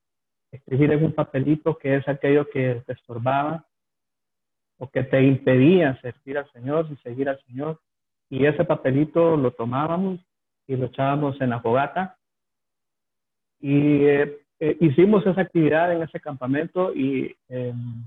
escribir 0.50 0.92
en 0.92 1.04
un 1.04 1.12
papelito 1.12 1.78
que 1.78 1.96
es 1.96 2.08
aquello 2.08 2.48
que 2.50 2.82
te 2.86 2.92
estorbaba 2.92 3.64
o 4.78 4.90
que 4.90 5.04
te 5.04 5.22
impedía 5.22 6.00
servir 6.00 6.38
al 6.38 6.50
Señor 6.52 6.86
y 6.90 6.96
seguir 6.96 7.28
al 7.28 7.40
Señor. 7.46 7.80
Y 8.28 8.46
ese 8.46 8.64
papelito 8.64 9.36
lo 9.36 9.52
tomábamos 9.52 10.20
y 10.66 10.76
lo 10.76 10.86
echábamos 10.86 11.40
en 11.40 11.50
la 11.50 11.60
fogata. 11.60 12.16
Y 13.60 14.04
eh, 14.04 14.38
eh, 14.60 14.76
hicimos 14.80 15.26
esa 15.26 15.40
actividad 15.40 15.92
en 15.92 16.02
ese 16.02 16.20
campamento 16.20 16.94
y 16.94 17.34
em, 17.48 18.04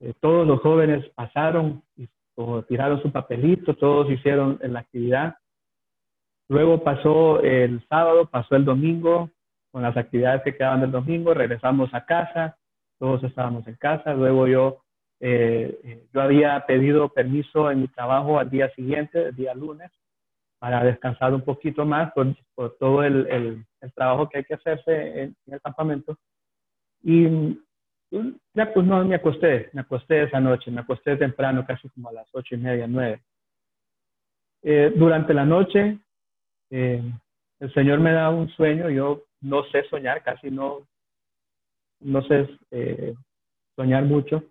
eh, 0.00 0.14
todos 0.20 0.46
los 0.46 0.60
jóvenes 0.60 1.08
pasaron 1.14 1.82
y 1.96 2.08
tiraron 2.68 3.00
su 3.00 3.12
papelito, 3.12 3.74
todos 3.74 4.10
hicieron 4.10 4.58
la 4.62 4.80
actividad. 4.80 5.36
Luego 6.48 6.82
pasó 6.82 7.40
el 7.40 7.86
sábado, 7.88 8.26
pasó 8.26 8.56
el 8.56 8.64
domingo, 8.64 9.30
con 9.74 9.82
las 9.82 9.96
actividades 9.96 10.42
que 10.42 10.56
quedaban 10.56 10.82
del 10.82 10.92
domingo, 10.92 11.34
regresamos 11.34 11.92
a 11.94 12.04
casa, 12.04 12.56
todos 13.00 13.24
estábamos 13.24 13.66
en 13.66 13.74
casa. 13.74 14.14
Luego 14.14 14.46
yo, 14.46 14.83
yo 15.20 16.20
había 16.20 16.64
pedido 16.66 17.08
permiso 17.08 17.70
en 17.70 17.82
mi 17.82 17.88
trabajo 17.88 18.38
al 18.38 18.50
día 18.50 18.70
siguiente, 18.74 19.28
el 19.28 19.36
día 19.36 19.54
lunes, 19.54 19.90
para 20.64 20.82
descansar 20.82 21.34
un 21.34 21.42
poquito 21.42 21.84
más 21.84 22.12
por, 22.12 22.34
todo 22.78 23.02
el, 23.02 23.26
el, 23.26 23.92
trabajo 23.92 24.28
que 24.28 24.38
hay 24.38 24.44
que 24.44 24.54
hacerse 24.54 25.22
en, 25.22 25.36
el 25.46 25.60
campamento. 25.60 26.16
Y 27.02 27.58
ya 28.54 28.72
pues 28.72 28.86
no 28.86 29.04
me 29.04 29.16
acosté, 29.16 29.68
me 29.74 29.82
acosté 29.82 30.22
esa 30.22 30.40
noche, 30.40 30.70
me 30.70 30.80
acosté 30.80 31.16
temprano, 31.16 31.66
casi 31.66 31.88
como 31.90 32.08
a 32.08 32.12
las 32.12 32.28
ocho 32.32 32.54
y 32.54 32.58
media, 32.58 32.86
nueve. 32.86 33.22
Eh, 34.62 34.90
durante 34.96 35.34
la 35.34 35.44
noche, 35.44 35.98
eh, 36.70 37.02
el 37.60 37.74
Señor 37.74 38.00
me 38.00 38.12
da 38.12 38.30
un 38.30 38.48
sueño, 38.48 38.88
yo 38.88 39.24
no 39.42 39.64
sé 39.64 39.84
soñar, 39.90 40.22
casi 40.22 40.50
no, 40.50 40.86
no 42.00 42.22
sé 42.22 42.48
eh, 42.70 43.14
soñar 43.76 44.04
mucho, 44.04 44.42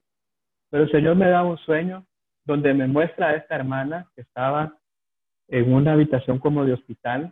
pero 0.73 0.85
el 0.85 0.91
Señor 0.91 1.15
me 1.15 1.29
da 1.29 1.43
un 1.43 1.59
sueño 1.59 2.03
donde 2.45 2.73
me 2.73 2.87
muestra 2.87 3.27
a 3.27 3.35
esta 3.35 3.53
hermana 3.53 4.09
que 4.15 4.21
estaba 4.21 4.75
en 5.47 5.71
una 5.71 5.93
habitación 5.93 6.39
como 6.39 6.65
de 6.65 6.73
hospital, 6.73 7.31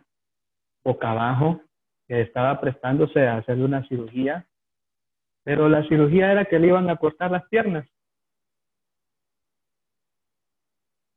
boca 0.84 1.10
abajo, 1.10 1.60
que 2.06 2.20
estaba 2.20 2.60
prestándose 2.60 3.26
a 3.26 3.38
hacerle 3.38 3.64
una 3.64 3.84
cirugía, 3.88 4.46
pero 5.42 5.68
la 5.68 5.82
cirugía 5.88 6.30
era 6.30 6.44
que 6.44 6.60
le 6.60 6.68
iban 6.68 6.88
a 6.88 6.94
cortar 6.94 7.32
las 7.32 7.42
piernas. 7.48 7.84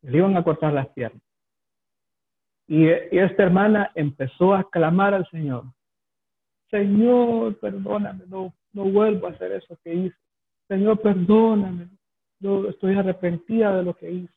Le 0.01 0.17
iban 0.17 0.35
a 0.35 0.43
cortar 0.43 0.73
las 0.73 0.87
piernas. 0.93 1.21
Y, 2.65 2.87
esta 2.87 3.43
hermana 3.43 3.91
empezó 3.93 4.55
a 4.55 4.67
clamar 4.71 5.13
al 5.13 5.29
Señor. 5.29 5.65
Señor, 6.71 7.59
perdóname, 7.59 8.23
no, 8.25 8.51
no 8.73 8.85
vuelvo 8.85 9.27
a 9.27 9.29
hacer 9.29 9.51
eso 9.51 9.77
que 9.83 9.93
hice. 9.93 10.17
Señor, 10.67 10.99
perdóname, 11.03 11.94
yo 12.45 12.69
estoy 12.69 12.95
arrepentida 12.95 13.75
de 13.75 13.83
lo 13.83 13.95
que 13.95 14.11
hice. 14.11 14.33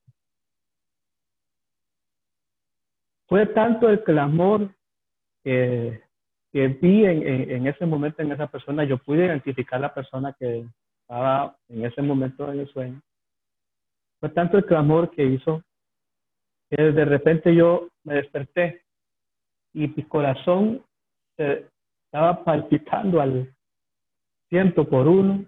Fue 3.26 3.44
tanto 3.46 3.90
el 3.90 4.02
clamor 4.02 4.74
que, 5.44 6.02
vi 6.52 7.04
en, 7.04 7.66
ese 7.66 7.84
momento 7.84 8.22
en 8.22 8.32
esa 8.32 8.46
persona, 8.46 8.84
yo 8.84 8.96
pude 8.96 9.26
identificar 9.26 9.78
la 9.80 9.92
persona 9.92 10.34
que 10.38 10.66
estaba 11.02 11.54
en 11.68 11.84
ese 11.84 12.00
momento 12.00 12.50
en 12.50 12.61
el 12.61 12.68
sueño. 12.68 13.00
Fue 14.20 14.30
tanto 14.30 14.56
el 14.56 14.64
clamor 14.64 15.11
que 15.11 15.24
hizo 15.24 15.62
que 16.70 16.82
de 16.82 17.04
repente 17.04 17.54
yo 17.54 17.88
me 18.04 18.14
desperté 18.14 18.82
y 19.74 19.88
mi 19.88 20.02
corazón 20.04 20.82
se 21.36 21.66
estaba 22.06 22.42
palpitando 22.42 23.20
al 23.20 23.54
ciento 24.48 24.88
por 24.88 25.06
uno. 25.06 25.44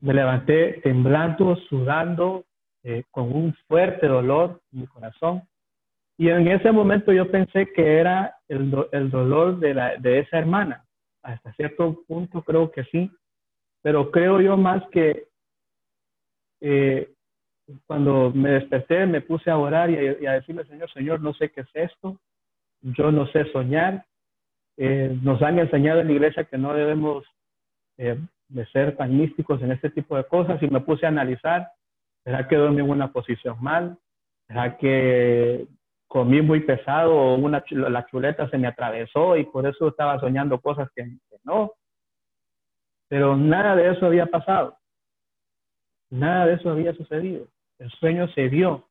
Me 0.00 0.14
levanté 0.14 0.80
temblando, 0.82 1.56
sudando, 1.68 2.44
eh, 2.82 3.04
con 3.10 3.30
un 3.34 3.54
fuerte 3.68 4.06
dolor 4.06 4.60
en 4.72 4.80
mi 4.80 4.86
corazón. 4.86 5.42
Y 6.16 6.28
en 6.28 6.48
ese 6.48 6.72
momento 6.72 7.12
yo 7.12 7.30
pensé 7.30 7.72
que 7.72 7.98
era 7.98 8.36
el, 8.48 8.74
el 8.92 9.10
dolor 9.10 9.58
de, 9.58 9.74
la, 9.74 9.96
de 9.96 10.20
esa 10.20 10.38
hermana. 10.38 10.84
Hasta 11.22 11.52
cierto 11.52 12.02
punto 12.06 12.42
creo 12.42 12.70
que 12.70 12.84
sí, 12.84 13.10
pero 13.82 14.10
creo 14.10 14.40
yo 14.40 14.56
más 14.56 14.82
que 14.90 15.28
eh, 16.60 17.12
cuando 17.86 18.30
me 18.34 18.50
desperté 18.50 19.06
me 19.06 19.20
puse 19.20 19.50
a 19.50 19.58
orar 19.58 19.90
y 19.90 20.26
a, 20.26 20.32
decirle, 20.32 20.64
Señor, 20.64 20.90
Señor, 20.92 21.20
no 21.20 21.32
sé 21.34 21.50
qué 21.50 21.62
es 21.62 21.70
esto, 21.74 22.18
yo 22.82 23.12
no 23.12 23.26
sé 23.28 23.50
soñar. 23.52 24.04
Eh, 24.76 25.16
nos 25.22 25.42
han 25.42 25.58
enseñado 25.58 26.00
en 26.00 26.08
la 26.08 26.12
iglesia 26.14 26.44
que 26.44 26.58
no 26.58 26.72
debemos 26.72 27.24
de 28.50 28.66
ser 28.66 28.96
tan 28.96 29.16
místicos 29.16 29.62
en 29.62 29.72
este 29.72 29.90
tipo 29.90 30.16
de 30.16 30.24
cosas 30.24 30.62
y 30.62 30.68
me 30.68 30.80
puse 30.80 31.06
a 31.06 31.08
analizar, 31.08 31.68
¿será 32.24 32.46
que 32.46 32.56
dormí 32.56 32.80
en 32.80 32.90
una 32.90 33.12
posición 33.12 33.56
mal? 33.60 33.96
¿Será 34.46 34.76
que 34.76 35.66
comí 36.08 36.42
muy 36.42 36.60
pesado 36.60 37.14
o 37.14 37.36
una, 37.36 37.62
la 37.70 38.04
chuleta 38.06 38.50
se 38.50 38.58
me 38.58 38.66
atravesó 38.66 39.36
y 39.36 39.44
por 39.44 39.64
eso 39.64 39.88
estaba 39.88 40.18
soñando 40.18 40.60
cosas 40.60 40.90
que, 40.94 41.06
no. 41.44 41.72
Pero 43.08 43.36
nada 43.36 43.76
de 43.76 43.90
eso 43.90 44.06
había 44.06 44.26
pasado. 44.26 44.76
Nada 46.10 46.46
de 46.46 46.54
eso 46.54 46.70
había 46.70 46.92
sucedido. 46.94 47.46
El 47.78 47.90
sueño 47.92 48.26
se 48.34 48.48
dio. 48.48 48.88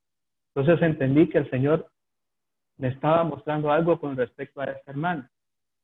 Entonces 0.55 0.81
entendí 0.81 1.27
que 1.27 1.39
el 1.39 1.49
Señor 1.49 1.91
me 2.77 2.87
estaba 2.87 3.25
mostrando 3.25 3.69
algo 3.69 3.99
con 3.99 4.15
respecto 4.15 4.61
a 4.61 4.65
esta 4.65 4.91
hermana. 4.91 5.29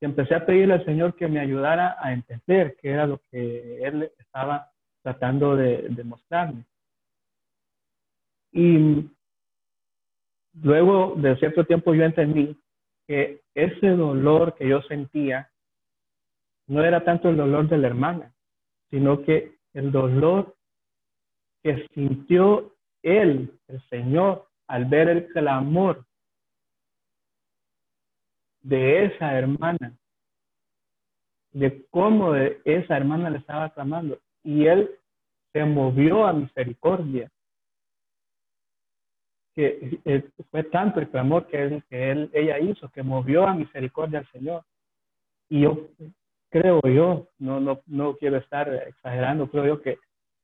Y 0.01 0.05
empecé 0.05 0.35
a 0.35 0.45
pedirle 0.45 0.75
al 0.75 0.85
Señor 0.85 1.15
que 1.15 1.27
me 1.27 1.39
ayudara 1.39 1.95
a 1.99 2.13
entender 2.13 2.75
qué 2.81 2.91
era 2.91 3.07
lo 3.07 3.21
que 3.31 3.83
Él 3.83 4.11
estaba 4.17 4.71
tratando 5.01 5.55
de, 5.55 5.87
de 5.89 6.03
mostrarme. 6.03 6.65
Y 8.51 9.09
luego 10.61 11.15
de 11.17 11.35
cierto 11.37 11.65
tiempo 11.65 11.93
yo 11.93 12.03
entendí 12.03 12.57
que 13.07 13.41
ese 13.53 13.89
dolor 13.89 14.55
que 14.55 14.67
yo 14.67 14.81
sentía 14.83 15.51
no 16.67 16.83
era 16.83 17.03
tanto 17.03 17.29
el 17.29 17.37
dolor 17.37 17.67
de 17.69 17.77
la 17.77 17.87
hermana, 17.87 18.33
sino 18.89 19.21
que 19.21 19.55
el 19.73 19.91
dolor 19.91 20.55
que 21.63 21.87
sintió 21.93 22.75
él, 23.03 23.51
el 23.67 23.81
Señor, 23.89 24.47
al 24.67 24.85
ver 24.85 25.09
el 25.09 25.27
clamor 25.27 26.05
de 28.65 29.05
esa 29.05 29.37
hermana, 29.37 29.93
de 31.51 31.85
cómo 31.91 32.35
esa 32.35 32.97
hermana 32.97 33.29
le 33.29 33.37
estaba 33.37 33.69
clamando. 33.69 34.19
Y 34.43 34.65
él 34.65 34.89
se 35.53 35.63
movió 35.63 36.25
a 36.25 36.33
misericordia 36.33 37.29
que 39.53 39.99
eh, 40.03 40.29
fue 40.51 40.63
tanto 40.63 40.99
el 40.99 41.09
clamor 41.09 41.47
que, 41.47 41.81
ella 42.33 42.59
hizo, 42.59 42.89
que 42.89 43.03
movió 43.03 43.47
a 43.47 43.53
misericordia 43.53 44.19
al 44.19 44.31
Señor. 44.31 44.63
Y 45.47 45.61
yo 45.61 45.87
creo 46.49 46.81
yo, 46.81 47.29
no, 47.39 48.15
quiero 48.17 48.37
estar 48.37 48.67
exagerando, 48.87 49.49
creo 49.49 49.65
yo 49.65 49.81
que 49.81 49.97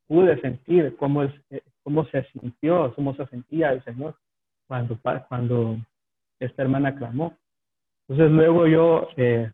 pude 0.07 0.39
sentir 0.39 0.95
cómo, 0.97 1.23
eh, 1.23 1.31
se 2.11 2.23
sintió, 2.31 2.93
cómo 2.95 3.15
se 3.15 3.25
sentía 3.27 3.71
el 3.71 3.83
Señor 3.83 4.15
cuando 4.67 4.97
esta 6.39 6.61
hermana 6.61 6.95
clamó. 6.95 7.35
Entonces 8.11 8.35
luego 8.35 8.67
yo 8.67 9.07
eh, 9.15 9.49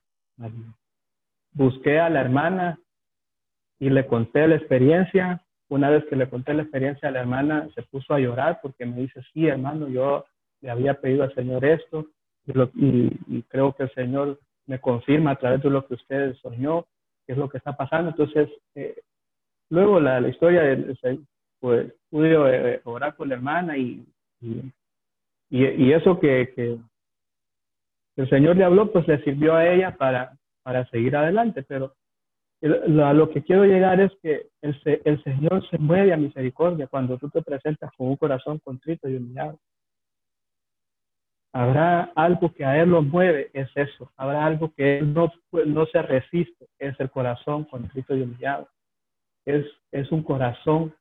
busqué 1.52 2.00
a 2.00 2.10
la 2.10 2.22
hermana 2.22 2.80
y 3.78 3.92
le 3.92 4.08
conté 4.08 4.48
la 4.48 4.56
experiencia. 4.56 5.46
Una 5.70 5.92
vez 5.92 6.04
que 6.06 6.16
le 6.16 6.28
conté 6.28 6.56
la 6.56 6.64
experiencia 6.64 7.08
a 7.08 7.12
la 7.12 7.20
hermana, 7.20 7.70
se 7.76 7.84
puso 7.84 8.16
a 8.16 8.20
llorar 8.20 8.58
porque 8.64 8.88
me 8.88 9.02
dice, 9.02 9.22
sí, 9.32 9.46
hermano, 9.46 9.88
yo 9.90 10.26
le 10.62 10.72
había 10.72 10.96
pedido 10.96 11.22
al 11.22 11.36
Señor 11.36 11.66
esto 11.66 12.08
y, 12.74 13.44
creo 13.44 13.76
que 13.76 13.84
el 13.84 13.94
Señor 13.94 14.40
me 14.66 14.80
confirma 14.80 15.32
a 15.32 15.36
través 15.36 15.62
de 15.62 15.70
lo 15.70 15.86
que 15.86 15.94
usted 15.94 16.34
soñó, 16.38 16.88
qué 17.28 17.34
es 17.34 17.38
lo 17.38 17.50
que 17.50 17.60
está 17.60 17.78
pasando. 17.78 18.10
Entonces, 18.10 18.50
eh, 18.74 18.96
luego 19.70 20.00
la, 20.00 20.20
la 20.20 20.30
historia, 20.30 20.64
pues 21.60 21.94
pude 22.10 22.74
eh, 22.74 22.82
orar 22.86 23.16
con 23.16 23.30
la 23.30 23.36
hermana 23.36 23.78
y, 23.78 24.04
y, 24.42 24.74
y 25.52 25.94
eso 25.94 26.20
que, 26.20 26.52
que, 26.56 26.80
el 28.18 28.30
Señor 28.30 28.58
le 28.58 28.64
habló, 28.64 28.92
pues 28.92 29.08
le 29.08 29.24
sirvió 29.24 29.56
a 29.56 29.68
ella 29.68 29.96
para, 29.96 30.38
para 30.64 30.86
seguir 30.90 31.16
adelante. 31.16 31.64
Pero 31.64 31.94
a 32.62 33.14
lo 33.14 33.30
que 33.30 33.44
quiero 33.44 33.66
llegar 33.66 34.02
es 34.02 34.12
que 34.22 34.48
el, 34.62 34.76
el 35.06 35.24
Señor 35.24 35.68
se 35.70 35.78
mueve 35.78 36.12
a 36.12 36.18
misericordia 36.18 36.88
cuando 36.88 37.18
tú 37.18 37.30
te 37.30 37.44
presentas 37.44 37.92
con 37.96 38.08
un 38.08 38.18
corazón 38.18 38.60
contrito 38.60 39.08
y 39.08 39.16
humillado. 39.16 39.60
Habrá 41.54 42.12
algo 42.16 42.54
que 42.54 42.66
a 42.66 42.82
Él 42.82 42.90
lo 42.90 43.02
mueve, 43.04 43.52
es 43.54 43.70
eso. 43.76 44.12
Habrá 44.18 44.46
algo 44.46 44.74
que 44.74 44.98
Él 44.98 45.14
no, 45.14 45.32
no 45.66 45.86
se 45.86 46.02
resiste, 46.02 46.68
es 46.80 47.00
el 47.00 47.10
corazón 47.10 47.66
contrito 47.66 48.16
y 48.16 48.22
humillado. 48.22 48.68
Es, 49.46 49.66
es 49.92 50.12
un 50.12 50.24
corazón 50.24 50.94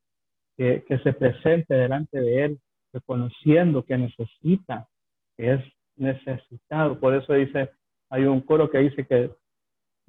que, 0.57 0.85
que 0.87 0.99
se 0.99 1.13
presente 1.15 1.75
delante 1.75 2.21
de 2.21 2.45
Él, 2.45 2.61
reconociendo 2.93 3.85
que 3.85 3.99
necesita, 3.99 4.89
que 5.37 5.55
es 5.55 5.76
necesitado. 5.97 6.99
Por 6.99 7.15
eso 7.15 7.33
dice, 7.33 7.71
hay 8.11 8.25
un 8.25 8.41
coro 8.41 8.71
que 8.71 8.79
dice 8.79 9.07
que, 9.07 9.31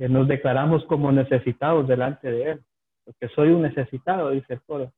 nos 0.08 0.28
declaramos 0.28 0.86
como 0.86 1.12
necesitados 1.12 1.88
delante 1.88 2.30
de 2.30 2.52
Él, 2.52 2.64
porque 3.04 3.28
soy 3.30 3.50
un 3.50 3.64
necesitado, 3.64 4.30
dice 4.30 4.54
el 4.54 4.62
coro. 4.62 4.92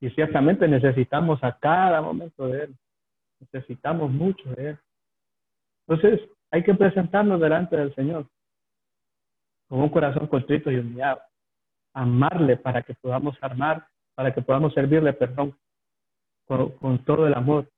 Y 0.00 0.10
ciertamente 0.10 0.66
necesitamos 0.66 1.42
a 1.44 1.56
cada 1.58 2.02
momento 2.02 2.48
de 2.48 2.64
Él. 2.64 2.76
Necesitamos 3.38 4.10
mucho 4.10 4.50
de 4.54 4.70
Él. 4.70 4.78
Entonces, 5.86 6.28
hay 6.50 6.64
que 6.64 6.74
presentarnos 6.74 7.40
delante 7.40 7.76
del 7.76 7.94
Señor 7.94 8.26
con 9.68 9.80
un 9.80 9.88
corazón 9.90 10.26
contrito 10.26 10.70
y 10.70 10.78
humillado. 10.78 11.20
Amarle 11.94 12.56
para 12.56 12.82
que 12.82 12.94
podamos 12.94 13.36
armar, 13.40 13.86
para 14.16 14.34
que 14.34 14.42
podamos 14.42 14.74
servirle, 14.74 15.12
perdón, 15.12 15.56
con 16.46 17.04
todo 17.04 17.28
el 17.28 17.34
amor. 17.34 17.68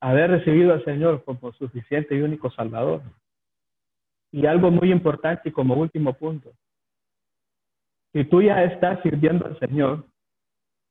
Haber 0.00 0.30
recibido 0.30 0.72
al 0.72 0.84
Señor 0.84 1.24
como 1.24 1.52
suficiente 1.52 2.14
y 2.14 2.22
único 2.22 2.50
Salvador. 2.50 3.02
Y 4.32 4.46
algo 4.46 4.70
muy 4.70 4.90
importante 4.90 5.48
y 5.48 5.52
como 5.52 5.74
último 5.74 6.14
punto. 6.14 6.52
Si 8.12 8.24
tú 8.24 8.42
ya 8.42 8.64
estás 8.64 9.00
sirviendo 9.02 9.46
al 9.46 9.58
Señor, 9.58 10.06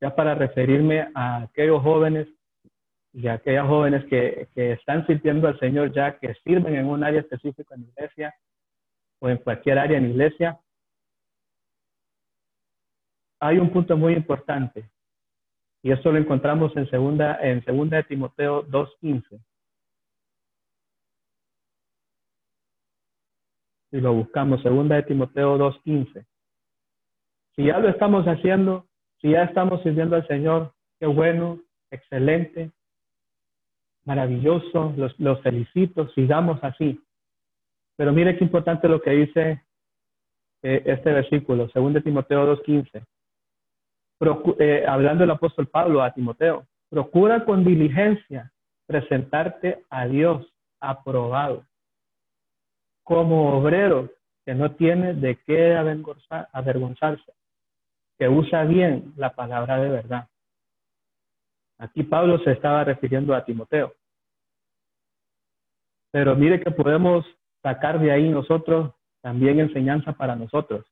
ya 0.01 0.15
para 0.15 0.35
referirme 0.35 1.09
a 1.13 1.43
aquellos 1.43 1.81
jóvenes 1.81 2.27
y 3.11 3.27
aquellas 3.27 3.67
jóvenes 3.67 4.05
que, 4.05 4.47
que 4.53 4.73
están 4.73 5.05
sirviendo 5.07 5.47
al 5.47 5.59
Señor 5.59 5.91
ya, 5.91 6.17
que 6.19 6.33
sirven 6.45 6.75
en 6.75 6.85
un 6.85 7.03
área 7.03 7.21
específica 7.21 7.75
en 7.75 7.83
iglesia 7.83 8.33
o 9.19 9.27
en 9.27 9.37
cualquier 9.37 9.79
área 9.79 9.97
en 9.97 10.11
iglesia, 10.11 10.59
hay 13.41 13.57
un 13.57 13.71
punto 13.71 13.97
muy 13.97 14.13
importante 14.13 14.89
y 15.81 15.91
esto 15.91 16.11
lo 16.11 16.17
encontramos 16.17 16.75
en 16.75 16.89
segunda, 16.89 17.39
en 17.41 17.63
segunda 17.63 17.97
de 17.97 18.03
Timoteo 18.03 18.65
2.15. 18.67 19.41
Y 23.91 24.01
lo 24.01 24.13
buscamos, 24.13 24.61
segunda 24.61 24.95
de 24.95 25.03
Timoteo 25.03 25.57
2.15. 25.57 26.25
Si 27.55 27.65
ya 27.65 27.79
lo 27.79 27.89
estamos 27.89 28.25
haciendo, 28.25 28.87
si 29.21 29.31
ya 29.31 29.43
estamos 29.43 29.81
sirviendo 29.83 30.15
al 30.15 30.27
Señor, 30.27 30.73
qué 30.99 31.07
bueno, 31.07 31.59
excelente 31.91 32.71
maravilloso, 34.05 34.93
los, 34.97 35.41
felicito, 35.41 36.09
sigamos 36.09 36.59
así. 36.63 36.99
Pero 37.95 38.11
mire 38.11 38.37
qué 38.37 38.43
importante 38.43 38.87
lo 38.87 39.01
que 39.01 39.11
dice 39.11 39.63
eh, 40.63 40.83
este 40.85 41.13
versículo, 41.13 41.67
2 41.73 42.03
Timoteo 42.03 42.57
2.15. 42.57 43.05
Eh, 44.21 44.85
hablando 44.85 45.23
el 45.23 45.31
apóstol 45.31 45.67
Pablo 45.67 46.03
a 46.03 46.11
Timoteo, 46.11 46.67
procura 46.89 47.45
con 47.45 47.63
diligencia 47.63 48.51
presentarte 48.85 49.85
a 49.89 50.07
Dios 50.07 50.45
aprobado, 50.81 51.65
como 53.03 53.57
obrero 53.57 54.09
que 54.45 54.53
no 54.53 54.71
tiene 54.75 55.13
de 55.13 55.37
qué 55.45 55.75
avergonzarse, 56.51 57.33
que 58.17 58.27
usa 58.27 58.63
bien 58.65 59.13
la 59.15 59.35
palabra 59.35 59.77
de 59.77 59.89
verdad. 59.89 60.27
Aquí 61.77 62.03
Pablo 62.03 62.39
se 62.39 62.51
estaba 62.51 62.83
refiriendo 62.83 63.33
a 63.33 63.45
Timoteo. 63.45 63.93
Pero 66.11 66.35
mire 66.35 66.59
que 66.59 66.71
podemos 66.71 67.25
sacar 67.61 67.99
de 67.99 68.11
ahí 68.11 68.27
nosotros 68.27 68.93
también 69.21 69.59
enseñanza 69.59 70.11
para 70.13 70.35
nosotros. 70.35 70.85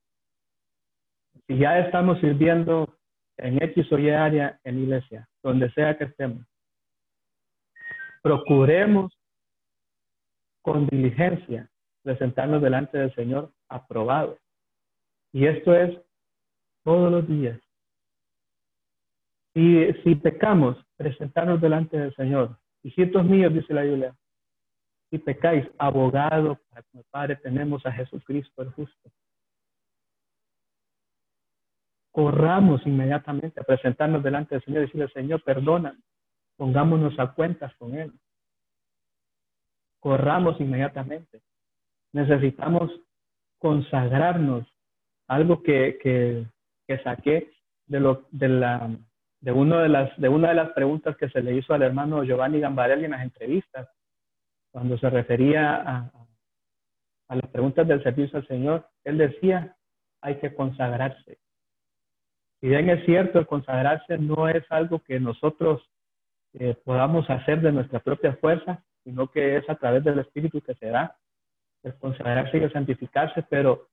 Si 1.48 1.58
ya 1.58 1.80
estamos 1.80 2.20
sirviendo 2.20 2.98
en 3.38 3.62
X 3.62 3.92
o 3.92 3.98
Y 3.98 4.10
área 4.10 4.60
en 4.64 4.80
iglesia, 4.80 5.28
donde 5.44 5.72
sea 5.72 5.98
que 5.98 6.06
estemos, 6.06 6.46
procuremos 8.22 9.18
con 10.62 10.88
diligencia 10.88 11.70
presentarnos 12.04 12.62
delante 12.62 12.98
del 12.98 13.14
Señor 13.16 13.52
aprobado. 13.70 14.38
Y 15.32 15.46
esto 15.46 15.74
es 15.74 15.98
todos 16.84 17.12
los 17.12 17.28
días. 17.28 17.60
Y 19.54 19.92
si 20.04 20.16
pecamos, 20.16 20.78
presentarnos 20.96 21.60
delante 21.60 21.98
del 21.98 22.14
Señor. 22.16 22.58
Hijitos 22.84 23.26
míos, 23.26 23.54
dice 23.54 23.74
la 23.74 23.84
Biblia, 23.84 24.16
si 25.10 25.18
pecáis, 25.18 25.66
abogado 25.78 26.60
para 26.70 26.86
el 26.94 27.04
Padre 27.10 27.36
tenemos 27.38 27.86
a 27.86 27.92
Jesucristo 27.92 28.62
el 28.62 28.72
justo. 28.72 29.10
Corramos 32.18 32.82
inmediatamente 32.88 33.60
a 33.60 33.64
presentarnos 33.64 34.24
delante 34.24 34.56
del 34.56 34.64
Señor 34.64 34.82
y 34.82 34.86
decirle, 34.88 35.08
Señor, 35.10 35.44
perdona, 35.44 35.96
pongámonos 36.56 37.14
a 37.20 37.32
cuentas 37.34 37.72
con 37.76 37.94
Él. 37.94 38.12
Corramos 40.00 40.60
inmediatamente. 40.60 41.42
Necesitamos 42.14 42.90
consagrarnos. 43.60 44.66
Algo 45.28 45.62
que, 45.62 46.00
que, 46.02 46.48
que 46.88 46.98
saqué 47.04 47.52
de, 47.86 48.00
lo, 48.00 48.26
de, 48.32 48.50
la, 48.50 48.90
de, 49.42 49.52
uno 49.52 49.78
de, 49.78 49.90
las, 49.90 50.20
de 50.20 50.28
una 50.28 50.50
de 50.50 50.56
las 50.56 50.72
preguntas 50.72 51.16
que 51.18 51.30
se 51.30 51.44
le 51.44 51.54
hizo 51.54 51.76
al 51.76 51.84
hermano 51.84 52.24
Giovanni 52.24 52.60
Gambarelli 52.60 53.06
en 53.06 53.12
las 53.12 53.22
entrevistas 53.22 53.88
cuando 54.72 54.98
se 54.98 55.08
refería 55.12 55.76
a, 55.76 56.12
a 57.28 57.36
las 57.36 57.48
preguntas 57.52 57.88
del 57.88 58.02
servicio 58.02 58.40
al 58.40 58.48
Señor, 58.48 58.90
él 59.04 59.20
decía, 59.20 59.78
hay 60.22 60.40
que 60.40 60.56
consagrarse. 60.56 61.38
Si 62.60 62.68
bien 62.68 62.90
es 62.90 63.06
cierto, 63.06 63.40
el 63.40 63.48
consagrarse 63.48 64.18
no 64.18 64.48
es 64.48 64.64
algo 64.72 65.00
que 65.00 65.20
nosotros 65.20 65.82
eh, 66.54 66.76
podamos 66.84 67.30
hacer 67.30 67.62
de 67.62 67.72
nuestra 67.72 68.00
propia 68.00 68.34
fuerza, 68.38 68.84
sino 69.04 69.28
que 69.28 69.58
es 69.58 69.70
a 69.70 69.76
través 69.76 70.04
del 70.04 70.20
Espíritu 70.20 70.62
que 70.62 70.74
se 70.76 70.88
da, 70.88 71.16
el 71.84 71.94
consagrarse 71.96 72.58
y 72.58 72.64
el 72.64 72.74
santificarse, 72.74 73.44
pero 73.50 73.88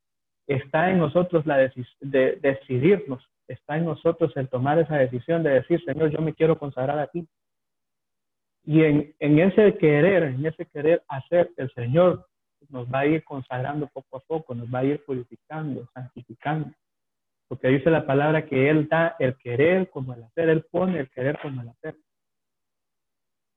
está 0.46 0.90
en 0.90 0.98
nosotros 0.98 1.44
la 1.46 1.58
decisión 1.58 2.10
de 2.10 2.36
decidirnos, 2.36 3.28
está 3.48 3.76
en 3.76 3.84
nosotros 3.84 4.32
el 4.36 4.48
tomar 4.48 4.78
esa 4.78 4.96
decisión 4.96 5.42
de 5.42 5.50
decir, 5.50 5.82
Señor, 5.84 6.10
yo 6.10 6.20
me 6.20 6.34
quiero 6.34 6.58
consagrar 6.58 6.98
a 6.98 7.06
ti. 7.08 7.28
Y 8.64 8.82
en, 8.82 9.14
en 9.20 9.38
ese 9.40 9.76
querer, 9.76 10.22
en 10.22 10.46
ese 10.46 10.64
querer 10.66 11.02
hacer, 11.08 11.50
el 11.58 11.70
Señor 11.74 12.26
nos 12.70 12.86
va 12.92 13.00
a 13.00 13.06
ir 13.06 13.22
consagrando 13.24 13.86
poco 13.88 14.16
a 14.16 14.20
poco, 14.20 14.54
nos 14.54 14.72
va 14.72 14.80
a 14.80 14.84
ir 14.84 15.04
purificando, 15.04 15.86
santificando. 15.92 16.70
Porque 17.48 17.68
dice 17.68 17.90
la 17.90 18.06
palabra 18.06 18.46
que 18.46 18.70
Él 18.70 18.88
da 18.88 19.16
el 19.18 19.36
querer 19.36 19.90
como 19.90 20.14
el 20.14 20.24
hacer, 20.24 20.48
Él 20.48 20.64
pone 20.70 21.00
el 21.00 21.10
querer 21.10 21.38
como 21.40 21.62
el 21.62 21.68
hacer. 21.68 21.96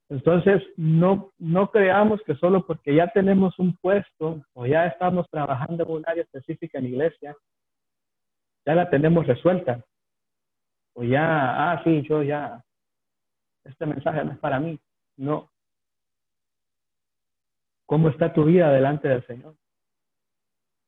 Entonces, 0.09 0.63
no, 0.77 1.33
no 1.37 1.69
creamos 1.69 2.21
que 2.25 2.35
solo 2.35 2.65
porque 2.65 2.95
ya 2.95 3.07
tenemos 3.07 3.59
un 3.59 3.75
puesto 3.77 4.41
o 4.53 4.65
ya 4.65 4.87
estamos 4.87 5.29
trabajando 5.29 5.83
en 5.83 5.91
un 5.91 6.03
área 6.07 6.23
específica 6.23 6.79
en 6.79 6.85
iglesia, 6.85 7.35
ya 8.65 8.75
la 8.75 8.89
tenemos 8.89 9.27
resuelta. 9.27 9.83
O 10.93 11.03
ya, 11.03 11.71
ah, 11.71 11.81
sí, 11.83 12.03
yo 12.07 12.23
ya, 12.23 12.63
este 13.65 13.85
mensaje 13.85 14.23
no 14.23 14.31
es 14.31 14.39
para 14.39 14.59
mí. 14.59 14.79
No. 15.17 15.51
¿Cómo 17.85 18.09
está 18.09 18.33
tu 18.33 18.45
vida 18.45 18.71
delante 18.71 19.07
del 19.07 19.25
Señor? 19.27 19.55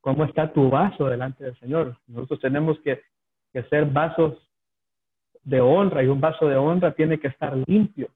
¿Cómo 0.02 0.24
está 0.24 0.52
tu 0.54 0.70
vaso 0.70 1.06
delante 1.08 1.44
del 1.44 1.60
Señor? 1.60 1.98
Nosotros 2.08 2.40
tenemos 2.40 2.80
que 2.82 3.02
que 3.52 3.64
ser 3.64 3.86
vasos 3.86 4.38
de 5.44 5.62
honra 5.62 6.04
y 6.04 6.08
un 6.08 6.22
vaso 6.22 6.48
de 6.48 6.58
honra 6.58 6.94
tiene 6.94 7.20
que 7.20 7.28
estar 7.28 7.56
limpio. 7.68 8.10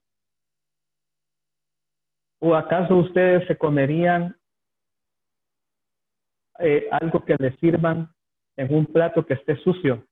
¿O 2.40 2.54
acaso 2.54 2.96
ustedes 2.96 3.46
se 3.46 3.56
comerían 3.56 4.36
eh, 6.58 6.88
algo 6.90 7.24
que 7.24 7.36
les 7.38 7.58
sirvan 7.58 8.14
en 8.56 8.72
un 8.72 8.86
plato 8.86 9.24
que 9.26 9.34
esté 9.34 9.56
sucio 9.56 10.06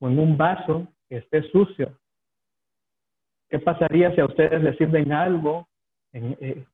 o 0.00 0.08
en 0.08 0.18
un 0.18 0.36
vaso 0.36 0.86
que 1.08 1.18
esté 1.18 1.42
sucio? 1.50 1.98
¿Qué 3.48 3.58
pasaría 3.58 4.14
si 4.14 4.20
a 4.20 4.26
ustedes 4.26 4.62
les 4.62 4.76
sirven 4.76 5.12
algo, 5.12 5.68
en, 6.12 6.36
eh, 6.40 6.64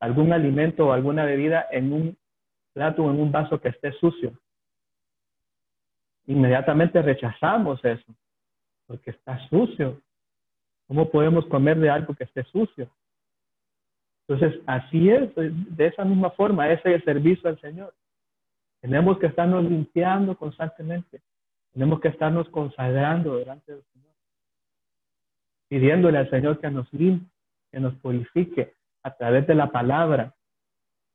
algún 0.00 0.32
alimento 0.32 0.86
o 0.86 0.92
alguna 0.92 1.24
bebida 1.24 1.66
en 1.70 1.92
un 1.92 2.18
plato 2.76 3.10
en 3.10 3.18
un 3.18 3.32
vaso 3.32 3.58
que 3.58 3.70
esté 3.70 3.90
sucio? 3.92 4.38
Inmediatamente 6.26 7.00
rechazamos 7.00 7.82
eso, 7.82 8.14
porque 8.86 9.12
está 9.12 9.38
sucio. 9.48 10.02
¿Cómo 10.86 11.10
podemos 11.10 11.46
comer 11.46 11.78
de 11.78 11.88
algo 11.88 12.14
que 12.14 12.24
esté 12.24 12.44
sucio? 12.44 12.90
Entonces, 14.28 14.60
así 14.66 15.08
es, 15.08 15.34
de 15.34 15.86
esa 15.86 16.04
misma 16.04 16.30
forma, 16.32 16.70
ese 16.70 16.90
es 16.90 16.96
el 16.96 17.04
servicio 17.04 17.48
al 17.48 17.58
Señor. 17.60 17.94
Tenemos 18.82 19.18
que 19.18 19.28
estarnos 19.28 19.64
limpiando 19.64 20.36
constantemente. 20.36 21.22
Tenemos 21.72 21.98
que 22.00 22.08
estarnos 22.08 22.46
consagrando 22.50 23.36
delante 23.36 23.72
del 23.72 23.84
Señor. 23.84 24.12
Pidiéndole 25.68 26.18
al 26.18 26.28
Señor 26.28 26.60
que 26.60 26.70
nos 26.70 26.92
limpie, 26.92 27.26
que 27.72 27.80
nos 27.80 27.94
purifique 27.94 28.74
a 29.02 29.16
través 29.16 29.46
de 29.46 29.54
la 29.54 29.70
palabra, 29.70 30.34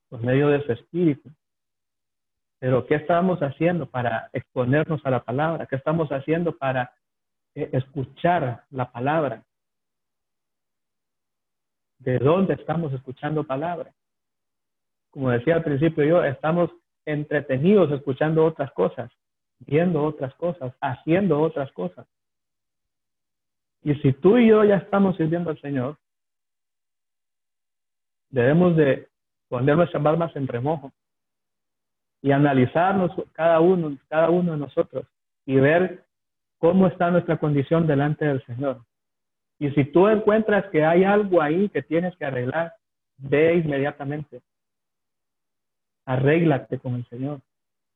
por 0.09 0.21
medio 0.23 0.47
de 0.47 0.65
su 0.65 0.71
Espíritu. 0.71 1.29
Pero 2.61 2.85
¿qué 2.85 2.93
estamos 2.93 3.39
haciendo 3.39 3.87
para 3.87 4.29
exponernos 4.33 5.03
a 5.03 5.09
la 5.09 5.23
palabra? 5.23 5.65
¿Qué 5.65 5.75
estamos 5.77 6.11
haciendo 6.11 6.55
para 6.55 6.93
eh, 7.55 7.71
escuchar 7.73 8.65
la 8.69 8.91
palabra? 8.91 9.43
¿De 11.97 12.19
dónde 12.19 12.53
estamos 12.53 12.93
escuchando 12.93 13.43
palabra? 13.43 13.91
Como 15.09 15.31
decía 15.31 15.55
al 15.55 15.63
principio 15.63 16.03
yo, 16.03 16.23
estamos 16.23 16.69
entretenidos 17.03 17.91
escuchando 17.91 18.45
otras 18.45 18.71
cosas, 18.73 19.11
viendo 19.57 20.03
otras 20.03 20.35
cosas, 20.35 20.71
haciendo 20.81 21.41
otras 21.41 21.71
cosas. 21.71 22.05
Y 23.81 23.95
si 23.95 24.13
tú 24.13 24.37
y 24.37 24.49
yo 24.49 24.63
ya 24.63 24.75
estamos 24.75 25.17
sirviendo 25.17 25.49
al 25.49 25.59
Señor, 25.61 25.97
debemos 28.29 28.75
de 28.75 29.09
poner 29.49 29.75
nuestras 29.75 30.03
barbas 30.03 30.35
en 30.35 30.47
remojo 30.47 30.91
y 32.21 32.31
analizarnos 32.31 33.11
cada 33.33 33.59
uno, 33.59 33.97
cada 34.07 34.29
uno 34.29 34.53
de 34.53 34.57
nosotros 34.57 35.05
y 35.45 35.55
ver 35.55 36.05
cómo 36.59 36.87
está 36.87 37.09
nuestra 37.09 37.37
condición 37.37 37.87
delante 37.87 38.25
del 38.25 38.45
Señor. 38.45 38.85
Y 39.59 39.71
si 39.71 39.85
tú 39.85 40.07
encuentras 40.07 40.65
que 40.71 40.85
hay 40.85 41.03
algo 41.03 41.41
ahí 41.41 41.69
que 41.69 41.81
tienes 41.81 42.15
que 42.17 42.25
arreglar, 42.25 42.73
ve 43.17 43.55
inmediatamente. 43.55 44.41
Arréglate 46.05 46.79
con 46.79 46.95
el 46.95 47.05
Señor. 47.07 47.41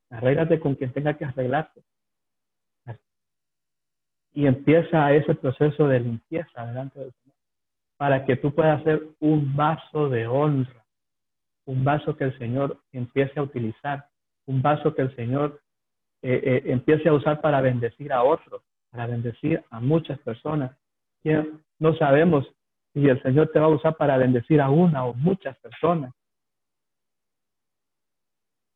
Arréglate 0.09 0.59
con 0.59 0.75
quien 0.75 0.91
tenga 0.93 1.15
que 1.15 1.25
arreglarte. 1.25 1.81
Y 4.33 4.47
empieza 4.47 5.13
ese 5.13 5.33
proceso 5.35 5.87
de 5.87 5.99
limpieza 5.99 6.65
delante 6.65 6.99
del 6.99 7.13
Señor 7.13 7.35
para 7.97 8.25
que 8.25 8.35
tú 8.35 8.53
puedas 8.53 8.83
ser 8.83 9.01
un 9.19 9.55
vaso 9.55 10.09
de 10.09 10.27
honra, 10.27 10.85
un 11.65 11.83
vaso 11.83 12.15
que 12.15 12.25
el 12.25 12.37
Señor 12.37 12.79
empiece 12.91 13.39
a 13.39 13.43
utilizar, 13.43 14.09
un 14.47 14.61
vaso 14.61 14.93
que 14.93 15.01
el 15.03 15.15
Señor 15.15 15.61
eh, 16.21 16.41
eh, 16.43 16.63
empiece 16.71 17.09
a 17.09 17.13
usar 17.13 17.41
para 17.41 17.61
bendecir 17.61 18.13
a 18.13 18.23
otros, 18.23 18.61
para 18.91 19.07
bendecir 19.07 19.63
a 19.69 19.79
muchas 19.79 20.19
personas 20.19 20.75
no 21.79 21.95
sabemos 21.95 22.45
si 22.93 23.07
el 23.07 23.21
Señor 23.21 23.49
te 23.51 23.59
va 23.59 23.65
a 23.65 23.69
usar 23.69 23.95
para 23.95 24.17
bendecir 24.17 24.61
a 24.61 24.69
una 24.69 25.05
o 25.05 25.13
muchas 25.13 25.57
personas. 25.59 26.13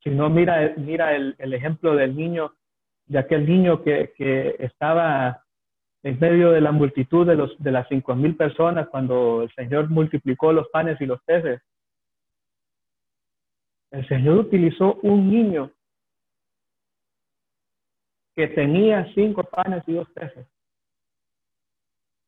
Si 0.03 0.09
no, 0.09 0.29
mira, 0.29 0.73
mira 0.77 1.15
el, 1.15 1.35
ejemplo 1.53 1.95
del 1.95 2.15
niño, 2.15 2.53
de 3.05 3.19
aquel 3.19 3.47
niño 3.47 3.83
que, 3.83 4.13
estaba 4.59 5.43
en 6.03 6.17
medio 6.19 6.51
de 6.51 6.61
la 6.61 6.71
multitud 6.71 7.27
de 7.27 7.71
las 7.71 7.87
cinco 7.89 8.15
mil 8.15 8.35
personas 8.35 8.87
cuando 8.87 9.43
el 9.43 9.51
Señor 9.53 9.89
multiplicó 9.89 10.53
los 10.53 10.67
panes 10.69 10.99
y 11.01 11.05
los 11.05 11.21
peces. 11.23 11.61
El 13.91 14.07
Señor 14.07 14.37
utilizó 14.37 14.95
un 15.01 15.29
niño 15.29 15.71
que 18.35 18.47
tenía 18.47 19.11
cinco 19.13 19.43
panes 19.43 19.83
y 19.87 19.93
dos 19.93 20.09
peces 20.11 20.47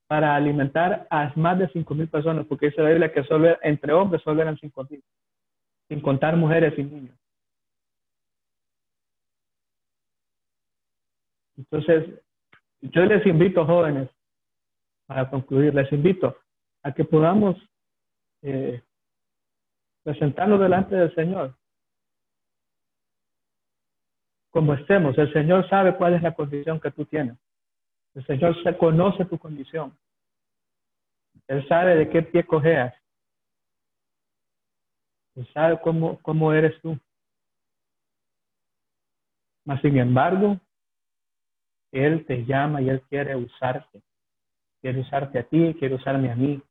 para 0.07 0.35
alimentar 0.35 1.07
a 1.09 1.31
más 1.37 1.57
de 1.57 1.69
5.000 1.69 2.09
personas, 2.09 2.45
porque 2.45 2.65
dice 2.65 2.81
la 2.81 2.89
Biblia 2.89 3.13
que 3.13 3.23
solo 3.23 3.57
entre 3.61 3.93
hombres 3.93 4.21
solo 4.23 4.41
eran 4.41 4.57
5.000, 4.57 5.01
sin 5.87 6.01
contar 6.01 6.35
mujeres 6.35 6.77
y 6.77 6.83
niños. 6.83 7.17
Entonces, 11.55 12.21
yo 12.81 13.05
les 13.05 13.25
invito, 13.25 13.65
jóvenes, 13.65 14.09
para 15.05 15.29
concluir, 15.29 15.73
les 15.73 15.89
invito 15.93 16.35
a 16.83 16.91
que 16.91 17.05
podamos 17.05 17.55
eh, 18.41 18.81
presentarnos 20.03 20.59
delante 20.59 20.95
del 20.95 21.13
Señor. 21.15 21.55
Como 24.49 24.73
estemos, 24.73 25.17
el 25.17 25.31
Señor 25.31 25.67
sabe 25.69 25.95
cuál 25.95 26.15
es 26.15 26.21
la 26.21 26.33
condición 26.33 26.79
que 26.79 26.91
tú 26.91 27.05
tienes. 27.05 27.37
El 28.13 28.25
Señor 28.25 28.61
se 28.63 28.77
conoce 28.77 29.25
tu 29.25 29.37
condición. 29.37 29.97
Él 31.47 31.65
sabe 31.67 31.95
de 31.95 32.09
qué 32.09 32.21
pie 32.21 32.45
cojeas. 32.45 32.93
Él 35.35 35.47
sabe 35.53 35.79
cómo, 35.81 36.19
cómo 36.21 36.51
eres 36.53 36.79
tú. 36.81 36.99
Mas, 39.63 39.81
sin 39.81 39.97
embargo, 39.97 40.59
Él 41.91 42.25
te 42.25 42.45
llama 42.45 42.81
y 42.81 42.89
Él 42.89 43.01
quiere 43.03 43.35
usarte. 43.35 44.01
Quiere 44.81 45.01
usarte 45.01 45.39
a 45.39 45.43
ti, 45.43 45.75
quiere 45.79 45.95
usarme 45.95 46.31
a 46.31 46.35
mí. 46.35 46.61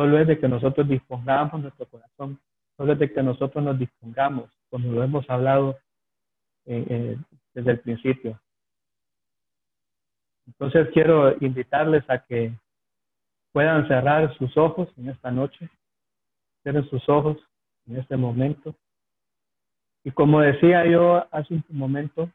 Solo 0.00 0.18
es 0.18 0.26
de 0.26 0.38
que 0.38 0.48
nosotros 0.48 0.88
dispongamos 0.88 1.60
nuestro 1.60 1.84
corazón. 1.84 2.40
Solo 2.78 2.94
es 2.94 2.98
de 2.98 3.12
que 3.12 3.22
nosotros 3.22 3.62
nos 3.62 3.78
dispongamos, 3.78 4.50
como 4.70 4.90
lo 4.90 5.02
hemos 5.02 5.28
hablado 5.28 5.76
eh, 6.64 6.86
eh, 6.88 7.16
desde 7.52 7.72
el 7.72 7.80
principio. 7.80 8.40
Entonces 10.46 10.88
quiero 10.94 11.36
invitarles 11.44 12.02
a 12.08 12.18
que 12.18 12.50
puedan 13.52 13.86
cerrar 13.88 14.34
sus 14.38 14.56
ojos 14.56 14.88
en 14.96 15.10
esta 15.10 15.30
noche, 15.30 15.68
cierren 16.62 16.88
sus 16.88 17.06
ojos 17.06 17.36
en 17.86 17.98
este 17.98 18.16
momento. 18.16 18.74
Y 20.02 20.12
como 20.12 20.40
decía 20.40 20.86
yo 20.86 21.26
hace 21.30 21.52
un 21.52 21.64
momento, 21.68 22.30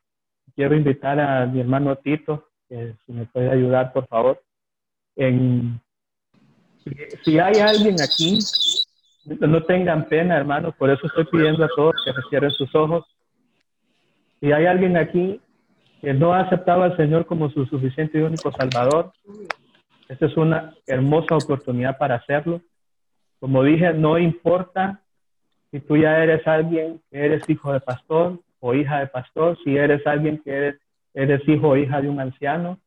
quiero 0.53 0.76
invitar 0.76 1.20
a 1.20 1.47
mi 1.47 1.61
hermano 1.61 1.95
Tito, 1.95 2.47
si 2.70 3.11
me 3.11 3.26
puede 3.26 3.49
ayudar, 3.49 3.91
por 3.91 4.05
favor. 4.05 4.39
En, 5.16 5.82
si 7.24 7.40
hay 7.40 7.56
alguien 7.56 7.96
aquí, 8.02 8.40
no 9.26 9.64
tengan 9.64 10.08
pena, 10.08 10.38
hermanos, 10.38 10.76
por 10.78 10.90
eso 10.90 11.08
estoy 11.08 11.26
pidiendo 11.26 11.64
a 11.64 11.70
todos 11.76 11.96
que 12.06 12.12
cierren 12.30 12.52
sus 12.52 12.74
ojos. 12.76 13.06
Si 14.40 14.52
hay 14.52 14.66
alguien 14.66 14.98
aquí 14.98 15.42
que 16.02 16.14
no 16.14 16.34
ha 16.34 16.42
aceptado 16.42 16.84
al 16.84 16.96
Señor 16.96 17.26
como 17.26 17.50
su 17.50 17.66
suficiente 17.66 18.20
y 18.20 18.22
único 18.22 18.52
Salvador, 18.52 19.12
esta 20.08 20.28
es 20.28 20.38
una 20.38 20.76
hermosa 20.86 21.36
oportunidad 21.36 21.98
para 21.98 22.16
hacerlo. 22.16 22.62
Como 23.40 23.64
dije, 23.64 23.94
no 23.94 24.20
importa 24.20 25.02
si 25.72 25.80
tú 25.80 25.98
ya 25.98 26.24
eres 26.24 26.46
alguien 26.48 27.02
que 27.10 27.26
eres 27.26 27.50
hijo 27.50 27.74
de 27.74 27.80
pastor 27.80 28.40
o 28.60 28.74
hija 28.76 29.00
de 29.00 29.08
pastor, 29.08 29.58
si 29.64 29.76
eres 29.76 30.06
alguien 30.06 30.42
que 30.44 30.76
eres 31.14 31.48
hijo 31.48 31.70
o 31.70 31.78
hija 31.78 32.02
de 32.02 32.10
un 32.10 32.20
anciano, 32.20 32.80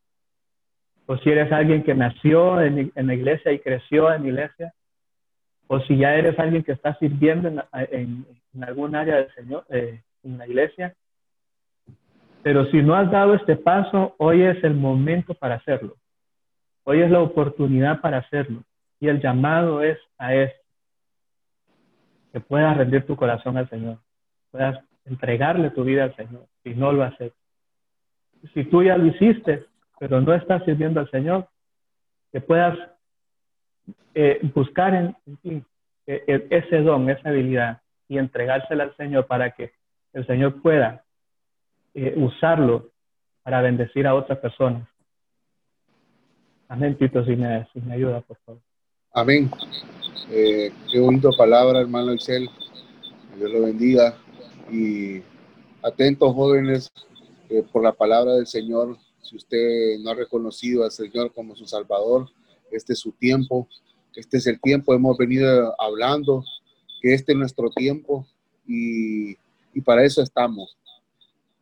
o 1.11 1.17
si 1.17 1.31
eres 1.31 1.51
alguien 1.51 1.83
que 1.85 1.95
nació 1.95 2.61
en, 2.61 2.93
la 2.95 3.15
iglesia 3.15 3.51
y 3.51 3.61
creció 3.61 4.13
en 4.13 4.25
la 4.25 4.29
iglesia, 4.29 4.75
o 5.67 5.81
si 5.81 5.97
ya 5.97 6.15
eres 6.15 6.39
alguien 6.39 6.63
que 6.63 6.73
está 6.73 6.99
sirviendo 6.99 7.49
en, 7.73 8.27
algún 8.61 8.95
área 8.95 9.17
del 9.17 9.35
Señor, 9.35 9.65
eh, 9.71 10.03
en 10.23 10.37
la 10.37 10.47
iglesia. 10.47 10.95
Pero 12.43 12.67
si 12.67 12.83
no 12.83 12.95
has 12.95 13.11
dado 13.11 13.33
este 13.33 13.57
paso, 13.57 14.17
hoy 14.19 14.43
es 14.43 14.63
el 14.63 14.75
momento 14.75 15.33
para 15.33 15.55
hacerlo. 15.55 15.97
Hoy 16.85 17.01
es 17.01 17.11
la 17.11 17.23
oportunidad 17.23 18.03
para 18.03 18.19
hacerlo. 18.19 18.63
Y 19.01 19.09
el 19.09 19.23
llamado 19.23 19.83
es 19.83 19.99
a 20.19 20.35
esto. 20.35 20.63
Que 22.35 22.41
puedas 22.41 22.77
rendir 22.77 23.07
tu 23.07 23.17
corazón 23.17 23.57
al 23.57 23.69
Señor. 23.71 23.97
Puedas 24.51 24.79
entregarle 25.07 25.71
tu 25.71 25.85
vida 25.85 26.05
al 26.05 26.17
Señor. 26.17 26.45
Si 26.63 26.75
no 26.75 26.93
lo 26.93 27.03
haces. 27.03 27.33
Si 28.53 28.65
tú 28.65 28.83
ya 28.83 28.99
lo 28.99 29.07
hiciste, 29.07 29.65
pero 29.99 30.21
no 30.21 30.35
estás 30.35 30.65
sirviendo 30.65 31.01
al 31.01 31.11
Señor, 31.11 31.49
que 32.33 32.41
puedas 32.41 32.79
eh, 34.15 34.41
buscar 34.55 34.95
en, 34.95 35.17
ti 35.43 35.63
eh, 36.07 36.25
e, 36.27 36.47
ese 36.51 36.83
don, 36.83 37.09
esa 37.11 37.29
habilidad 37.29 37.81
y 38.09 38.19
entregársela 38.19 38.85
al 38.85 38.97
Señor 38.97 39.27
para 39.27 39.51
que 39.53 39.73
el 40.13 40.27
Señor 40.27 40.61
pueda 40.63 41.05
eh, 41.95 42.15
usarlo 42.17 42.91
para 43.43 43.63
bendecir 43.63 44.07
a 44.07 44.15
otras 44.15 44.39
personas. 44.39 44.87
Amén, 46.69 46.97
Tito, 46.99 47.25
si 47.25 47.35
me, 47.35 47.67
si 47.73 47.81
me 47.81 47.95
ayuda, 47.95 48.21
por 48.21 48.37
favor. 48.45 48.61
Amén. 49.15 49.51
Eh, 50.31 50.71
qué 50.91 51.01
bonita 51.01 51.31
palabra, 51.37 51.81
hermano 51.81 52.13
Excel. 52.13 52.49
Dios 53.37 53.51
lo 53.51 53.63
bendiga. 53.63 54.15
Y 54.71 55.23
atentos, 55.83 56.35
jóvenes, 56.35 56.93
eh, 57.49 57.65
por 57.73 57.83
la 57.83 57.93
palabra 57.93 58.35
del 58.35 58.47
Señor. 58.47 58.97
Si 59.29 59.37
usted 59.37 59.99
no 60.01 60.11
ha 60.11 60.15
reconocido 60.15 60.85
al 60.85 60.91
Señor 60.91 61.35
como 61.35 61.55
su 61.55 61.67
Salvador, 61.67 62.31
este 62.71 62.95
es 62.95 62.99
su 62.99 63.13
tiempo. 63.13 63.69
Este 64.17 64.39
es 64.39 64.47
el 64.47 64.59
tiempo. 64.59 64.95
Hemos 64.95 65.19
venido 65.19 65.75
hablando 65.79 66.43
que 67.03 67.13
este 67.13 67.33
es 67.33 67.39
nuestro 67.39 67.69
tiempo 67.71 68.27
y, 68.67 69.37
y 69.75 69.81
para 69.85 70.03
eso 70.03 70.23
estamos. 70.23 70.79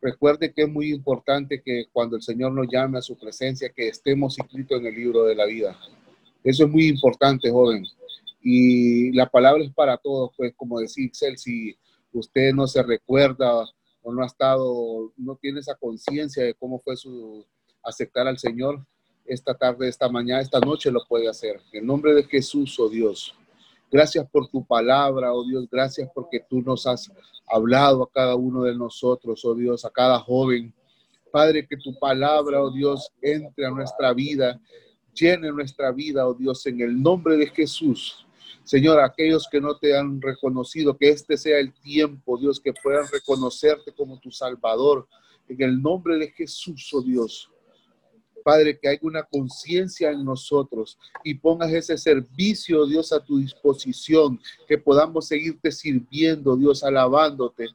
Recuerde 0.00 0.52
que 0.52 0.62
es 0.62 0.68
muy 0.68 0.92
importante 0.92 1.60
que 1.60 1.86
cuando 1.92 2.14
el 2.14 2.22
Señor 2.22 2.52
nos 2.52 2.68
llame 2.70 2.98
a 2.98 3.02
su 3.02 3.18
presencia, 3.18 3.68
que 3.70 3.88
estemos 3.88 4.38
inscritos 4.38 4.78
en 4.78 4.86
el 4.86 4.94
libro 4.94 5.24
de 5.24 5.34
la 5.34 5.46
vida. 5.46 5.76
Eso 6.44 6.66
es 6.66 6.70
muy 6.70 6.86
importante, 6.86 7.50
joven. 7.50 7.84
Y 8.40 9.10
la 9.10 9.28
palabra 9.28 9.64
es 9.64 9.72
para 9.72 9.96
todos, 9.96 10.30
pues 10.36 10.54
como 10.54 10.78
decía 10.78 11.06
Excel, 11.06 11.36
si 11.36 11.76
usted 12.12 12.52
no 12.54 12.68
se 12.68 12.80
recuerda 12.84 13.64
o 14.02 14.12
no 14.12 14.22
ha 14.22 14.26
estado, 14.26 15.12
no 15.16 15.34
tiene 15.34 15.58
esa 15.58 15.74
conciencia 15.74 16.44
de 16.44 16.54
cómo 16.54 16.78
fue 16.78 16.96
su 16.96 17.44
aceptar 17.86 18.26
al 18.26 18.38
Señor, 18.38 18.84
esta 19.24 19.54
tarde, 19.54 19.88
esta 19.88 20.08
mañana, 20.08 20.40
esta 20.40 20.60
noche 20.60 20.90
lo 20.90 21.04
puede 21.06 21.28
hacer. 21.28 21.60
En 21.72 21.80
el 21.80 21.86
nombre 21.86 22.14
de 22.14 22.24
Jesús, 22.24 22.78
oh 22.78 22.88
Dios. 22.88 23.34
Gracias 23.90 24.28
por 24.30 24.48
tu 24.48 24.64
palabra, 24.64 25.32
oh 25.32 25.44
Dios. 25.44 25.66
Gracias 25.70 26.08
porque 26.14 26.40
tú 26.40 26.62
nos 26.62 26.86
has 26.86 27.10
hablado 27.48 28.02
a 28.02 28.10
cada 28.10 28.36
uno 28.36 28.62
de 28.62 28.74
nosotros, 28.74 29.44
oh 29.44 29.54
Dios, 29.54 29.84
a 29.84 29.90
cada 29.90 30.18
joven. 30.18 30.72
Padre, 31.30 31.66
que 31.66 31.76
tu 31.76 31.96
palabra, 31.98 32.62
oh 32.62 32.70
Dios, 32.70 33.10
entre 33.20 33.66
a 33.66 33.70
nuestra 33.70 34.12
vida, 34.12 34.60
llene 35.14 35.50
nuestra 35.50 35.92
vida, 35.92 36.26
oh 36.26 36.34
Dios, 36.34 36.64
en 36.66 36.80
el 36.80 37.00
nombre 37.00 37.36
de 37.36 37.46
Jesús. 37.48 38.26
Señor, 38.64 39.00
aquellos 39.00 39.46
que 39.48 39.60
no 39.60 39.76
te 39.76 39.96
han 39.96 40.20
reconocido, 40.20 40.96
que 40.96 41.08
este 41.08 41.36
sea 41.36 41.58
el 41.58 41.72
tiempo, 41.72 42.36
Dios, 42.36 42.58
que 42.58 42.72
puedan 42.72 43.06
reconocerte 43.12 43.92
como 43.92 44.18
tu 44.18 44.30
Salvador. 44.32 45.06
En 45.48 45.62
el 45.62 45.80
nombre 45.80 46.18
de 46.18 46.32
Jesús, 46.32 46.90
oh 46.92 47.00
Dios. 47.00 47.48
Padre, 48.46 48.78
que 48.78 48.86
haya 48.86 49.00
una 49.02 49.24
conciencia 49.24 50.12
en 50.12 50.24
nosotros 50.24 50.96
y 51.24 51.34
pongas 51.34 51.72
ese 51.72 51.98
servicio, 51.98 52.86
Dios, 52.86 53.12
a 53.12 53.18
tu 53.18 53.38
disposición, 53.38 54.38
que 54.68 54.78
podamos 54.78 55.26
seguirte 55.26 55.72
sirviendo, 55.72 56.56
Dios, 56.56 56.84
alabándote, 56.84 57.66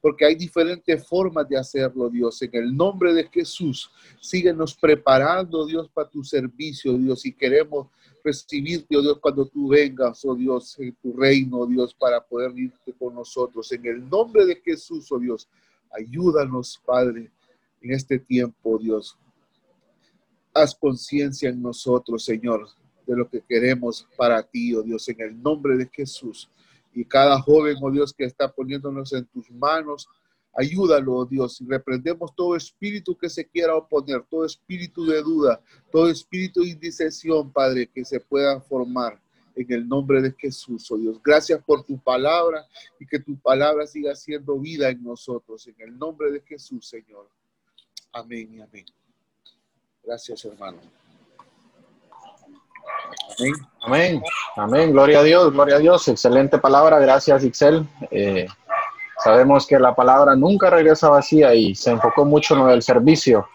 porque 0.00 0.24
hay 0.24 0.36
diferentes 0.36 1.04
formas 1.04 1.48
de 1.48 1.58
hacerlo, 1.58 2.08
Dios. 2.08 2.40
En 2.42 2.54
el 2.54 2.76
nombre 2.76 3.12
de 3.12 3.24
Jesús, 3.24 3.90
síguenos 4.20 4.72
preparando, 4.76 5.66
Dios, 5.66 5.90
para 5.92 6.08
tu 6.08 6.22
servicio, 6.22 6.96
Dios, 6.96 7.26
y 7.26 7.32
queremos 7.32 7.88
recibirte, 8.22 8.96
oh 8.96 9.02
Dios, 9.02 9.18
cuando 9.18 9.46
tú 9.46 9.66
vengas, 9.66 10.24
oh 10.24 10.36
Dios, 10.36 10.78
en 10.78 10.94
tu 11.02 11.12
reino, 11.12 11.58
oh 11.58 11.66
Dios, 11.66 11.92
para 11.92 12.24
poder 12.24 12.56
irte 12.56 12.92
con 12.96 13.16
nosotros. 13.16 13.72
En 13.72 13.84
el 13.84 14.08
nombre 14.08 14.46
de 14.46 14.54
Jesús, 14.64 15.10
oh 15.10 15.18
Dios, 15.18 15.48
ayúdanos, 15.90 16.80
Padre, 16.86 17.32
en 17.80 17.90
este 17.90 18.20
tiempo, 18.20 18.78
Dios. 18.78 19.18
Haz 20.60 20.74
conciencia 20.74 21.48
en 21.48 21.62
nosotros, 21.62 22.22
Señor, 22.22 22.68
de 23.06 23.16
lo 23.16 23.26
que 23.30 23.40
queremos 23.40 24.06
para 24.14 24.42
ti, 24.42 24.74
oh 24.74 24.82
Dios, 24.82 25.08
en 25.08 25.18
el 25.22 25.42
nombre 25.42 25.74
de 25.78 25.88
Jesús. 25.90 26.50
Y 26.92 27.02
cada 27.06 27.40
joven, 27.40 27.78
oh 27.80 27.90
Dios, 27.90 28.12
que 28.12 28.24
está 28.24 28.52
poniéndonos 28.52 29.10
en 29.14 29.24
tus 29.24 29.50
manos, 29.50 30.06
ayúdalo, 30.52 31.14
oh 31.14 31.24
Dios. 31.24 31.62
Y 31.62 31.66
reprendemos 31.66 32.34
todo 32.36 32.56
espíritu 32.56 33.16
que 33.16 33.30
se 33.30 33.48
quiera 33.48 33.74
oponer, 33.74 34.22
todo 34.28 34.44
espíritu 34.44 35.06
de 35.06 35.22
duda, 35.22 35.62
todo 35.90 36.10
espíritu 36.10 36.60
de 36.60 36.68
indecisión, 36.72 37.50
Padre, 37.50 37.86
que 37.86 38.04
se 38.04 38.20
pueda 38.20 38.60
formar 38.60 39.18
en 39.56 39.72
el 39.72 39.88
nombre 39.88 40.20
de 40.20 40.34
Jesús, 40.38 40.90
oh 40.90 40.98
Dios. 40.98 41.22
Gracias 41.24 41.62
por 41.64 41.84
tu 41.84 41.98
palabra 41.98 42.66
y 42.98 43.06
que 43.06 43.18
tu 43.18 43.34
palabra 43.40 43.86
siga 43.86 44.14
siendo 44.14 44.58
vida 44.58 44.90
en 44.90 45.02
nosotros. 45.02 45.66
En 45.68 45.76
el 45.78 45.98
nombre 45.98 46.30
de 46.30 46.42
Jesús, 46.42 46.86
Señor. 46.86 47.30
Amén 48.12 48.54
y 48.54 48.60
amén. 48.60 48.84
Gracias, 50.10 50.44
hermano. 50.44 50.78
Amén. 53.38 53.54
Amén. 53.82 54.22
Amén. 54.56 54.90
Gloria 54.90 55.20
a 55.20 55.22
Dios, 55.22 55.52
gloria 55.52 55.76
a 55.76 55.78
Dios. 55.78 56.08
Excelente 56.08 56.58
palabra. 56.58 56.98
Gracias, 56.98 57.44
Ixel. 57.44 57.86
Eh, 58.10 58.48
sabemos 59.22 59.68
que 59.68 59.78
la 59.78 59.94
palabra 59.94 60.34
nunca 60.34 60.68
regresa 60.68 61.10
vacía 61.10 61.54
y 61.54 61.76
se 61.76 61.92
enfocó 61.92 62.24
mucho 62.24 62.56
en 62.56 62.70
el 62.70 62.82
servicio. 62.82 63.48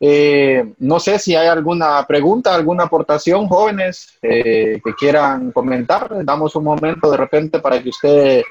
Eh, 0.00 0.72
no 0.78 0.98
sé 0.98 1.18
si 1.18 1.36
hay 1.36 1.46
alguna 1.46 2.02
pregunta, 2.06 2.54
alguna 2.54 2.84
aportación, 2.84 3.46
jóvenes, 3.46 4.18
eh, 4.22 4.80
que 4.82 4.94
quieran 4.94 5.52
comentar. 5.52 6.24
Damos 6.24 6.56
un 6.56 6.64
momento 6.64 7.10
de 7.10 7.18
repente 7.18 7.58
para 7.58 7.82
que 7.82 7.90
usted 7.90 8.42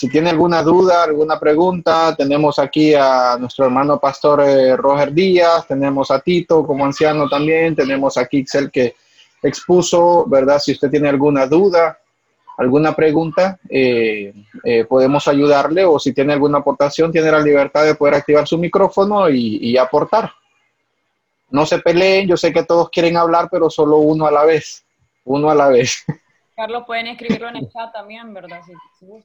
si 0.00 0.08
tiene 0.08 0.30
alguna 0.30 0.62
duda, 0.62 1.02
alguna 1.02 1.38
pregunta, 1.38 2.16
tenemos 2.16 2.58
aquí 2.58 2.94
a 2.94 3.36
nuestro 3.38 3.66
hermano 3.66 4.00
pastor 4.00 4.40
eh, 4.40 4.74
Roger 4.74 5.12
Díaz, 5.12 5.66
tenemos 5.66 6.10
a 6.10 6.20
Tito 6.20 6.66
como 6.66 6.86
anciano 6.86 7.28
también, 7.28 7.76
tenemos 7.76 8.16
a 8.16 8.24
Kixel 8.24 8.70
que 8.70 8.94
expuso, 9.42 10.24
¿verdad? 10.26 10.58
Si 10.58 10.72
usted 10.72 10.88
tiene 10.88 11.10
alguna 11.10 11.46
duda, 11.46 11.98
alguna 12.56 12.96
pregunta, 12.96 13.60
eh, 13.68 14.32
eh, 14.64 14.86
podemos 14.86 15.28
ayudarle 15.28 15.84
o 15.84 15.98
si 15.98 16.14
tiene 16.14 16.32
alguna 16.32 16.60
aportación, 16.60 17.12
tiene 17.12 17.30
la 17.30 17.40
libertad 17.40 17.84
de 17.84 17.94
poder 17.94 18.14
activar 18.14 18.48
su 18.48 18.56
micrófono 18.56 19.28
y, 19.28 19.58
y 19.58 19.76
aportar. 19.76 20.32
No 21.50 21.66
se 21.66 21.78
peleen, 21.80 22.26
yo 22.26 22.38
sé 22.38 22.54
que 22.54 22.64
todos 22.64 22.88
quieren 22.88 23.18
hablar, 23.18 23.48
pero 23.50 23.68
solo 23.68 23.98
uno 23.98 24.26
a 24.26 24.30
la 24.30 24.46
vez, 24.46 24.82
uno 25.24 25.50
a 25.50 25.54
la 25.54 25.68
vez. 25.68 26.02
Carlos, 26.60 26.84
pueden 26.86 27.06
escribirlo 27.06 27.48
en 27.48 27.56
el 27.56 27.70
chat 27.70 27.90
también, 27.90 28.34
¿verdad? 28.34 28.60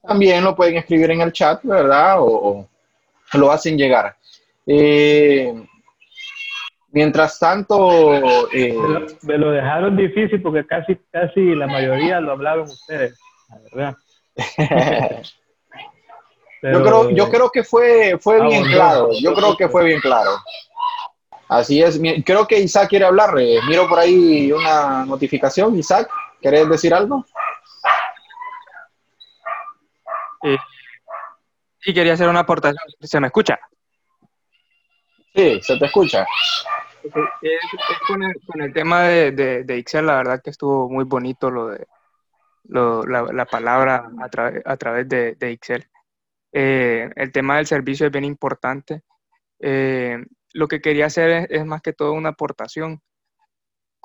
también 0.08 0.42
lo 0.42 0.56
pueden 0.56 0.78
escribir 0.78 1.12
en 1.12 1.20
el 1.20 1.34
chat, 1.34 1.62
¿verdad? 1.64 2.16
O, 2.20 2.66
lo 3.34 3.52
hacen 3.52 3.78
llegar. 3.78 4.16
Eh, 4.66 5.54
mientras 6.92 7.38
tanto... 7.38 8.48
Eh, 8.54 8.74
me, 9.24 9.38
lo, 9.38 9.52
dejaron 9.52 9.98
difícil 9.98 10.42
porque 10.42 10.66
casi, 10.66 10.96
casi 11.12 11.54
la 11.56 11.68
mayoría 11.68 12.22
lo 12.22 12.32
hablaron 12.32 12.70
ustedes, 12.70 13.20
la 13.50 13.58
verdad. 13.58 13.98
yo, 16.62 16.84
creo, 16.84 17.10
yo 17.10 17.30
creo 17.30 17.50
que 17.50 17.66
fue, 17.66 18.18
fue 18.18 18.40
ah, 18.40 18.48
bien 18.48 18.64
claro, 18.64 19.10
yo 19.22 19.34
creo 19.34 19.58
que 19.58 19.68
fue 19.68 19.84
bien 19.84 20.00
claro. 20.00 20.32
Así 21.50 21.82
es, 21.82 22.00
creo 22.26 22.48
que 22.48 22.62
Isaac 22.62 22.88
quiere 22.88 23.04
hablar. 23.04 23.38
Eh, 23.40 23.60
miro 23.68 23.90
por 23.90 24.00
ahí 24.00 24.54
una 24.54 25.06
notificación, 25.06 25.78
Isaac. 25.78 26.10
¿Querés 26.42 26.70
decir 26.70 26.94
algo? 26.94 27.26
Eh, 30.44 30.58
sí, 31.80 31.94
quería 31.94 32.14
hacer 32.14 32.30
una 32.30 32.42
aportación. 32.42 32.84
¿Se 33.02 33.20
me 33.20 33.28
escucha? 33.28 33.60
Sí, 35.34 35.60
se 35.62 35.78
te 35.78 35.86
escucha. 35.86 36.26
con, 38.08 38.62
el, 38.62 38.74
tema 38.74 39.04
de, 39.04 39.32
de, 39.32 39.78
Excel, 39.78 40.06
la 40.06 40.18
verdad 40.18 40.42
que 40.44 40.50
estuvo 40.50 40.90
muy 40.90 41.04
bonito 41.04 41.52
lo 41.52 41.68
de 41.68 41.86
la, 42.68 43.46
palabra 43.46 44.10
a, 44.66 44.78
través 44.78 45.08
de, 45.08 45.36
de 45.36 45.52
Excel. 45.52 45.88
Eh, 46.52 47.10
el 47.16 47.32
tema 47.32 47.58
del 47.58 47.68
servicio 47.68 48.06
es 48.06 48.12
bien 48.12 48.24
importante. 48.24 49.04
Eh, 49.60 50.24
lo 50.54 50.68
que 50.68 50.82
quería 50.82 51.08
hacer 51.08 51.48
es, 51.50 51.66
más 51.66 51.82
que 51.82 51.94
todo 51.94 52.14
una 52.14 52.30
aportación 52.30 53.02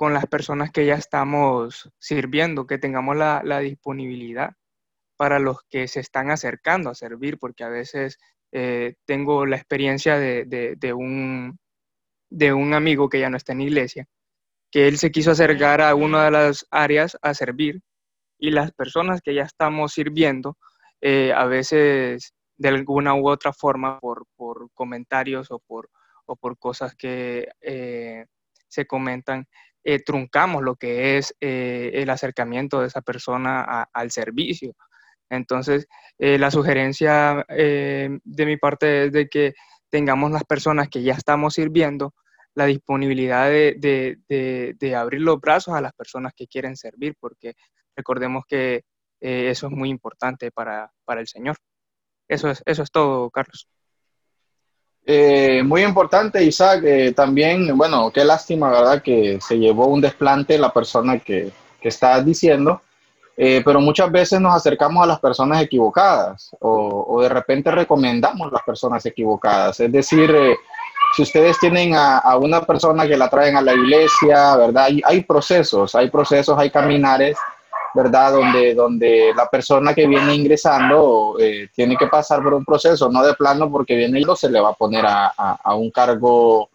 con 0.01 0.15
las 0.15 0.25
personas 0.25 0.71
que 0.71 0.87
ya 0.87 0.95
estamos 0.95 1.91
sirviendo, 1.99 2.67
que 2.67 2.79
tengamos 2.79 3.19
la, 3.19 3.59
disponibilidad 3.59 4.55
para 5.19 5.39
los 5.39 5.59
que 5.69 5.89
se 5.89 6.01
están 6.01 6.31
acercando 6.31 6.89
a 6.89 6.95
servir, 6.95 7.37
porque 7.39 7.65
a 7.65 7.69
veces 7.69 8.19
eh, 8.51 8.95
tengo 9.05 9.45
la 9.45 9.57
experiencia 9.57 10.19
de, 10.19 10.95
un, 10.95 11.59
de 12.31 12.55
un 12.55 12.73
amigo 12.73 13.11
que 13.11 13.21
ya 13.21 13.29
no 13.29 13.37
está 13.37 13.53
en 13.53 13.61
iglesia, 13.61 14.07
que 14.71 14.89
él 14.89 14.97
se 14.97 15.11
quiso 15.11 15.33
acercar 15.33 15.83
a 15.83 15.95
una 15.95 16.25
de 16.25 16.31
las 16.31 16.67
áreas 16.71 17.19
a 17.21 17.35
servir 17.35 17.83
y 18.39 18.53
las 18.53 18.73
personas 18.73 19.21
que 19.21 19.35
ya 19.35 19.43
estamos 19.43 19.93
sirviendo, 19.93 20.57
eh, 21.03 21.35
a 21.37 21.45
veces 21.45 22.33
de 22.57 22.69
alguna 22.71 23.15
u 23.15 23.29
otra 23.29 23.53
forma, 23.53 24.01
por, 24.01 24.25
comentarios 24.73 25.51
o 25.51 25.59
por, 25.59 25.91
o 26.25 26.37
por 26.37 26.57
cosas 26.57 26.95
que 26.95 27.49
eh, 27.61 28.25
se 28.67 28.87
comentan, 28.87 29.47
eh, 29.83 30.03
truncamos 30.03 30.63
lo 30.63 30.77
que 30.77 31.17
es 31.17 31.35
eh, 31.41 31.91
el 31.95 32.11
acercamiento 32.11 32.81
de 32.81 32.89
esa 32.89 33.01
persona 33.01 33.89
al 33.93 34.11
servicio. 34.11 34.75
Entonces, 35.31 35.87
eh, 36.19 36.39
la 36.39 36.51
sugerencia 36.51 37.47
de 37.49 38.47
mi 38.47 38.57
parte 38.57 39.07
es 39.07 39.13
de 39.13 39.29
que 39.29 39.55
tengamos 39.89 40.33
las 40.33 40.45
personas 40.45 40.89
que 40.89 41.03
ya 41.03 41.15
estamos 41.15 41.55
sirviendo 41.55 42.15
la 42.55 42.67
disponibilidad 42.67 43.49
de, 43.49 44.95
abrir 44.97 45.21
los 45.23 45.41
brazos 45.41 45.75
a 45.75 45.81
las 45.81 45.93
personas 45.95 46.33
que 46.35 46.47
quieren 46.49 46.77
servir, 46.77 47.15
porque 47.19 47.55
recordemos 47.97 48.45
que 48.47 48.83
eso 49.21 49.67
es 49.69 49.73
muy 49.73 49.89
importante 49.89 50.51
para, 50.51 50.93
el 51.09 51.27
Señor. 51.29 51.57
Eso 52.29 52.51
es, 52.51 52.63
eso 52.67 52.83
es 52.83 52.91
todo, 52.91 53.31
Carlos. 53.31 53.69
Eh, 55.13 55.65
muy 55.65 55.83
importante, 55.83 56.41
Isaac. 56.45 56.85
Eh, 56.85 57.13
también, 57.13 57.77
bueno, 57.77 58.13
qué 58.13 58.25
lástima, 58.25 58.71
¿verdad? 58.71 59.03
Que 59.03 59.41
se 59.41 59.59
llevó 59.59 59.89
un 59.89 60.01
desplante 60.01 60.57
la 60.57 60.73
persona 60.73 61.19
que, 61.19 61.51
que 61.81 61.89
estás 61.89 62.25
diciendo. 62.25 62.81
Eh, 63.37 63.61
pero 63.65 63.81
muchas 63.81 64.13
veces 64.13 64.41
nos 64.41 64.55
acercamos 64.55 65.03
a 65.03 65.09
las 65.09 65.19
personas 65.19 65.61
equivocadas 65.63 66.55
o, 66.61 67.07
o, 67.09 67.23
de 67.23 67.29
repente 67.29 67.73
recomendamos 67.73 68.53
las 68.53 68.63
personas 68.63 69.05
equivocadas. 69.05 69.81
Es 69.81 69.91
decir, 69.91 70.31
eh, 70.31 70.55
si 71.17 71.23
ustedes 71.23 71.59
tienen 71.59 71.97
a, 71.97 72.19
a, 72.19 72.37
una 72.37 72.61
persona 72.61 73.05
que 73.09 73.17
la 73.17 73.29
traen 73.29 73.57
a 73.57 73.63
la 73.63 73.75
iglesia, 73.75 74.57
¿verdad? 74.57 74.85
Hay, 74.85 75.01
hay 75.05 75.25
procesos, 75.25 75.93
hay 75.97 76.09
procesos, 76.09 76.57
hay 76.57 76.71
caminares, 76.71 77.37
¿verdad? 77.95 78.33
Donde, 78.33 78.75
donde 78.75 79.33
la 79.35 79.47
persona 79.47 79.95
que 79.95 80.07
viene 80.07 80.35
ingresando 80.35 81.37
eh, 81.39 81.69
tiene 81.75 81.97
que 81.97 82.07
pasar 82.07 82.43
por 82.43 82.55
un 82.55 82.65
proceso, 82.65 83.11
no 83.11 83.23
de 83.23 83.35
plano 83.35 83.71
porque 83.71 83.97
viene 83.97 84.21
y 84.21 84.25
se 84.37 84.51
le 84.51 84.61
va 84.61 84.71
a 84.71 84.75
poner 84.75 85.05
a, 85.07 85.33
a, 85.37 85.59
a 85.63 85.75
un 85.75 85.91
cargo 85.91 86.71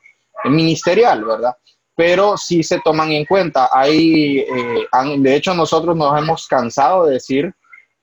ministerial, 0.46 1.24
¿verdad? 1.24 1.56
pero 1.96 2.36
sí 2.38 2.62
se 2.62 2.80
toman 2.82 3.12
en 3.12 3.26
cuenta. 3.26 3.70
Hay, 3.72 4.40
eh, 4.40 4.88
han, 4.92 5.24
de 5.24 5.36
hecho, 5.36 5.54
nosotros 5.54 5.96
nos 5.96 6.18
hemos 6.18 6.46
cansado 6.48 7.06
de 7.06 7.14
decir 7.14 7.54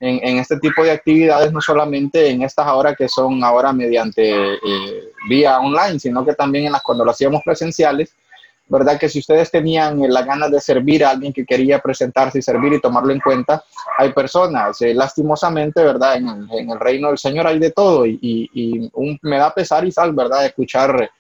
en, 0.01 0.19
en, 0.27 0.39
este 0.39 0.59
tipo 0.59 0.83
de 0.83 0.91
actividades, 0.91 1.53
no 1.53 1.61
solamente 1.61 2.31
en 2.31 2.43
estas 2.43 2.67
ahora 2.67 2.95
que 2.95 3.09
son 3.09 3.45
ahora 3.45 3.73
mediante 3.73 4.55
eh, 4.55 5.13
vía 5.29 5.59
online, 5.59 6.01
sino 6.01 6.25
que 6.25 6.35
también 6.35 6.67
en 6.67 6.73
las 6.73 6.83
cuando 6.83 7.05
lo 7.05 7.11
hacíamos 7.11 7.43
presenciales, 7.45 8.15
¿verdad? 8.69 8.99
Que 8.99 9.09
si 9.09 9.19
ustedes 9.19 9.51
tenían 9.51 10.01
la 10.13 10.23
ganas 10.23 10.51
de 10.51 10.61
servir 10.61 11.05
a 11.05 11.11
alguien 11.11 11.33
que 11.33 11.45
quería 11.45 11.79
presentarse 11.79 12.39
y 12.39 12.43
servir 12.43 12.73
y 12.73 12.81
tomarlo 12.81 13.13
en 13.13 13.21
cuenta, 13.21 13.63
hay 13.99 14.13
personas, 14.13 14.81
eh, 14.83 14.95
lastimosamente, 14.95 15.83
¿verdad? 15.83 16.17
En 16.17 16.71
el, 16.71 16.81
reino 16.81 17.09
del 17.09 17.19
Señor 17.19 17.47
hay 17.47 17.59
de 17.59 17.71
todo 17.71 18.07
y, 18.07 18.91
un, 18.95 19.19
me 19.23 19.39
da 19.39 19.53
pesar 19.53 19.85
y 19.85 19.93
sal, 19.93 20.13
¿verdad? 20.15 20.47
Escuchar 20.47 21.11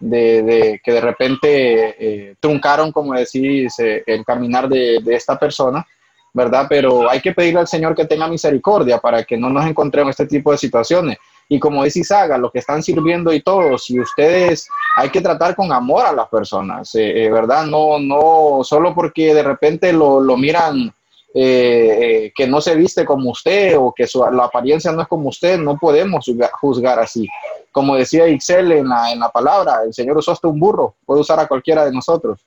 de, 0.00 0.80
que 0.82 0.92
de 0.92 1.00
repente 1.00 1.96
eh, 1.98 2.34
truncaron, 2.40 2.90
como 2.90 3.14
decís, 3.14 3.78
eh, 3.78 4.02
el 4.06 4.24
caminar 4.24 4.68
de, 4.68 5.00
de, 5.02 5.14
esta 5.14 5.38
persona, 5.38 5.86
¿verdad? 6.32 6.66
Pero 6.68 7.10
hay 7.10 7.20
que 7.20 7.32
pedirle 7.32 7.60
al 7.60 7.68
Señor 7.68 7.94
que 7.94 8.06
tenga 8.06 8.26
misericordia 8.26 8.98
para 8.98 9.22
que 9.24 9.36
no 9.36 9.50
nos 9.50 9.66
encontremos 9.66 10.10
este 10.10 10.26
tipo 10.26 10.50
de 10.50 10.58
situaciones. 10.58 11.18
Y 11.52 11.60
como 11.60 11.84
dice 11.84 12.00
Isaga, 12.00 12.38
los 12.38 12.50
que 12.50 12.60
están 12.60 12.82
sirviendo 12.82 13.30
y 13.30 13.42
todo, 13.42 13.76
si 13.76 14.00
ustedes 14.00 14.66
hay 14.96 15.10
que 15.10 15.20
tratar 15.20 15.54
con 15.54 15.70
amor 15.70 16.06
a 16.06 16.12
las 16.12 16.26
personas, 16.30 16.94
eh, 16.94 17.28
¿verdad? 17.30 17.66
No, 17.66 17.98
no 17.98 18.64
solo 18.64 18.94
porque 18.94 19.34
de 19.34 19.42
repente 19.42 19.92
lo, 19.92 20.18
lo 20.18 20.38
miran 20.38 20.90
eh, 21.34 22.32
que 22.34 22.46
no 22.46 22.62
se 22.62 22.74
viste 22.74 23.04
como 23.04 23.32
usted 23.32 23.76
o 23.78 23.92
que 23.94 24.06
su, 24.06 24.24
la 24.32 24.44
apariencia 24.44 24.92
no 24.92 25.02
es 25.02 25.08
como 25.08 25.28
usted, 25.28 25.58
no 25.58 25.76
podemos 25.76 26.24
juzgar, 26.24 26.50
juzgar 26.52 26.98
así. 26.98 27.28
Como 27.70 27.96
decía 27.96 28.26
Ixel 28.26 28.72
en 28.72 28.88
la, 28.88 29.12
en 29.12 29.20
la 29.20 29.28
palabra, 29.28 29.82
el 29.84 29.92
Señor 29.92 30.16
usó 30.16 30.32
hasta 30.32 30.48
un 30.48 30.58
burro, 30.58 30.94
puede 31.04 31.20
usar 31.20 31.38
a 31.38 31.46
cualquiera 31.46 31.84
de 31.84 31.92
nosotros, 31.92 32.40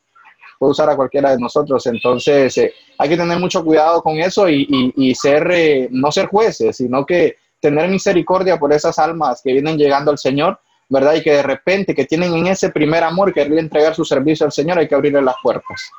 puede 0.58 0.72
usar 0.72 0.90
a 0.90 0.96
cualquiera 0.96 1.30
de 1.30 1.38
nosotros. 1.38 1.86
Entonces, 1.86 2.58
eh, 2.58 2.74
hay 2.98 3.08
que 3.08 3.18
tener 3.18 3.38
mucho 3.38 3.64
cuidado 3.64 4.02
con 4.02 4.18
eso 4.18 4.50
y, 4.50 4.66
y, 4.68 5.10
y 5.10 5.14
ser, 5.14 5.48
eh, 5.52 5.90
no 5.92 6.12
ser 6.12 6.26
jueces, 6.26 6.78
sino 6.78 7.06
que 7.06 7.36
tener 7.66 7.90
misericordia 7.90 8.60
por 8.60 8.72
esas 8.72 9.00
almas 9.00 9.42
que 9.42 9.52
vienen 9.52 9.76
llegando 9.76 10.12
al 10.12 10.20
Señor, 10.20 10.60
¿verdad? 10.88 11.16
Y 11.16 11.24
que 11.24 11.32
de 11.32 11.42
repente, 11.42 11.96
que 11.96 12.06
tienen 12.06 12.32
en 12.36 12.46
ese 12.46 12.70
primer 12.70 13.04
amor, 13.04 13.34
quererle 13.34 13.60
entregar 13.60 13.96
su 13.96 14.06
servicio 14.06 14.46
al 14.46 14.52
Señor, 14.52 14.78
hay 14.78 14.88
que 14.88 14.94
abrirle 14.94 15.20
las 15.24 15.38
puertas. 15.42 15.90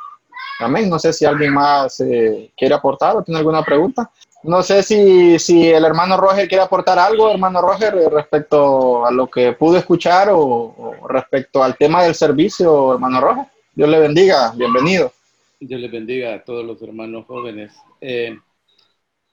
Amén. 0.60 0.88
No 0.88 1.00
sé 1.00 1.12
si 1.12 1.24
alguien 1.24 1.52
más 1.52 1.98
eh, 1.98 2.52
quiere 2.56 2.72
aportar 2.72 3.16
o 3.16 3.22
tiene 3.24 3.40
alguna 3.40 3.64
pregunta. 3.64 4.08
No 4.44 4.62
sé 4.62 4.84
si, 4.84 5.40
si 5.40 5.68
el 5.68 5.84
hermano 5.84 6.16
Roger 6.16 6.46
quiere 6.46 6.62
aportar 6.62 7.00
algo, 7.00 7.32
hermano 7.32 7.60
Roger, 7.60 7.94
respecto 8.12 9.04
a 9.04 9.10
lo 9.10 9.26
que 9.26 9.54
pudo 9.54 9.76
escuchar 9.76 10.28
o, 10.30 10.38
o 10.40 11.08
respecto 11.08 11.64
al 11.64 11.76
tema 11.76 12.04
del 12.04 12.14
servicio, 12.14 12.94
hermano 12.94 13.20
Roger. 13.20 13.44
Dios 13.74 13.88
le 13.88 13.98
bendiga, 13.98 14.52
bienvenido. 14.54 15.10
Dios 15.58 15.80
le 15.80 15.88
bendiga 15.88 16.34
a 16.34 16.44
todos 16.44 16.64
los 16.64 16.80
hermanos 16.80 17.26
jóvenes. 17.26 17.72
Eh, 18.00 18.38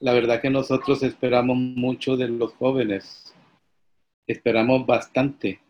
la 0.03 0.11
verdad 0.11 0.41
que 0.41 0.49
nosotros 0.49 1.01
esperamos 1.01 1.55
mucho 1.55 2.17
de 2.17 2.27
los 2.27 2.51
jóvenes, 2.55 3.33
esperamos 4.27 4.85
bastante, 4.85 5.61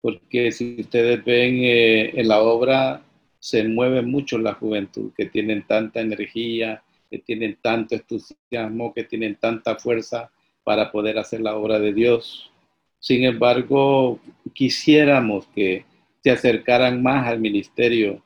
porque 0.00 0.50
si 0.50 0.80
ustedes 0.80 1.22
ven 1.22 1.56
eh, 1.56 2.18
en 2.18 2.26
la 2.26 2.40
obra 2.40 3.02
se 3.38 3.68
mueve 3.68 4.00
mucho 4.00 4.38
la 4.38 4.54
juventud, 4.54 5.12
que 5.14 5.26
tienen 5.26 5.66
tanta 5.66 6.00
energía, 6.00 6.82
que 7.10 7.18
tienen 7.18 7.58
tanto 7.60 7.96
entusiasmo, 7.96 8.94
que 8.94 9.04
tienen 9.04 9.36
tanta 9.36 9.76
fuerza 9.76 10.30
para 10.64 10.90
poder 10.90 11.18
hacer 11.18 11.42
la 11.42 11.54
obra 11.54 11.78
de 11.78 11.92
Dios. 11.92 12.50
Sin 12.98 13.24
embargo, 13.24 14.18
quisiéramos 14.54 15.48
que 15.48 15.84
se 16.24 16.30
acercaran 16.30 17.02
más 17.02 17.26
al 17.26 17.40
ministerio. 17.40 18.22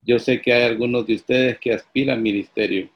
Yo 0.00 0.18
sé 0.18 0.40
que 0.40 0.54
hay 0.54 0.62
algunos 0.62 1.06
de 1.06 1.16
ustedes 1.16 1.58
que 1.58 1.74
aspiran 1.74 2.16
al 2.16 2.22
ministerio, 2.22 2.88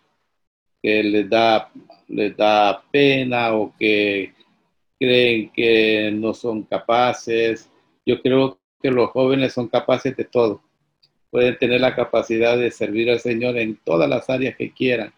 que 0.83 1.03
les 1.03 1.28
da, 1.28 1.70
les 2.09 2.37
da 2.37 2.83
pena 2.91 3.55
o 3.55 3.74
que 3.78 4.33
creen 4.99 5.51
que 5.51 6.11
no 6.12 6.35
son 6.35 6.62
capaces. 6.62 7.70
Yo 8.07 8.20
creo 8.22 8.59
que 8.83 8.91
los 8.91 9.11
jóvenes 9.11 9.53
son 9.53 9.68
capaces 9.68 10.16
de 10.16 10.24
todo 10.24 10.62
pueden 11.31 11.57
tener 11.59 11.81
la 11.81 11.95
capacidad 11.95 12.59
de 12.59 12.70
servir 12.70 13.11
al 13.11 13.20
Señor 13.20 13.57
en 13.57 13.76
todas 13.76 14.09
las 14.11 14.28
áreas 14.28 14.57
que 14.57 14.72
quieran. 14.72 15.12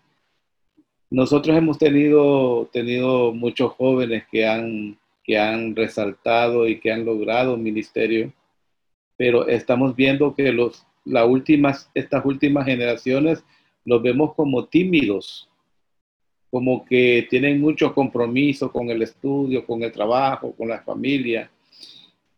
Nosotros 1.11 1.57
hemos 1.57 1.79
tenido, 1.79 2.69
tenido 2.73 3.33
muchos 3.33 3.73
jóvenes 3.73 4.25
que 4.31 4.47
han, 4.47 4.99
que 5.25 5.39
han 5.39 5.75
resaltado 5.75 6.69
y 6.69 6.81
que 6.81 6.93
han 6.93 7.05
logrado 7.05 7.57
ministerio, 7.57 8.33
pero 9.17 9.47
estamos 9.49 9.95
viendo 9.95 10.35
que 10.35 10.53
los, 10.53 10.87
la 11.05 11.25
últimas, 11.25 11.91
estas 11.95 12.25
últimas 12.25 12.67
generaciones 12.67 13.45
los 13.85 14.03
vemos 14.03 14.35
como 14.35 14.67
tímidos, 14.67 15.49
como 16.53 16.85
que 16.85 17.27
tienen 17.31 17.63
mucho 17.63 17.95
compromiso 17.95 18.71
con 18.71 18.91
el 18.91 19.01
estudio, 19.01 19.65
con 19.65 19.83
el 19.83 19.91
trabajo, 19.91 20.53
con 20.53 20.69
la 20.69 20.83
familia. 20.83 21.51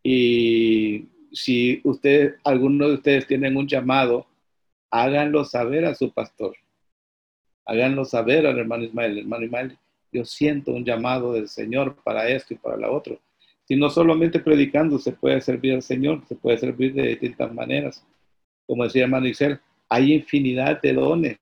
Y 0.04 1.06
si 1.32 1.80
ustedes, 1.82 2.36
alguno 2.44 2.86
de 2.86 2.94
ustedes 2.94 3.26
tienen 3.26 3.56
un 3.56 3.66
llamado, 3.66 4.24
háganlo 4.88 5.44
saber 5.44 5.84
a 5.84 5.96
su 5.96 6.12
pastor. 6.12 6.54
Háganlo 7.66 8.04
saber 8.04 8.46
al 8.46 8.56
hermano 8.56 8.84
Ismael. 8.84 9.18
Hermano 9.18 9.46
Ismael, 9.46 9.78
yo 10.12 10.24
siento 10.24 10.70
un 10.70 10.84
llamado 10.84 11.32
del 11.32 11.48
Señor 11.48 11.96
para 12.04 12.28
esto 12.28 12.54
y 12.54 12.56
para 12.56 12.76
la 12.76 12.92
otra. 12.92 13.16
Si 13.66 13.74
no 13.74 13.90
solamente 13.90 14.38
predicando 14.38 14.96
se 15.00 15.10
puede 15.10 15.40
servir 15.40 15.74
al 15.74 15.82
Señor, 15.82 16.22
se 16.28 16.36
puede 16.36 16.58
servir 16.58 16.94
de 16.94 17.08
distintas 17.08 17.52
maneras. 17.52 18.06
Como 18.64 18.84
decía 18.84 19.02
hermano 19.02 19.26
Isel, 19.26 19.58
hay 19.88 20.12
infinidad 20.12 20.80
de 20.80 20.92
dones. 20.92 21.38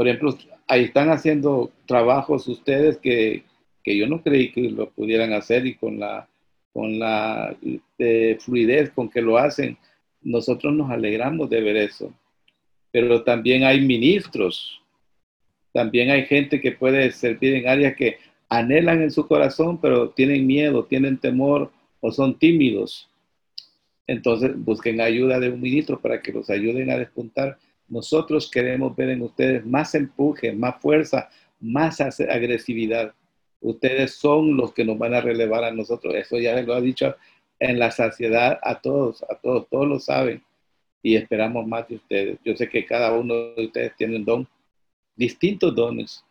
Por 0.00 0.08
ejemplo, 0.08 0.34
ahí 0.66 0.84
están 0.84 1.10
haciendo 1.10 1.72
trabajos 1.84 2.48
ustedes 2.48 2.96
que, 2.96 3.42
que 3.84 3.98
yo 3.98 4.06
no 4.06 4.22
creí 4.22 4.50
que 4.50 4.62
lo 4.70 4.88
pudieran 4.88 5.34
hacer 5.34 5.66
y 5.66 5.74
con 5.74 6.00
la 6.00 6.26
con 6.72 6.98
la 6.98 7.54
eh, 7.98 8.38
fluidez 8.40 8.88
con 8.92 9.10
que 9.10 9.20
lo 9.20 9.36
hacen, 9.36 9.76
nosotros 10.22 10.72
nos 10.72 10.90
alegramos 10.90 11.50
de 11.50 11.60
ver 11.60 11.76
eso. 11.76 12.14
Pero 12.90 13.24
también 13.24 13.62
hay 13.64 13.82
ministros, 13.82 14.80
también 15.70 16.08
hay 16.10 16.24
gente 16.24 16.62
que 16.62 16.72
puede 16.72 17.12
servir 17.12 17.56
en 17.56 17.68
áreas 17.68 17.94
que 17.94 18.16
anhelan 18.48 19.02
en 19.02 19.10
su 19.10 19.26
corazón, 19.26 19.78
pero 19.82 20.08
tienen 20.08 20.46
miedo, 20.46 20.86
tienen 20.86 21.18
temor 21.18 21.72
o 22.00 22.10
son 22.10 22.38
tímidos. 22.38 23.10
Entonces 24.06 24.52
busquen 24.56 25.02
ayuda 25.02 25.38
de 25.38 25.50
un 25.50 25.60
ministro 25.60 26.00
para 26.00 26.22
que 26.22 26.32
los 26.32 26.48
ayuden 26.48 26.88
a 26.88 26.96
despuntar. 26.96 27.58
Nosotros 27.90 28.50
queremos 28.50 28.96
ver 28.96 29.10
en 29.10 29.22
ustedes 29.22 29.66
más 29.66 29.94
empuje, 29.94 30.52
más 30.52 30.80
fuerza, 30.80 31.28
más 31.60 32.00
agresividad 32.00 33.12
ustedes 33.60 34.14
son 34.14 34.56
los 34.56 34.72
que 34.72 34.84
nos 34.84 34.98
van 34.98 35.14
a 35.14 35.20
relevar 35.20 35.64
a 35.64 35.70
nosotros. 35.70 36.14
Eso 36.14 36.38
ya 36.38 36.60
lo 36.62 36.74
ha 36.74 36.80
dicho 36.80 37.14
en 37.58 37.78
la 37.78 37.90
saciedad 37.90 38.58
a 38.62 38.80
todos, 38.80 39.22
a 39.24 39.34
todos, 39.34 39.68
todos 39.68 39.86
lo 39.86 39.98
saben 40.00 40.42
y 41.02 41.16
esperamos 41.16 41.66
más 41.66 41.88
de 41.88 41.96
ustedes. 41.96 42.38
Yo 42.44 42.56
sé 42.56 42.68
que 42.68 42.86
cada 42.86 43.12
uno 43.12 43.34
de 43.34 43.66
ustedes 43.66 43.94
tiene 43.96 44.16
un 44.16 44.24
don, 44.24 44.48
distintos 45.14 45.74
dones, 45.74 46.24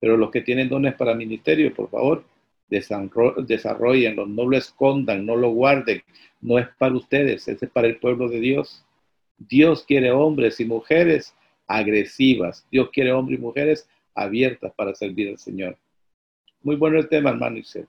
pero 0.00 0.16
los 0.16 0.30
que 0.30 0.40
tienen 0.40 0.68
dones 0.68 0.94
para 0.94 1.14
ministerio, 1.14 1.74
por 1.74 1.90
favor, 1.90 2.24
desarrollenlo, 2.68 4.26
no 4.26 4.44
lo 4.44 4.56
escondan, 4.56 5.24
no 5.24 5.34
lo 5.36 5.50
guarden, 5.50 6.02
no 6.40 6.58
es 6.58 6.68
para 6.78 6.94
ustedes, 6.94 7.48
es 7.48 7.58
para 7.70 7.88
el 7.88 7.96
pueblo 7.96 8.28
de 8.28 8.40
Dios. 8.40 8.84
Dios 9.38 9.84
quiere 9.84 10.10
hombres 10.10 10.60
y 10.60 10.64
mujeres 10.64 11.34
agresivas, 11.66 12.66
Dios 12.70 12.90
quiere 12.92 13.12
hombres 13.12 13.38
y 13.38 13.42
mujeres 13.42 13.88
abiertas 14.14 14.72
para 14.74 14.94
servir 14.94 15.30
al 15.30 15.38
Señor. 15.38 15.78
Muy 16.62 16.76
bueno 16.76 16.98
el 16.98 17.08
tema, 17.08 17.30
hermano 17.30 17.58
Isel. 17.58 17.86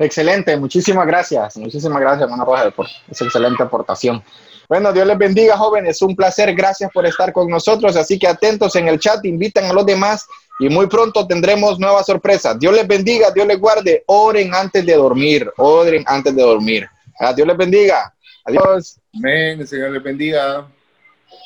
Excelente, 0.00 0.56
muchísimas 0.56 1.06
gracias. 1.06 1.58
Muchísimas 1.58 2.00
gracias, 2.00 2.22
hermano 2.22 2.46
Roger, 2.46 2.72
por 2.72 2.86
esa 3.10 3.26
excelente 3.26 3.62
aportación. 3.62 4.24
Bueno, 4.66 4.94
Dios 4.94 5.06
les 5.06 5.18
bendiga, 5.18 5.58
jóvenes. 5.58 6.00
Un 6.00 6.16
placer. 6.16 6.54
Gracias 6.54 6.90
por 6.90 7.04
estar 7.04 7.34
con 7.34 7.48
nosotros. 7.48 7.96
Así 7.96 8.18
que 8.18 8.26
atentos 8.26 8.74
en 8.76 8.88
el 8.88 8.98
chat, 8.98 9.22
invitan 9.26 9.66
a 9.66 9.74
los 9.74 9.84
demás 9.84 10.26
y 10.58 10.70
muy 10.70 10.86
pronto 10.86 11.26
tendremos 11.26 11.78
nuevas 11.78 12.06
sorpresas. 12.06 12.58
Dios 12.58 12.74
les 12.74 12.88
bendiga, 12.88 13.30
Dios 13.30 13.46
les 13.46 13.60
guarde. 13.60 14.02
Oren 14.06 14.54
antes 14.54 14.86
de 14.86 14.94
dormir. 14.94 15.52
Oren 15.58 16.02
antes 16.06 16.34
de 16.34 16.42
dormir. 16.42 16.88
Ah, 17.18 17.34
Dios 17.34 17.46
les 17.46 17.56
bendiga. 17.58 18.14
Adiós. 18.46 18.98
Amén. 19.14 19.60
El 19.60 19.68
Señor 19.68 19.90
les 19.90 20.02
bendiga. 20.02 20.66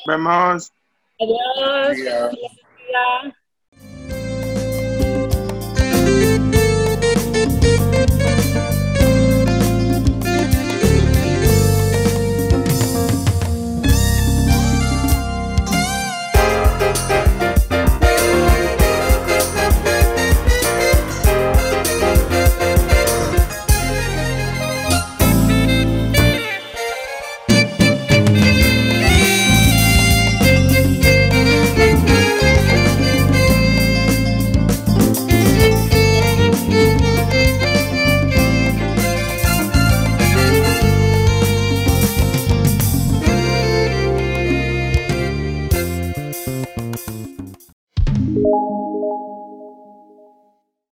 Vemos. 0.07 0.71
Adiós. 1.19 1.89
Bendiga. 1.89 2.29
Bendiga. 2.29 3.35